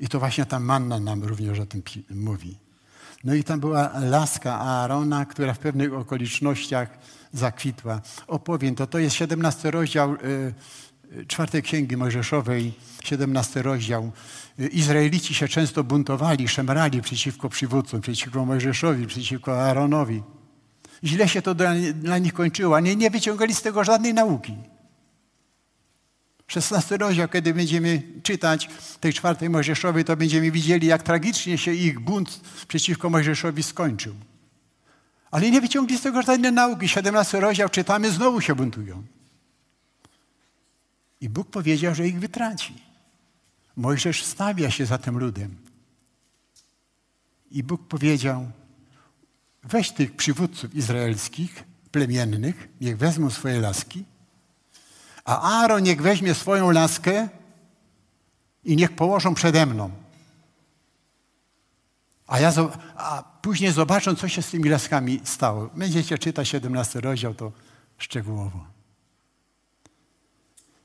I 0.00 0.08
to 0.08 0.18
właśnie 0.18 0.46
ta 0.46 0.60
manna 0.60 1.00
nam 1.00 1.24
również 1.24 1.58
o 1.58 1.66
tym 1.66 1.82
mówi. 2.10 2.58
No 3.24 3.34
i 3.34 3.44
tam 3.44 3.60
była 3.60 4.00
laska 4.00 4.60
Aarona, 4.60 5.26
która 5.26 5.54
w 5.54 5.58
pewnych 5.58 5.94
okolicznościach 5.94 6.98
zakwitła. 7.32 8.00
Opowiem 8.26 8.74
to. 8.74 8.86
To 8.86 8.98
jest 8.98 9.16
17 9.16 9.70
rozdział 9.70 10.14
y, 10.14 11.26
czwartej 11.26 11.62
księgi 11.62 11.96
Mojżeszowej, 11.96 12.72
17 13.04 13.62
rozdział. 13.62 14.12
Y, 14.60 14.68
Izraelici 14.68 15.34
się 15.34 15.48
często 15.48 15.84
buntowali, 15.84 16.48
szemrali 16.48 17.02
przeciwko 17.02 17.48
przywódcom, 17.48 18.00
przeciwko 18.00 18.44
Mojżeszowi, 18.44 19.06
przeciwko 19.06 19.62
Aaronowi. 19.62 20.22
Źle 21.04 21.28
się 21.28 21.42
to 21.42 21.54
dla, 21.54 22.18
nich 22.18 22.32
kończyło. 22.32 22.80
Nie, 22.80 22.96
nie 22.96 23.10
wyciągali 23.10 23.54
z 23.54 23.62
tego 23.62 23.84
żadnej 23.84 24.14
nauki. 24.14 24.56
16 26.46 26.96
rozdział, 26.96 27.28
kiedy 27.28 27.54
będziemy 27.54 28.02
czytać 28.22 28.68
tej 29.00 29.12
czwartej 29.12 29.50
Mojżeszowej, 29.50 30.04
to 30.04 30.16
będziemy 30.16 30.50
widzieli, 30.50 30.86
jak 30.86 31.02
tragicznie 31.02 31.58
się 31.58 31.74
ich 31.74 32.00
bunt 32.00 32.40
przeciwko 32.68 33.10
Mojżeszowi 33.10 33.62
skończył. 33.62 34.14
Ale 35.30 35.50
nie 35.50 35.60
wyciągli 35.60 35.98
z 35.98 36.02
tego 36.02 36.22
żadnej 36.22 36.52
nauki. 36.52 36.88
17 36.88 37.40
rozdział 37.40 37.68
czytamy, 37.68 38.10
znowu 38.10 38.40
się 38.40 38.54
buntują. 38.54 39.02
I 41.20 41.28
Bóg 41.28 41.50
powiedział, 41.50 41.94
że 41.94 42.08
ich 42.08 42.20
wytraci. 42.20 42.74
Mojżesz 43.76 44.24
stawia 44.24 44.70
się 44.70 44.86
za 44.86 44.98
tym 44.98 45.18
ludem. 45.18 45.56
I 47.50 47.62
Bóg 47.62 47.88
powiedział, 47.88 48.50
weź 49.62 49.90
tych 49.90 50.16
przywódców 50.16 50.74
izraelskich, 50.74 51.64
plemiennych, 51.92 52.68
niech 52.80 52.98
wezmą 52.98 53.30
swoje 53.30 53.60
laski, 53.60 54.04
a 55.24 55.60
Aaron 55.60 55.82
niech 55.82 56.02
weźmie 56.02 56.34
swoją 56.34 56.70
laskę 56.70 57.28
i 58.64 58.76
niech 58.76 58.92
położą 58.96 59.34
przede 59.34 59.66
mną. 59.66 59.90
A, 62.26 62.40
ja, 62.40 62.52
a 62.96 63.22
później 63.42 63.72
zobaczą, 63.72 64.14
co 64.14 64.28
się 64.28 64.42
z 64.42 64.50
tymi 64.50 64.68
laskami 64.68 65.20
stało. 65.24 65.70
Będziecie 65.74 66.18
czytać 66.18 66.48
17 66.48 67.00
rozdział, 67.00 67.34
to 67.34 67.52
szczegółowo. 67.98 68.66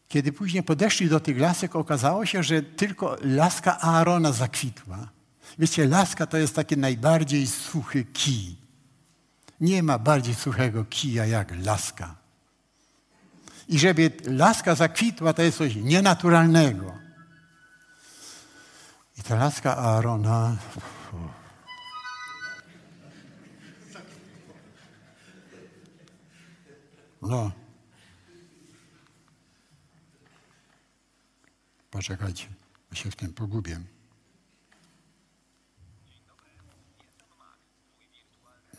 Kiedy 0.07 0.31
później 0.31 0.63
podeszli 0.63 1.09
do 1.09 1.19
tych 1.19 1.39
lasek, 1.39 1.75
okazało 1.75 2.25
się, 2.25 2.43
że 2.43 2.63
tylko 2.63 3.17
laska 3.21 3.79
Aarona 3.81 4.31
zakwitła. 4.31 4.97
Wiecie, 5.59 5.87
laska 5.87 6.25
to 6.25 6.37
jest 6.37 6.55
taki 6.55 6.77
najbardziej 6.77 7.47
suchy 7.47 8.05
kij. 8.05 8.64
Nie 9.59 9.83
ma 9.83 9.99
bardziej 9.99 10.35
suchego 10.35 10.85
kija 10.85 11.25
jak 11.25 11.65
laska. 11.65 12.15
I 13.67 13.79
żeby 13.79 14.11
laska 14.25 14.75
zakwitła, 14.75 15.33
to 15.33 15.41
jest 15.41 15.57
coś 15.57 15.75
nienaturalnego. 15.75 16.93
I 19.17 19.23
ta 19.23 19.35
laska 19.35 19.77
Aarona. 19.77 20.57
No. 27.21 27.51
Poczekajcie, 31.91 32.47
bo 32.89 32.95
się 32.95 33.11
w 33.11 33.15
tym 33.15 33.33
pogubię. 33.33 33.79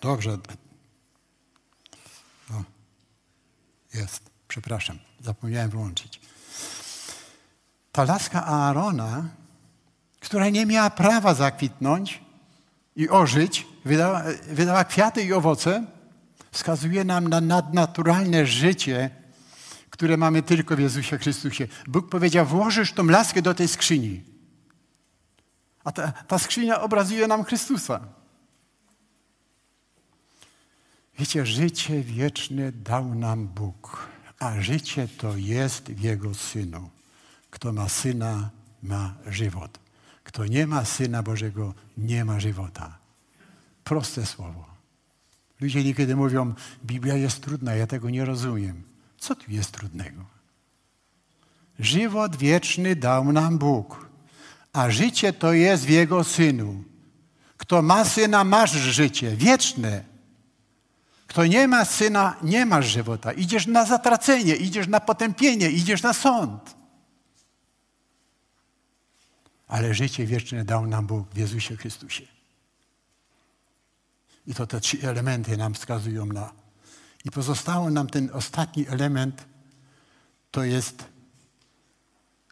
Dobrze, 0.00 0.38
jest. 3.96 4.30
Przepraszam, 4.48 4.98
zapomniałem 5.20 5.70
wyłączyć. 5.70 6.20
Ta 7.92 8.04
laska 8.04 8.46
Aarona, 8.46 9.28
która 10.20 10.48
nie 10.48 10.66
miała 10.66 10.90
prawa 10.90 11.34
zakwitnąć 11.34 12.20
i 12.96 13.08
ożyć, 13.08 13.66
wydała, 13.84 14.22
wydała 14.48 14.84
kwiaty 14.84 15.22
i 15.22 15.32
owoce, 15.32 15.86
wskazuje 16.50 17.04
nam 17.04 17.28
na 17.28 17.40
nadnaturalne 17.40 18.46
życie, 18.46 19.10
które 19.90 20.16
mamy 20.16 20.42
tylko 20.42 20.76
w 20.76 20.80
Jezusie 20.80 21.18
Chrystusie. 21.18 21.68
Bóg 21.86 22.08
powiedział, 22.08 22.46
włożysz 22.46 22.92
tą 22.92 23.04
laskę 23.04 23.42
do 23.42 23.54
tej 23.54 23.68
skrzyni. 23.68 24.22
A 25.84 25.92
ta, 25.92 26.12
ta 26.12 26.38
skrzynia 26.38 26.80
obrazuje 26.80 27.26
nam 27.26 27.44
Chrystusa. 27.44 28.00
Wiecie, 31.18 31.46
życie 31.46 32.02
wieczne 32.02 32.72
dał 32.72 33.14
nam 33.14 33.48
Bóg, 33.48 34.08
a 34.38 34.60
życie 34.60 35.08
to 35.08 35.36
jest 35.36 35.88
w 35.88 36.00
Jego 36.00 36.34
Synu. 36.34 36.90
Kto 37.50 37.72
ma 37.72 37.88
Syna, 37.88 38.50
ma 38.82 39.14
żywot. 39.26 39.78
Kto 40.24 40.46
nie 40.46 40.66
ma 40.66 40.84
Syna 40.84 41.22
Bożego, 41.22 41.74
nie 41.96 42.24
ma 42.24 42.40
żywota. 42.40 42.98
Proste 43.84 44.26
słowo. 44.26 44.66
Ludzie 45.60 45.84
niekiedy 45.84 46.16
mówią, 46.16 46.54
Biblia 46.84 47.14
jest 47.14 47.42
trudna, 47.42 47.74
ja 47.74 47.86
tego 47.86 48.10
nie 48.10 48.24
rozumiem. 48.24 48.82
Co 49.18 49.34
tu 49.34 49.52
jest 49.52 49.70
trudnego? 49.72 50.24
Żywot 51.78 52.36
wieczny 52.36 52.96
dał 52.96 53.32
nam 53.32 53.58
Bóg, 53.58 54.08
a 54.72 54.90
życie 54.90 55.32
to 55.32 55.52
jest 55.52 55.84
w 55.84 55.88
Jego 55.88 56.24
Synu. 56.24 56.84
Kto 57.56 57.82
ma 57.82 58.04
Syna, 58.04 58.44
masz 58.44 58.72
życie 58.72 59.36
wieczne. 59.36 60.15
Kto 61.26 61.46
nie 61.46 61.68
ma 61.68 61.84
Syna, 61.84 62.36
nie 62.42 62.66
masz 62.66 62.86
żywota. 62.86 63.32
Idziesz 63.32 63.66
na 63.66 63.84
zatracenie, 63.84 64.56
idziesz 64.56 64.88
na 64.88 65.00
potępienie, 65.00 65.70
idziesz 65.70 66.02
na 66.02 66.12
sąd. 66.12 66.76
Ale 69.66 69.94
życie 69.94 70.26
wieczne 70.26 70.64
dał 70.64 70.86
nam 70.86 71.06
Bóg 71.06 71.28
w 71.34 71.36
Jezusie 71.36 71.76
Chrystusie. 71.76 72.26
I 74.46 74.54
to 74.54 74.66
te 74.66 74.80
trzy 74.80 74.98
elementy 75.02 75.56
nam 75.56 75.74
wskazują 75.74 76.26
na. 76.26 76.52
I 77.24 77.30
pozostało 77.30 77.90
nam 77.90 78.06
ten 78.06 78.30
ostatni 78.32 78.88
element, 78.88 79.44
to 80.50 80.64
jest 80.64 81.04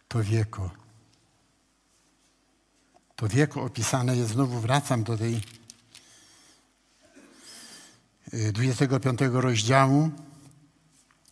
to 0.09 0.23
wieko. 0.23 0.71
To 3.17 3.29
wieko 3.29 3.63
opisane 3.63 4.17
jest, 4.17 4.31
znowu 4.31 4.61
wracam 4.61 5.05
do 5.05 5.19
tej 5.19 5.41
25 8.33 9.23
y, 9.23 9.41
rozdziału, 9.41 10.11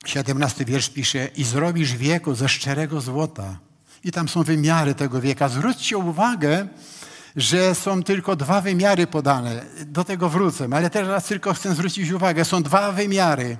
17 0.04 0.64
wiersz 0.64 0.88
pisze 0.88 1.28
i 1.36 1.44
zrobisz 1.44 1.96
wieko 1.96 2.34
ze 2.34 2.48
szczerego 2.48 3.00
złota. 3.00 3.58
I 4.04 4.12
tam 4.12 4.28
są 4.28 4.42
wymiary 4.42 4.94
tego 4.94 5.20
wieka. 5.20 5.48
Zwróćcie 5.48 5.98
uwagę, 5.98 6.68
że 7.36 7.74
są 7.74 8.02
tylko 8.02 8.36
dwa 8.36 8.60
wymiary 8.60 9.06
podane. 9.06 9.64
Do 9.86 10.04
tego 10.04 10.28
wrócę, 10.28 10.68
ale 10.72 10.90
teraz 10.90 11.24
tylko 11.24 11.54
chcę 11.54 11.74
zwrócić 11.74 12.10
uwagę. 12.10 12.44
Są 12.44 12.62
dwa 12.62 12.92
wymiary. 12.92 13.56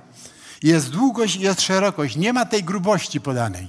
Jest 0.63 0.89
długość 0.89 1.35
i 1.35 1.41
jest 1.41 1.61
szerokość. 1.61 2.15
Nie 2.15 2.33
ma 2.33 2.45
tej 2.45 2.63
grubości 2.63 3.21
podanej. 3.21 3.67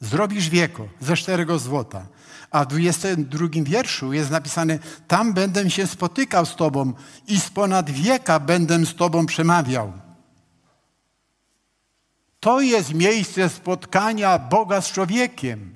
Zrobisz 0.00 0.48
wieko 0.48 0.88
ze 1.00 1.16
szczerego 1.16 1.58
złota. 1.58 2.06
A 2.50 2.64
w 2.64 2.66
22 2.66 3.48
wierszu 3.62 4.12
jest 4.12 4.30
napisane, 4.30 4.78
tam 5.08 5.32
będę 5.32 5.70
się 5.70 5.86
spotykał 5.86 6.46
z 6.46 6.56
Tobą 6.56 6.92
i 7.28 7.40
z 7.40 7.50
ponad 7.50 7.90
wieka 7.90 8.40
będę 8.40 8.86
z 8.86 8.94
Tobą 8.94 9.26
przemawiał. 9.26 9.92
To 12.40 12.60
jest 12.60 12.94
miejsce 12.94 13.48
spotkania 13.48 14.38
Boga 14.38 14.80
z 14.80 14.92
człowiekiem. 14.92 15.74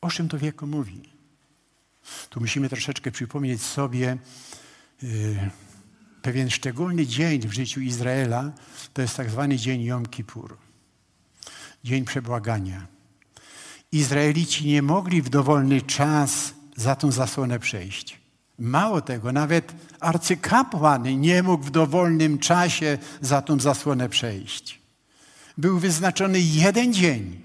O 0.00 0.10
czym 0.10 0.28
to 0.28 0.38
wieko 0.38 0.66
mówi? 0.66 1.02
Tu 2.28 2.40
musimy 2.40 2.68
troszeczkę 2.68 3.10
przypomnieć 3.10 3.62
sobie 3.62 4.16
yy, 5.02 5.50
pewien 6.22 6.50
szczególny 6.50 7.06
dzień 7.06 7.40
w 7.40 7.52
życiu 7.52 7.80
Izraela. 7.80 8.52
To 8.94 9.02
jest 9.02 9.16
tak 9.16 9.30
zwany 9.30 9.56
dzień 9.56 9.82
Jom 9.82 10.06
Kippur. 10.06 10.56
Dzień 11.84 12.04
przebłagania. 12.04 12.99
Izraelici 13.92 14.66
nie 14.66 14.82
mogli 14.82 15.22
w 15.22 15.28
dowolny 15.28 15.82
czas 15.82 16.54
za 16.76 16.96
tą 16.96 17.12
zasłonę 17.12 17.58
przejść. 17.58 18.20
Mało 18.58 19.00
tego, 19.00 19.32
nawet 19.32 19.72
arcykapłan 20.00 21.20
nie 21.20 21.42
mógł 21.42 21.64
w 21.64 21.70
dowolnym 21.70 22.38
czasie 22.38 22.98
za 23.20 23.42
tą 23.42 23.60
zasłonę 23.60 24.08
przejść. 24.08 24.80
Był 25.58 25.78
wyznaczony 25.78 26.40
jeden 26.40 26.92
dzień. 26.92 27.40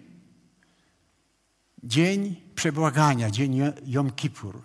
Dzień 1.83 2.35
przebłagania, 2.55 3.31
dzień 3.31 3.61
Jom 3.85 4.11
Kippur. 4.11 4.61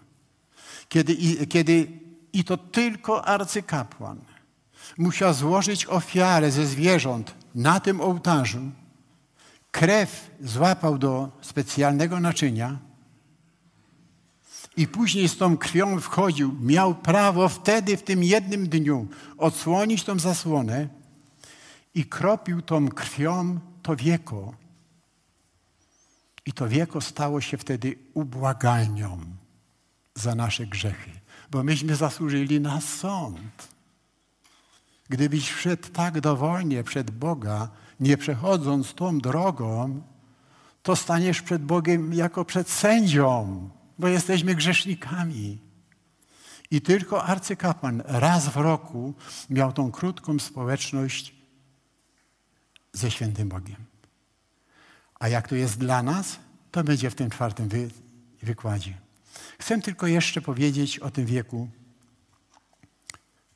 Kiedy, 0.89 1.17
kiedy 1.47 1.87
i 2.33 2.45
to 2.45 2.57
tylko 2.57 3.25
arcykapłan 3.25 4.21
musiał 4.99 5.35
złożyć 5.35 5.87
ofiarę 5.87 6.51
ze 6.51 6.67
zwierząt 6.67 7.35
na 7.55 7.81
tym 7.81 8.01
ołtarzu, 8.01 8.71
krew 9.71 10.31
złapał 10.41 10.99
do 10.99 11.31
specjalnego 11.41 12.21
naczynia 12.21 12.79
i 14.77 14.89
później 14.89 15.29
z 15.29 15.37
tą 15.37 15.57
krwią 15.57 16.01
wchodził, 16.01 16.57
miał 16.61 16.95
prawo 16.95 17.49
wtedy, 17.49 17.97
w 17.97 18.03
tym 18.03 18.25
jednym 18.25 18.69
dniu, 18.69 19.09
odsłonić 19.39 20.05
tą 20.05 20.19
zasłonę 20.19 20.89
i 21.95 22.05
kropił 22.05 22.63
tą 22.63 22.89
krwią 22.89 23.59
to 23.83 23.97
wieko. 23.97 24.55
I 26.47 26.53
to 26.53 26.69
wieko 26.69 27.01
stało 27.01 27.41
się 27.41 27.59
wtedy 27.59 27.95
ubłagalnią 28.15 29.21
za 30.15 30.35
nasze 30.35 30.67
grzechy, 30.67 31.11
bo 31.51 31.63
myśmy 31.63 31.97
zasłużyli 31.97 32.61
na 32.61 32.81
sąd. 32.81 33.69
Gdybyś 35.09 35.51
wszedł 35.51 35.89
tak 35.89 36.21
dowolnie 36.21 36.85
przed 36.85 37.11
Boga, 37.11 37.69
nie 38.01 38.17
przechodząc 38.17 38.95
tą 38.95 39.19
drogą, 39.19 40.03
to 40.83 40.97
staniesz 40.97 41.43
przed 41.43 41.63
Bogiem 41.63 42.15
jako 42.15 42.45
przed 42.45 42.71
sędzią, 42.71 43.71
bo 43.99 44.09
jesteśmy 44.09 44.55
grzesznikami. 44.55 45.59
I 46.71 46.81
tylko 46.81 47.25
arcykapłan 47.25 48.03
raz 48.07 48.49
w 48.49 48.57
roku 48.57 49.15
miał 49.51 49.73
tą 49.73 49.91
krótką 49.91 50.39
społeczność 50.39 51.35
ze 52.93 53.11
świętym 53.11 53.49
Bogiem. 53.49 53.77
A 55.21 55.29
jak 55.29 55.49
to 55.49 55.55
jest 55.55 55.79
dla 55.79 56.03
nas, 56.03 56.39
to 56.71 56.85
będzie 56.85 57.11
w 57.11 57.15
tym 57.15 57.31
czwartym 57.31 57.69
wy 57.69 57.91
wykładzie. 58.43 58.95
Chcę 59.59 59.81
tylko 59.81 60.07
jeszcze 60.07 60.41
powiedzieć 60.41 60.99
o 60.99 61.11
tym 61.11 61.27
wieku, 61.27 61.69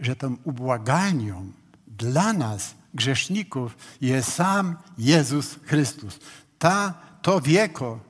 że 0.00 0.16
tą 0.16 0.36
ubłagalnią 0.44 1.52
dla 1.86 2.32
nas 2.32 2.74
grzeszników 2.94 3.76
jest 4.00 4.32
sam 4.32 4.76
Jezus 4.98 5.56
Chrystus. 5.64 6.18
Ta, 6.58 6.94
to 7.22 7.40
wieko 7.40 8.00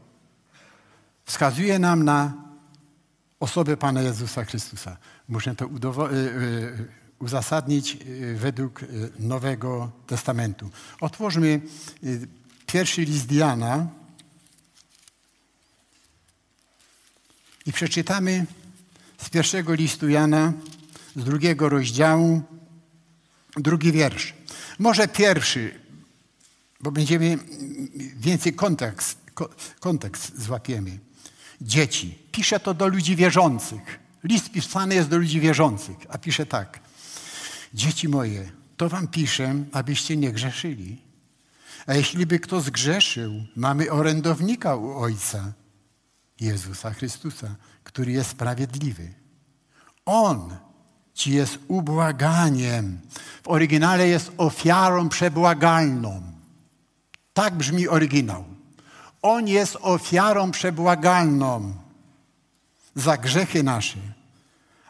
wskazuje 1.25 1.79
nam 1.79 2.03
na 2.03 2.33
osobę 3.41 3.77
Pana 3.77 4.03
Jezusa 4.03 4.45
Chrystusa. 4.45 4.97
Muszę 5.29 5.55
to 5.55 5.65
y, 5.65 6.15
y, 6.15 6.89
uzasadnić 7.19 7.97
y, 8.07 8.37
według 8.37 8.81
Nowego 9.19 9.91
Testamentu. 10.07 10.71
Otwórzmy 11.01 11.61
pierwszy 12.67 13.05
list 13.05 13.33
Jana 13.33 13.87
i 17.67 17.73
przeczytamy 17.73 18.47
z 19.19 19.31
pierwszego 19.31 19.75
listu 19.75 20.09
Jana, 20.09 20.53
z 21.17 21.25
drugiego 21.25 21.69
rozdziału, 21.69 22.43
drugi 23.57 23.93
wiersz. 23.93 24.35
Może 24.79 25.09
pierwszy, 25.09 25.81
bo 26.81 26.91
będziemy 26.91 27.39
więcej 28.17 28.53
kontekst, 28.53 29.19
kontekst 29.81 30.43
złapiemy. 30.43 30.99
Dzieci. 31.61 32.19
Pisze 32.33 32.61
to 32.61 32.75
do 32.75 32.87
ludzi 32.87 33.17
wierzących. 33.17 33.99
List 34.25 34.51
pisany 34.51 34.95
jest 34.95 35.09
do 35.09 35.19
ludzi 35.19 35.41
wierzących, 35.41 35.97
a 36.09 36.19
pisze 36.19 36.47
tak. 36.47 36.81
Dzieci 37.75 38.09
moje, 38.09 38.53
to 38.77 38.89
wam 38.89 39.09
piszę, 39.09 39.55
abyście 39.73 40.17
nie 40.17 40.33
grzeszyli. 40.33 41.03
A 41.87 41.95
jeśli 41.95 42.27
by 42.27 42.39
kto 42.39 42.61
zgrzeszył, 42.61 43.45
mamy 43.57 43.91
orędownika 43.91 44.77
u 44.77 44.99
Ojca, 44.99 45.53
Jezusa 46.41 46.91
Chrystusa, 46.91 47.57
który 47.85 48.13
jest 48.13 48.31
sprawiedliwy. 48.31 49.15
On 50.05 50.57
ci 51.15 51.33
jest 51.33 51.59
ubłaganiem. 51.69 53.01
W 53.43 53.49
oryginale 53.49 54.09
jest 54.09 54.33
ofiarą 54.37 55.09
przebłagalną. 55.09 56.23
Tak 57.33 57.55
brzmi 57.55 57.89
oryginał. 57.89 58.45
On 59.23 59.49
jest 59.49 59.77
ofiarą 59.81 60.51
przebłagalną 60.51 61.75
za 62.95 63.17
grzechy 63.17 63.63
nasze, 63.63 63.99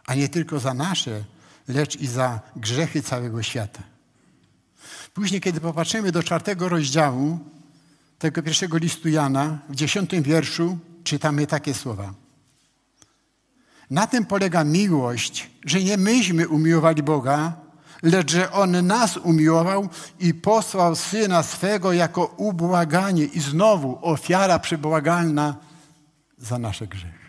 a 0.05 0.15
nie 0.15 0.29
tylko 0.29 0.59
za 0.59 0.73
nasze, 0.73 1.23
lecz 1.67 1.95
i 1.95 2.07
za 2.07 2.39
grzechy 2.55 3.01
całego 3.01 3.43
świata. 3.43 3.83
Później, 5.13 5.41
kiedy 5.41 5.61
popatrzymy 5.61 6.11
do 6.11 6.23
czwartego 6.23 6.69
rozdziału 6.69 7.39
tego 8.19 8.43
pierwszego 8.43 8.77
listu 8.77 9.09
Jana, 9.09 9.59
w 9.69 9.75
dziesiątym 9.75 10.23
wierszu 10.23 10.77
czytamy 11.03 11.47
takie 11.47 11.73
słowa. 11.73 12.13
Na 13.89 14.07
tym 14.07 14.25
polega 14.25 14.63
miłość, 14.63 15.49
że 15.65 15.83
nie 15.83 15.97
myśmy 15.97 16.47
umiłowali 16.47 17.03
Boga, 17.03 17.53
lecz 18.03 18.31
że 18.31 18.51
On 18.51 18.87
nas 18.87 19.17
umiłował 19.17 19.89
i 20.19 20.33
posłał 20.33 20.95
Syna 20.95 21.43
swego 21.43 21.93
jako 21.93 22.25
ubłaganie 22.25 23.25
i 23.25 23.39
znowu 23.39 23.99
ofiara 24.01 24.59
przybłagalna 24.59 25.55
za 26.37 26.59
nasze 26.59 26.87
grzechy. 26.87 27.25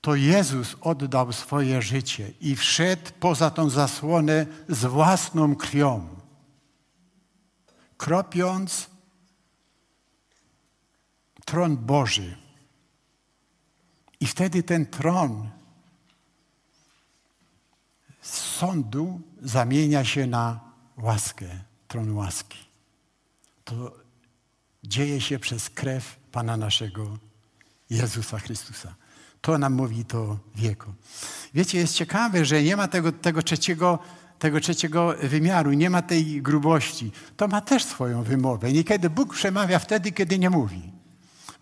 To 0.00 0.14
Jezus 0.14 0.76
oddał 0.80 1.32
swoje 1.32 1.82
życie 1.82 2.32
i 2.40 2.56
wszedł 2.56 3.10
poza 3.20 3.50
tą 3.50 3.70
zasłonę 3.70 4.46
z 4.68 4.84
własną 4.84 5.56
krwią, 5.56 6.08
kropiąc 7.96 8.90
tron 11.44 11.76
Boży. 11.76 12.43
I 14.20 14.26
wtedy 14.26 14.62
ten 14.62 14.86
tron 14.86 15.50
z 18.20 18.30
sądu 18.30 19.20
zamienia 19.42 20.04
się 20.04 20.26
na 20.26 20.60
łaskę, 20.96 21.46
tron 21.88 22.10
łaski. 22.12 22.58
To 23.64 23.92
dzieje 24.84 25.20
się 25.20 25.38
przez 25.38 25.70
krew 25.70 26.16
Pana 26.32 26.56
naszego 26.56 27.18
Jezusa 27.90 28.38
Chrystusa. 28.38 28.94
To 29.40 29.58
nam 29.58 29.72
mówi 29.72 30.04
to 30.04 30.38
wieko. 30.54 30.94
Wiecie, 31.54 31.78
jest 31.78 31.94
ciekawe, 31.94 32.44
że 32.44 32.62
nie 32.62 32.76
ma 32.76 32.88
tego, 32.88 33.12
tego, 33.12 33.42
trzeciego, 33.42 33.98
tego 34.38 34.60
trzeciego 34.60 35.14
wymiaru, 35.22 35.72
nie 35.72 35.90
ma 35.90 36.02
tej 36.02 36.42
grubości. 36.42 37.12
To 37.36 37.48
ma 37.48 37.60
też 37.60 37.84
swoją 37.84 38.22
wymowę. 38.22 38.72
Niekiedy 38.72 39.10
Bóg 39.10 39.34
przemawia 39.34 39.78
wtedy, 39.78 40.12
kiedy 40.12 40.38
nie 40.38 40.50
mówi. 40.50 40.92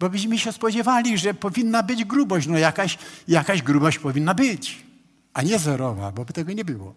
Bo 0.03 0.11
byśmy 0.11 0.39
się 0.39 0.53
spodziewali, 0.53 1.19
że 1.19 1.35
powinna 1.35 1.83
być 1.83 2.05
grubość. 2.05 2.47
No 2.47 2.59
jakaś, 2.59 2.99
jakaś 3.29 3.63
grubość 3.63 3.99
powinna 3.99 4.35
być, 4.35 4.83
a 5.35 5.43
nie 5.43 5.59
zerowa, 5.59 6.13
bo 6.13 6.25
by 6.25 6.33
tego 6.33 6.53
nie 6.53 6.65
było. 6.65 6.95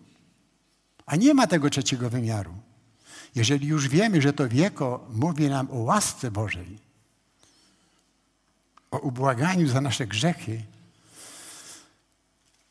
A 1.06 1.16
nie 1.16 1.34
ma 1.34 1.48
tego 1.48 1.70
trzeciego 1.70 2.10
wymiaru. 2.10 2.54
Jeżeli 3.36 3.68
już 3.68 3.88
wiemy, 3.88 4.22
że 4.22 4.34
to 4.34 4.50
wieko 4.50 5.08
mówi 5.14 5.50
nam 5.50 5.72
o 5.72 5.76
łasce 5.76 6.32
Bożej, 6.32 6.78
o 8.92 8.98
ubłaganiu 9.00 9.68
za 9.68 9.82
nasze 9.82 10.08
grzechy, 10.08 10.62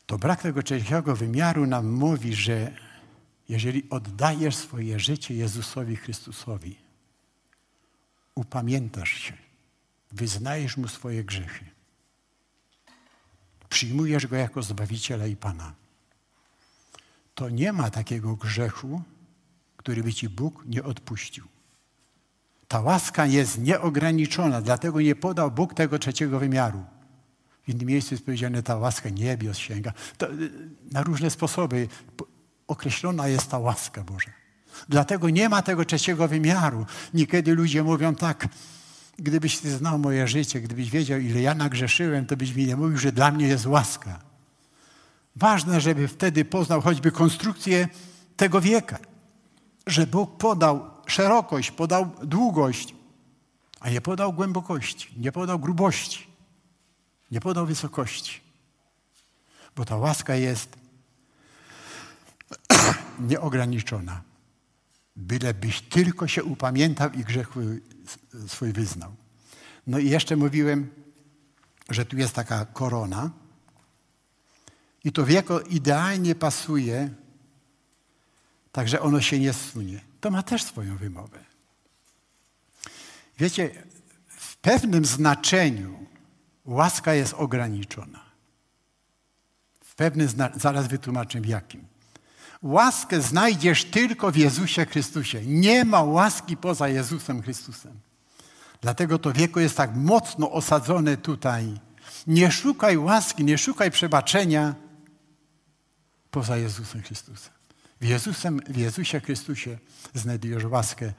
to 0.05 0.17
brak 0.17 0.41
tego 0.41 0.63
trzeciego 0.63 1.15
wymiaru 1.15 1.65
nam 1.65 1.91
mówi, 1.91 2.35
że 2.35 2.71
jeżeli 3.49 3.89
oddajesz 3.89 4.55
swoje 4.55 4.99
życie 4.99 5.33
Jezusowi 5.33 5.95
Chrystusowi, 5.95 6.75
upamiętasz 8.35 9.11
się, 9.11 9.44
wyznajesz 10.15 10.77
Mu 10.77 10.87
swoje 10.87 11.23
grzechy, 11.23 11.65
przyjmujesz 13.69 14.27
Go 14.27 14.35
jako 14.35 14.61
Zbawiciela 14.61 15.27
i 15.27 15.35
Pana, 15.35 15.73
to 17.35 17.49
nie 17.49 17.73
ma 17.73 17.89
takiego 17.89 18.35
grzechu, 18.35 19.01
który 19.77 20.03
by 20.03 20.13
Ci 20.13 20.29
Bóg 20.29 20.63
nie 20.65 20.83
odpuścił. 20.83 21.47
Ta 22.67 22.81
łaska 22.81 23.25
jest 23.25 23.57
nieograniczona, 23.57 24.61
dlatego 24.61 25.01
nie 25.01 25.15
podał 25.15 25.51
Bóg 25.51 25.73
tego 25.73 25.99
trzeciego 25.99 26.39
wymiaru. 26.39 26.83
W 27.63 27.69
innym 27.69 27.87
miejscu 27.87 28.13
jest 28.13 28.25
powiedziane, 28.25 28.63
ta 28.63 28.77
łaska 28.77 29.09
niebios 29.09 29.57
sięga. 29.57 29.93
To, 30.17 30.31
y, 30.31 30.51
na 30.91 31.03
różne 31.03 31.29
sposoby 31.29 31.87
określona 32.67 33.27
jest 33.27 33.49
ta 33.49 33.59
łaska 33.59 34.03
Boża. 34.03 34.31
Dlatego 34.89 35.29
nie 35.29 35.49
ma 35.49 35.61
tego 35.61 35.85
trzeciego 35.85 36.27
wymiaru. 36.27 36.85
Niekiedy 37.13 37.55
ludzie 37.55 37.83
mówią 37.83 38.15
tak, 38.15 38.47
gdybyś 39.17 39.59
ty 39.59 39.77
znał 39.77 39.99
moje 39.99 40.27
życie, 40.27 40.61
gdybyś 40.61 40.89
wiedział, 40.89 41.19
ile 41.19 41.41
ja 41.41 41.55
nagrzeszyłem, 41.55 42.25
to 42.25 42.37
byś 42.37 42.55
mi 42.55 42.65
nie 42.65 42.75
mówił, 42.75 42.97
że 42.97 43.11
dla 43.11 43.31
mnie 43.31 43.47
jest 43.47 43.65
łaska. 43.65 44.19
Ważne, 45.35 45.81
żeby 45.81 46.07
wtedy 46.07 46.45
poznał 46.45 46.81
choćby 46.81 47.11
konstrukcję 47.11 47.87
tego 48.37 48.61
wieka. 48.61 48.99
Że 49.87 50.07
Bóg 50.07 50.37
podał 50.37 50.91
szerokość, 51.05 51.71
podał 51.71 52.11
długość, 52.23 52.95
a 53.79 53.89
nie 53.89 54.01
podał 54.01 54.33
głębokości, 54.33 55.13
nie 55.17 55.31
podał 55.31 55.59
grubości. 55.59 56.35
Nie 57.31 57.41
podał 57.41 57.65
wysokości, 57.65 58.41
bo 59.75 59.85
ta 59.85 59.97
łaska 59.97 60.35
jest 60.35 60.77
nieograniczona. 63.29 64.21
Bylebyś 65.15 65.81
tylko 65.81 66.27
się 66.27 66.43
upamiętał 66.43 67.11
i 67.11 67.23
grzech 67.23 67.49
swój 68.47 68.73
wyznał. 68.73 69.15
No 69.87 69.99
i 69.99 70.09
jeszcze 70.09 70.35
mówiłem, 70.35 70.89
że 71.89 72.05
tu 72.05 72.17
jest 72.17 72.33
taka 72.33 72.65
korona 72.65 73.31
i 75.03 75.11
to 75.11 75.25
wieko 75.25 75.59
idealnie 75.59 76.35
pasuje, 76.35 77.09
także 78.71 79.01
ono 79.01 79.21
się 79.21 79.39
nie 79.39 79.53
sunie. 79.53 80.01
To 80.21 80.31
ma 80.31 80.43
też 80.43 80.63
swoją 80.63 80.97
wymowę. 80.97 81.45
Wiecie, 83.37 83.83
w 84.27 84.57
pewnym 84.57 85.05
znaczeniu 85.05 86.05
Łaska 86.65 87.13
jest 87.13 87.33
ograniczona. 87.33 88.25
W 89.83 89.95
pewnym, 89.95 90.27
zaraz 90.55 90.87
wytłumaczę 90.87 91.41
w 91.41 91.45
jakim. 91.45 91.87
Łaskę 92.65 93.21
znajdziesz 93.21 93.85
tylko 93.85 94.31
w 94.31 94.35
Jezusie 94.35 94.85
Chrystusie. 94.85 95.41
Nie 95.45 95.85
ma 95.85 96.03
łaski 96.03 96.57
poza 96.57 96.87
Jezusem 96.87 97.41
Chrystusem. 97.41 97.99
Dlatego 98.81 99.19
to 99.19 99.33
wieko 99.33 99.59
jest 99.59 99.77
tak 99.77 99.95
mocno 99.95 100.51
osadzone 100.51 101.17
tutaj. 101.17 101.73
Nie 102.27 102.51
szukaj 102.51 102.97
łaski, 102.97 103.43
nie 103.43 103.57
szukaj 103.57 103.91
przebaczenia 103.91 104.75
poza 106.31 106.57
Jezusem 106.57 107.01
Chrystusem. 107.01 107.53
W, 108.01 108.05
Jezusem, 108.05 108.59
w 108.67 108.77
Jezusie 108.77 109.19
Chrystusie 109.19 109.77
znajdujesz 110.13 110.63
łaskę. 110.63 111.13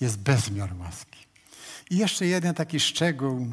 Jest 0.00 0.18
bezmiar 0.18 0.70
łaski. 0.80 1.18
I 1.90 1.96
jeszcze 1.96 2.26
jeden 2.26 2.54
taki 2.54 2.80
szczegół, 2.80 3.46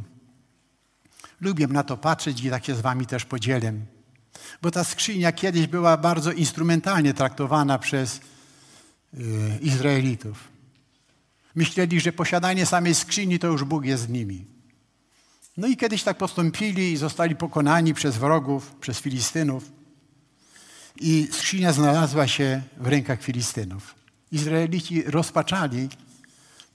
Lubię 1.42 1.68
na 1.68 1.84
to 1.84 1.98
patrzeć 1.98 2.44
i 2.44 2.50
tak 2.50 2.66
się 2.66 2.76
z 2.76 2.82
wami 2.82 3.06
też 3.06 3.26
podzielę. 3.26 3.74
Bo 4.62 4.72
ta 4.72 4.84
skrzynia 4.84 5.32
kiedyś 5.32 5.68
była 5.68 5.98
bardzo 5.98 6.32
instrumentalnie 6.32 7.14
traktowana 7.14 7.80
przez 7.80 8.22
yy, 9.14 9.24
Izraelitów. 9.62 10.48
Myśleli, 11.56 12.00
że 12.00 12.12
posiadanie 12.12 12.66
samej 12.66 12.96
skrzyni 12.96 13.40
to 13.40 13.48
już 13.48 13.64
Bóg 13.64 13.86
jest 13.86 14.04
z 14.04 14.10
nimi. 14.10 14.46
No 15.58 15.68
i 15.68 15.78
kiedyś 15.78 16.04
tak 16.04 16.18
postąpili 16.18 16.92
i 16.92 16.98
zostali 16.98 17.36
pokonani 17.36 17.94
przez 17.94 18.18
wrogów, 18.18 18.72
przez 18.76 19.00
Filistynów. 19.00 19.72
I 21.00 21.28
skrzynia 21.32 21.74
znalazła 21.74 22.28
się 22.28 22.62
w 22.78 22.88
rękach 22.88 23.22
Filistynów. 23.22 23.96
Izraelici 24.32 25.04
rozpaczali, 25.04 25.90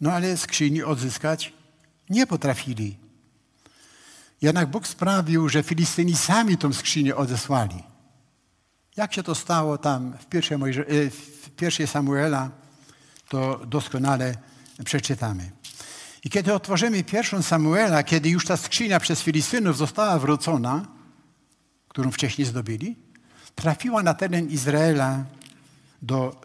no 0.00 0.12
ale 0.12 0.36
skrzyni 0.36 0.82
odzyskać 0.82 1.52
nie 2.10 2.26
potrafili. 2.26 3.03
Jednak 4.42 4.70
Bóg 4.70 4.86
sprawił, 4.86 5.48
że 5.48 5.62
Filistyni 5.62 6.16
sami 6.16 6.58
tą 6.58 6.72
skrzynię 6.72 7.16
odesłali. 7.16 7.82
Jak 8.96 9.14
się 9.14 9.22
to 9.22 9.34
stało 9.34 9.78
tam 9.78 10.18
w 10.18 10.26
pierwszej, 10.26 10.58
Mojże, 10.58 10.86
e, 10.86 11.10
w 11.10 11.50
pierwszej 11.56 11.86
Samuela, 11.86 12.50
to 13.28 13.60
doskonale 13.66 14.34
przeczytamy. 14.84 15.50
I 16.24 16.30
kiedy 16.30 16.54
otworzymy 16.54 17.04
pierwszą 17.04 17.42
Samuela, 17.42 18.02
kiedy 18.02 18.30
już 18.30 18.46
ta 18.46 18.56
skrzynia 18.56 19.00
przez 19.00 19.20
Filistynów 19.20 19.76
została 19.76 20.18
wrócona, 20.18 20.86
którą 21.88 22.10
wcześniej 22.10 22.46
zdobyli, 22.46 22.96
trafiła 23.54 24.02
na 24.02 24.14
teren 24.14 24.48
Izraela 24.48 25.24
do 26.02 26.40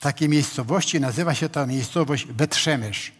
takiej 0.00 0.28
miejscowości, 0.28 1.00
nazywa 1.00 1.34
się 1.34 1.48
ta 1.48 1.66
miejscowość 1.66 2.26
Betrzemesz. 2.26 3.12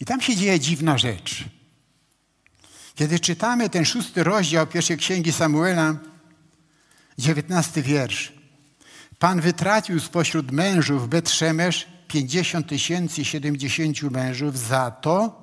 I 0.00 0.04
tam 0.04 0.20
się 0.20 0.36
dzieje 0.36 0.60
dziwna 0.60 0.98
rzecz. 0.98 1.44
Kiedy 2.98 3.20
czytamy 3.20 3.70
ten 3.70 3.84
szósty 3.84 4.24
rozdział 4.24 4.66
pierwszej 4.66 4.96
księgi 4.96 5.32
Samuela, 5.32 5.96
dziewiętnasty 7.18 7.82
wiersz. 7.82 8.32
Pan 9.18 9.40
wytracił 9.40 10.00
spośród 10.00 10.50
mężów 10.50 11.08
Betrzemesz 11.08 11.86
pięćdziesiąt 12.08 12.68
tysięcy 12.68 13.24
siedemdziesięciu 13.24 14.10
mężów 14.10 14.58
za 14.58 14.90
to, 14.90 15.42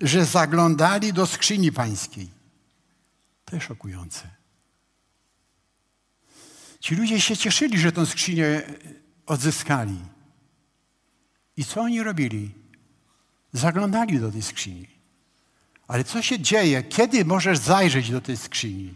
że 0.00 0.24
zaglądali 0.24 1.12
do 1.12 1.26
skrzyni 1.26 1.72
pańskiej. 1.72 2.28
To 3.44 3.56
jest 3.56 3.68
szokujące. 3.68 4.28
Ci 6.80 6.94
ludzie 6.94 7.20
się 7.20 7.36
cieszyli, 7.36 7.78
że 7.78 7.92
tę 7.92 8.06
skrzynię 8.06 8.62
odzyskali. 9.26 9.98
I 11.56 11.64
co 11.64 11.80
oni 11.80 12.02
robili? 12.02 12.54
Zaglądali 13.52 14.20
do 14.20 14.32
tej 14.32 14.42
skrzyni. 14.42 14.95
Ale 15.88 16.04
co 16.04 16.22
się 16.22 16.40
dzieje? 16.40 16.82
Kiedy 16.82 17.24
możesz 17.24 17.58
zajrzeć 17.58 18.10
do 18.10 18.20
tej 18.20 18.36
skrzyni? 18.36 18.94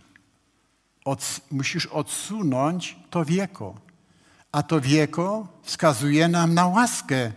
Od, 1.05 1.41
musisz 1.51 1.87
odsunąć 1.87 2.97
to 3.11 3.25
wieko. 3.25 3.75
A 4.53 4.63
to 4.63 4.81
wieko 4.81 5.49
wskazuje 5.63 6.29
nam 6.29 6.55
na 6.55 6.67
łaskę 6.67 7.33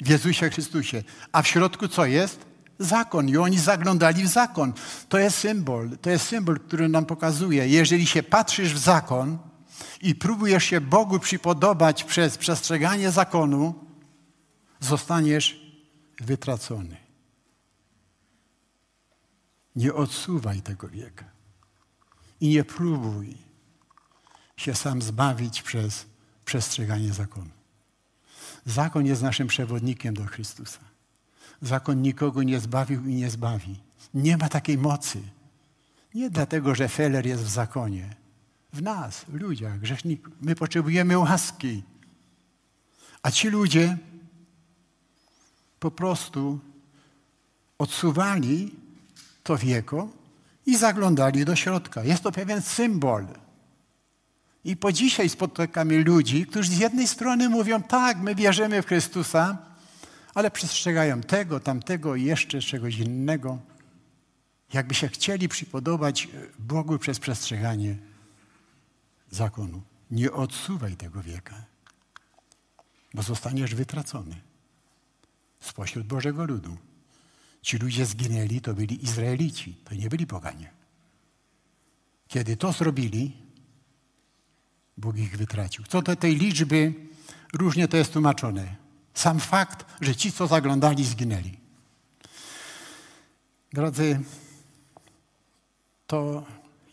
w 0.00 0.08
Jezusie 0.08 0.50
Chrystusie. 0.50 1.02
A 1.32 1.42
w 1.42 1.48
środku 1.48 1.88
co 1.88 2.06
jest? 2.06 2.46
Zakon. 2.78 3.28
I 3.28 3.36
oni 3.36 3.58
zaglądali 3.58 4.22
w 4.22 4.28
zakon. 4.28 4.72
To 5.08 5.18
jest 5.18 5.38
symbol. 5.38 5.98
To 5.98 6.10
jest 6.10 6.26
symbol, 6.26 6.60
który 6.60 6.88
nam 6.88 7.06
pokazuje, 7.06 7.68
jeżeli 7.68 8.06
się 8.06 8.22
patrzysz 8.22 8.74
w 8.74 8.78
zakon 8.78 9.38
i 10.02 10.14
próbujesz 10.14 10.64
się 10.64 10.80
Bogu 10.80 11.18
przypodobać 11.18 12.04
przez 12.04 12.38
przestrzeganie 12.38 13.10
zakonu, 13.10 13.74
zostaniesz 14.80 15.60
wytracony. 16.20 17.03
Nie 19.76 19.94
odsuwaj 19.94 20.62
tego 20.62 20.88
wieka. 20.88 21.24
I 22.40 22.48
nie 22.48 22.64
próbuj 22.64 23.36
się 24.56 24.74
sam 24.74 25.02
zbawić 25.02 25.62
przez 25.62 26.06
przestrzeganie 26.44 27.12
zakonu. 27.12 27.50
Zakon 28.66 29.06
jest 29.06 29.22
naszym 29.22 29.48
przewodnikiem 29.48 30.14
do 30.14 30.24
Chrystusa. 30.24 30.80
Zakon 31.62 32.02
nikogo 32.02 32.42
nie 32.42 32.60
zbawił 32.60 33.08
i 33.08 33.14
nie 33.14 33.30
zbawi. 33.30 33.80
Nie 34.14 34.36
ma 34.36 34.48
takiej 34.48 34.78
mocy. 34.78 35.22
Nie 36.14 36.30
dlatego, 36.30 36.74
że 36.74 36.88
Feller 36.88 37.26
jest 37.26 37.42
w 37.42 37.50
zakonie. 37.50 38.16
W 38.72 38.82
nas, 38.82 39.24
w 39.28 39.34
ludziach, 39.34 39.78
grzesznik, 39.78 40.28
my 40.40 40.54
potrzebujemy 40.54 41.18
łaski. 41.18 41.82
A 43.22 43.30
ci 43.30 43.48
ludzie 43.48 43.98
po 45.80 45.90
prostu 45.90 46.60
odsuwali 47.78 48.74
to 49.44 49.56
wieko 49.56 50.08
i 50.66 50.76
zaglądali 50.76 51.44
do 51.44 51.56
środka. 51.56 52.04
Jest 52.04 52.22
to 52.22 52.32
pewien 52.32 52.62
symbol. 52.62 53.26
I 54.64 54.76
po 54.76 54.92
dzisiaj 54.92 55.28
spotykamy 55.28 56.04
ludzi, 56.04 56.46
którzy 56.46 56.70
z 56.70 56.78
jednej 56.78 57.08
strony 57.08 57.48
mówią, 57.48 57.82
tak, 57.82 58.18
my 58.18 58.34
wierzymy 58.34 58.82
w 58.82 58.86
Chrystusa, 58.86 59.58
ale 60.34 60.50
przestrzegają 60.50 61.20
tego, 61.20 61.60
tamtego 61.60 62.16
i 62.16 62.24
jeszcze 62.24 62.60
czegoś 62.60 62.98
innego. 62.98 63.58
Jakby 64.72 64.94
się 64.94 65.08
chcieli 65.08 65.48
przypodobać 65.48 66.28
Bogu 66.58 66.98
przez 66.98 67.18
przestrzeganie 67.18 67.96
zakonu. 69.30 69.82
Nie 70.10 70.32
odsuwaj 70.32 70.96
tego 70.96 71.22
wieka, 71.22 71.64
bo 73.14 73.22
zostaniesz 73.22 73.74
wytracony 73.74 74.36
spośród 75.60 76.06
Bożego 76.06 76.44
ludu. 76.44 76.76
Ci 77.64 77.78
ludzie 77.78 78.06
zginęli, 78.06 78.60
to 78.60 78.74
byli 78.74 79.04
Izraelici, 79.04 79.74
to 79.84 79.94
nie 79.94 80.08
byli 80.08 80.26
poganie. 80.26 80.70
Kiedy 82.28 82.56
to 82.56 82.72
zrobili, 82.72 83.36
Bóg 84.96 85.16
ich 85.16 85.36
wytracił. 85.36 85.84
Co 85.84 86.02
do 86.02 86.16
tej 86.16 86.36
liczby, 86.36 86.94
różnie 87.52 87.88
to 87.88 87.96
jest 87.96 88.12
tłumaczone. 88.12 88.76
Sam 89.14 89.40
fakt, 89.40 89.86
że 90.00 90.16
ci, 90.16 90.32
co 90.32 90.46
zaglądali, 90.46 91.04
zginęli. 91.04 91.58
Drodzy, 93.72 94.20
to 96.06 96.44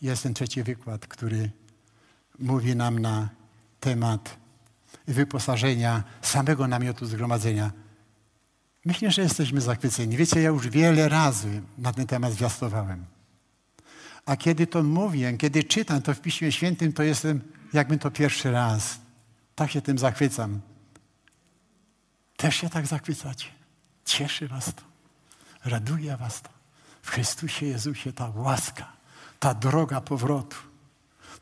jest 0.02 0.22
ten 0.22 0.34
trzeci 0.34 0.62
wykład, 0.62 1.06
który 1.06 1.50
mówi 2.38 2.76
nam 2.76 2.98
na 2.98 3.28
temat 3.80 4.36
wyposażenia 5.06 6.04
samego 6.22 6.68
namiotu 6.68 7.06
zgromadzenia. 7.06 7.72
Myślę, 8.84 9.10
że 9.10 9.22
jesteśmy 9.22 9.60
zachwyceni. 9.60 10.16
Wiecie, 10.16 10.42
ja 10.42 10.48
już 10.48 10.68
wiele 10.68 11.08
razy 11.08 11.62
na 11.78 11.92
ten 11.92 12.06
temat 12.06 12.32
zwiastowałem. 12.32 13.04
A 14.26 14.36
kiedy 14.36 14.66
to 14.66 14.82
mówię, 14.82 15.36
kiedy 15.38 15.64
czytam 15.64 16.02
to 16.02 16.14
w 16.14 16.20
Piśmie 16.20 16.52
Świętym, 16.52 16.92
to 16.92 17.02
jestem 17.02 17.40
jakbym 17.72 17.98
to 17.98 18.10
pierwszy 18.10 18.50
raz. 18.50 18.98
Tak 19.54 19.70
się 19.70 19.82
tym 19.82 19.98
zachwycam. 19.98 20.60
Też 22.36 22.56
się 22.56 22.70
tak 22.70 22.86
zachwycacie. 22.86 23.48
Cieszy 24.04 24.48
was 24.48 24.64
to. 24.64 24.82
Raduje 25.64 26.16
was 26.16 26.42
to. 26.42 26.48
W 27.02 27.10
Chrystusie 27.10 27.66
Jezusie 27.66 28.12
ta 28.12 28.32
łaska, 28.34 28.92
ta 29.40 29.54
droga 29.54 30.00
powrotu, 30.00 30.56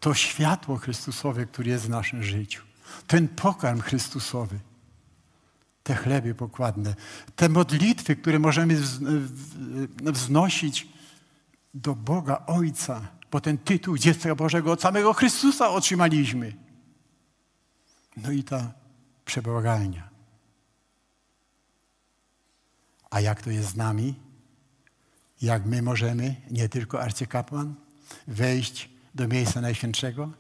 to 0.01 0.15
światło 0.15 0.77
Chrystusowe, 0.77 1.47
które 1.47 1.71
jest 1.71 1.87
w 1.87 1.91
naszym 1.91 2.23
życiu, 2.23 2.63
ten 3.07 3.29
pokarm 3.29 3.81
Chrystusowy, 3.81 4.59
te 5.83 5.95
chleby 5.95 6.35
pokładne, 6.35 6.95
te 7.37 7.49
modlitwy, 7.49 8.17
które 8.17 8.39
możemy 8.39 8.77
wznosić 10.01 10.89
do 11.75 11.95
Boga 11.95 12.43
Ojca, 12.47 13.09
bo 13.31 13.41
ten 13.41 13.59
tytuł 13.59 13.99
dziecka 13.99 14.35
Bożego 14.35 14.73
od 14.73 14.83
samego 14.83 15.13
Chrystusa 15.13 15.69
otrzymaliśmy. 15.71 16.55
No 18.17 18.31
i 18.31 18.45
ta 18.45 18.73
przebłagalnia. 19.25 20.11
A 23.11 23.21
jak 23.21 23.43
to 23.43 23.51
jest 23.51 23.69
z 23.69 23.77
nami? 23.77 24.15
Jak 25.43 25.67
my 25.67 25.83
możemy, 25.83 26.37
nie 26.51 26.69
tylko 26.69 27.03
arcykapłan, 27.03 27.75
wejść 28.27 28.91
do 29.15 29.29
miejsca 29.29 29.61
Najświętszego? 29.61 30.31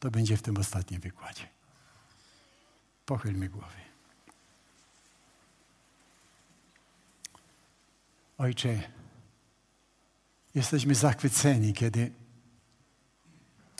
To 0.00 0.10
będzie 0.10 0.36
w 0.36 0.42
tym 0.42 0.56
ostatnim 0.56 1.00
wykładzie. 1.00 1.48
Pochylmy 3.06 3.48
głowy. 3.48 3.87
Ojcze, 8.38 8.82
jesteśmy 10.54 10.94
zachwyceni, 10.94 11.72
kiedy 11.72 12.12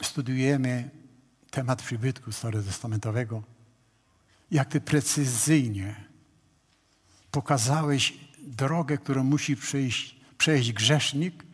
studiujemy 0.03 0.91
temat 1.51 1.83
przybytku 1.83 2.33
Testamentowego, 2.63 3.43
jak 4.51 4.69
Ty 4.69 4.81
precyzyjnie 4.81 6.05
pokazałeś 7.31 8.15
drogę, 8.39 8.99
którą 8.99 9.25
musi 9.25 9.57
przejść, 9.57 10.17
przejść 10.39 10.73
grzesznik 10.73 11.45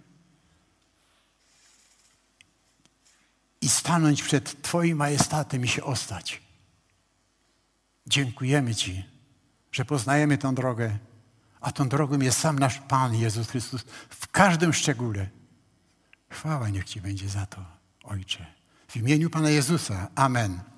i 3.61 3.69
stanąć 3.69 4.23
przed 4.23 4.63
Twoim 4.63 4.99
majestatem 4.99 5.65
i 5.65 5.69
się 5.69 5.85
ostać. 5.85 6.43
Dziękujemy 8.07 8.75
Ci, 8.75 9.05
że 9.73 9.85
poznajemy 9.85 10.39
tę 10.39 10.55
drogę, 10.55 10.99
a 11.65 11.73
tą 11.73 11.89
drogą 11.89 12.19
jest 12.19 12.39
sam 12.39 12.59
nasz 12.59 12.79
Pan 12.79 13.15
Jezus 13.15 13.49
Chrystus 13.49 13.83
w 14.09 14.29
każdym 14.29 14.73
szczególe. 14.73 15.29
Chwała 16.31 16.69
niech 16.69 16.85
Ci 16.85 17.01
będzie 17.01 17.29
za 17.29 17.47
to, 17.47 17.65
Ojcze. 18.03 18.47
W 18.89 18.97
imieniu 18.97 19.31
Pana 19.31 19.51
Jezusa. 19.51 20.09
Amen. 20.15 20.74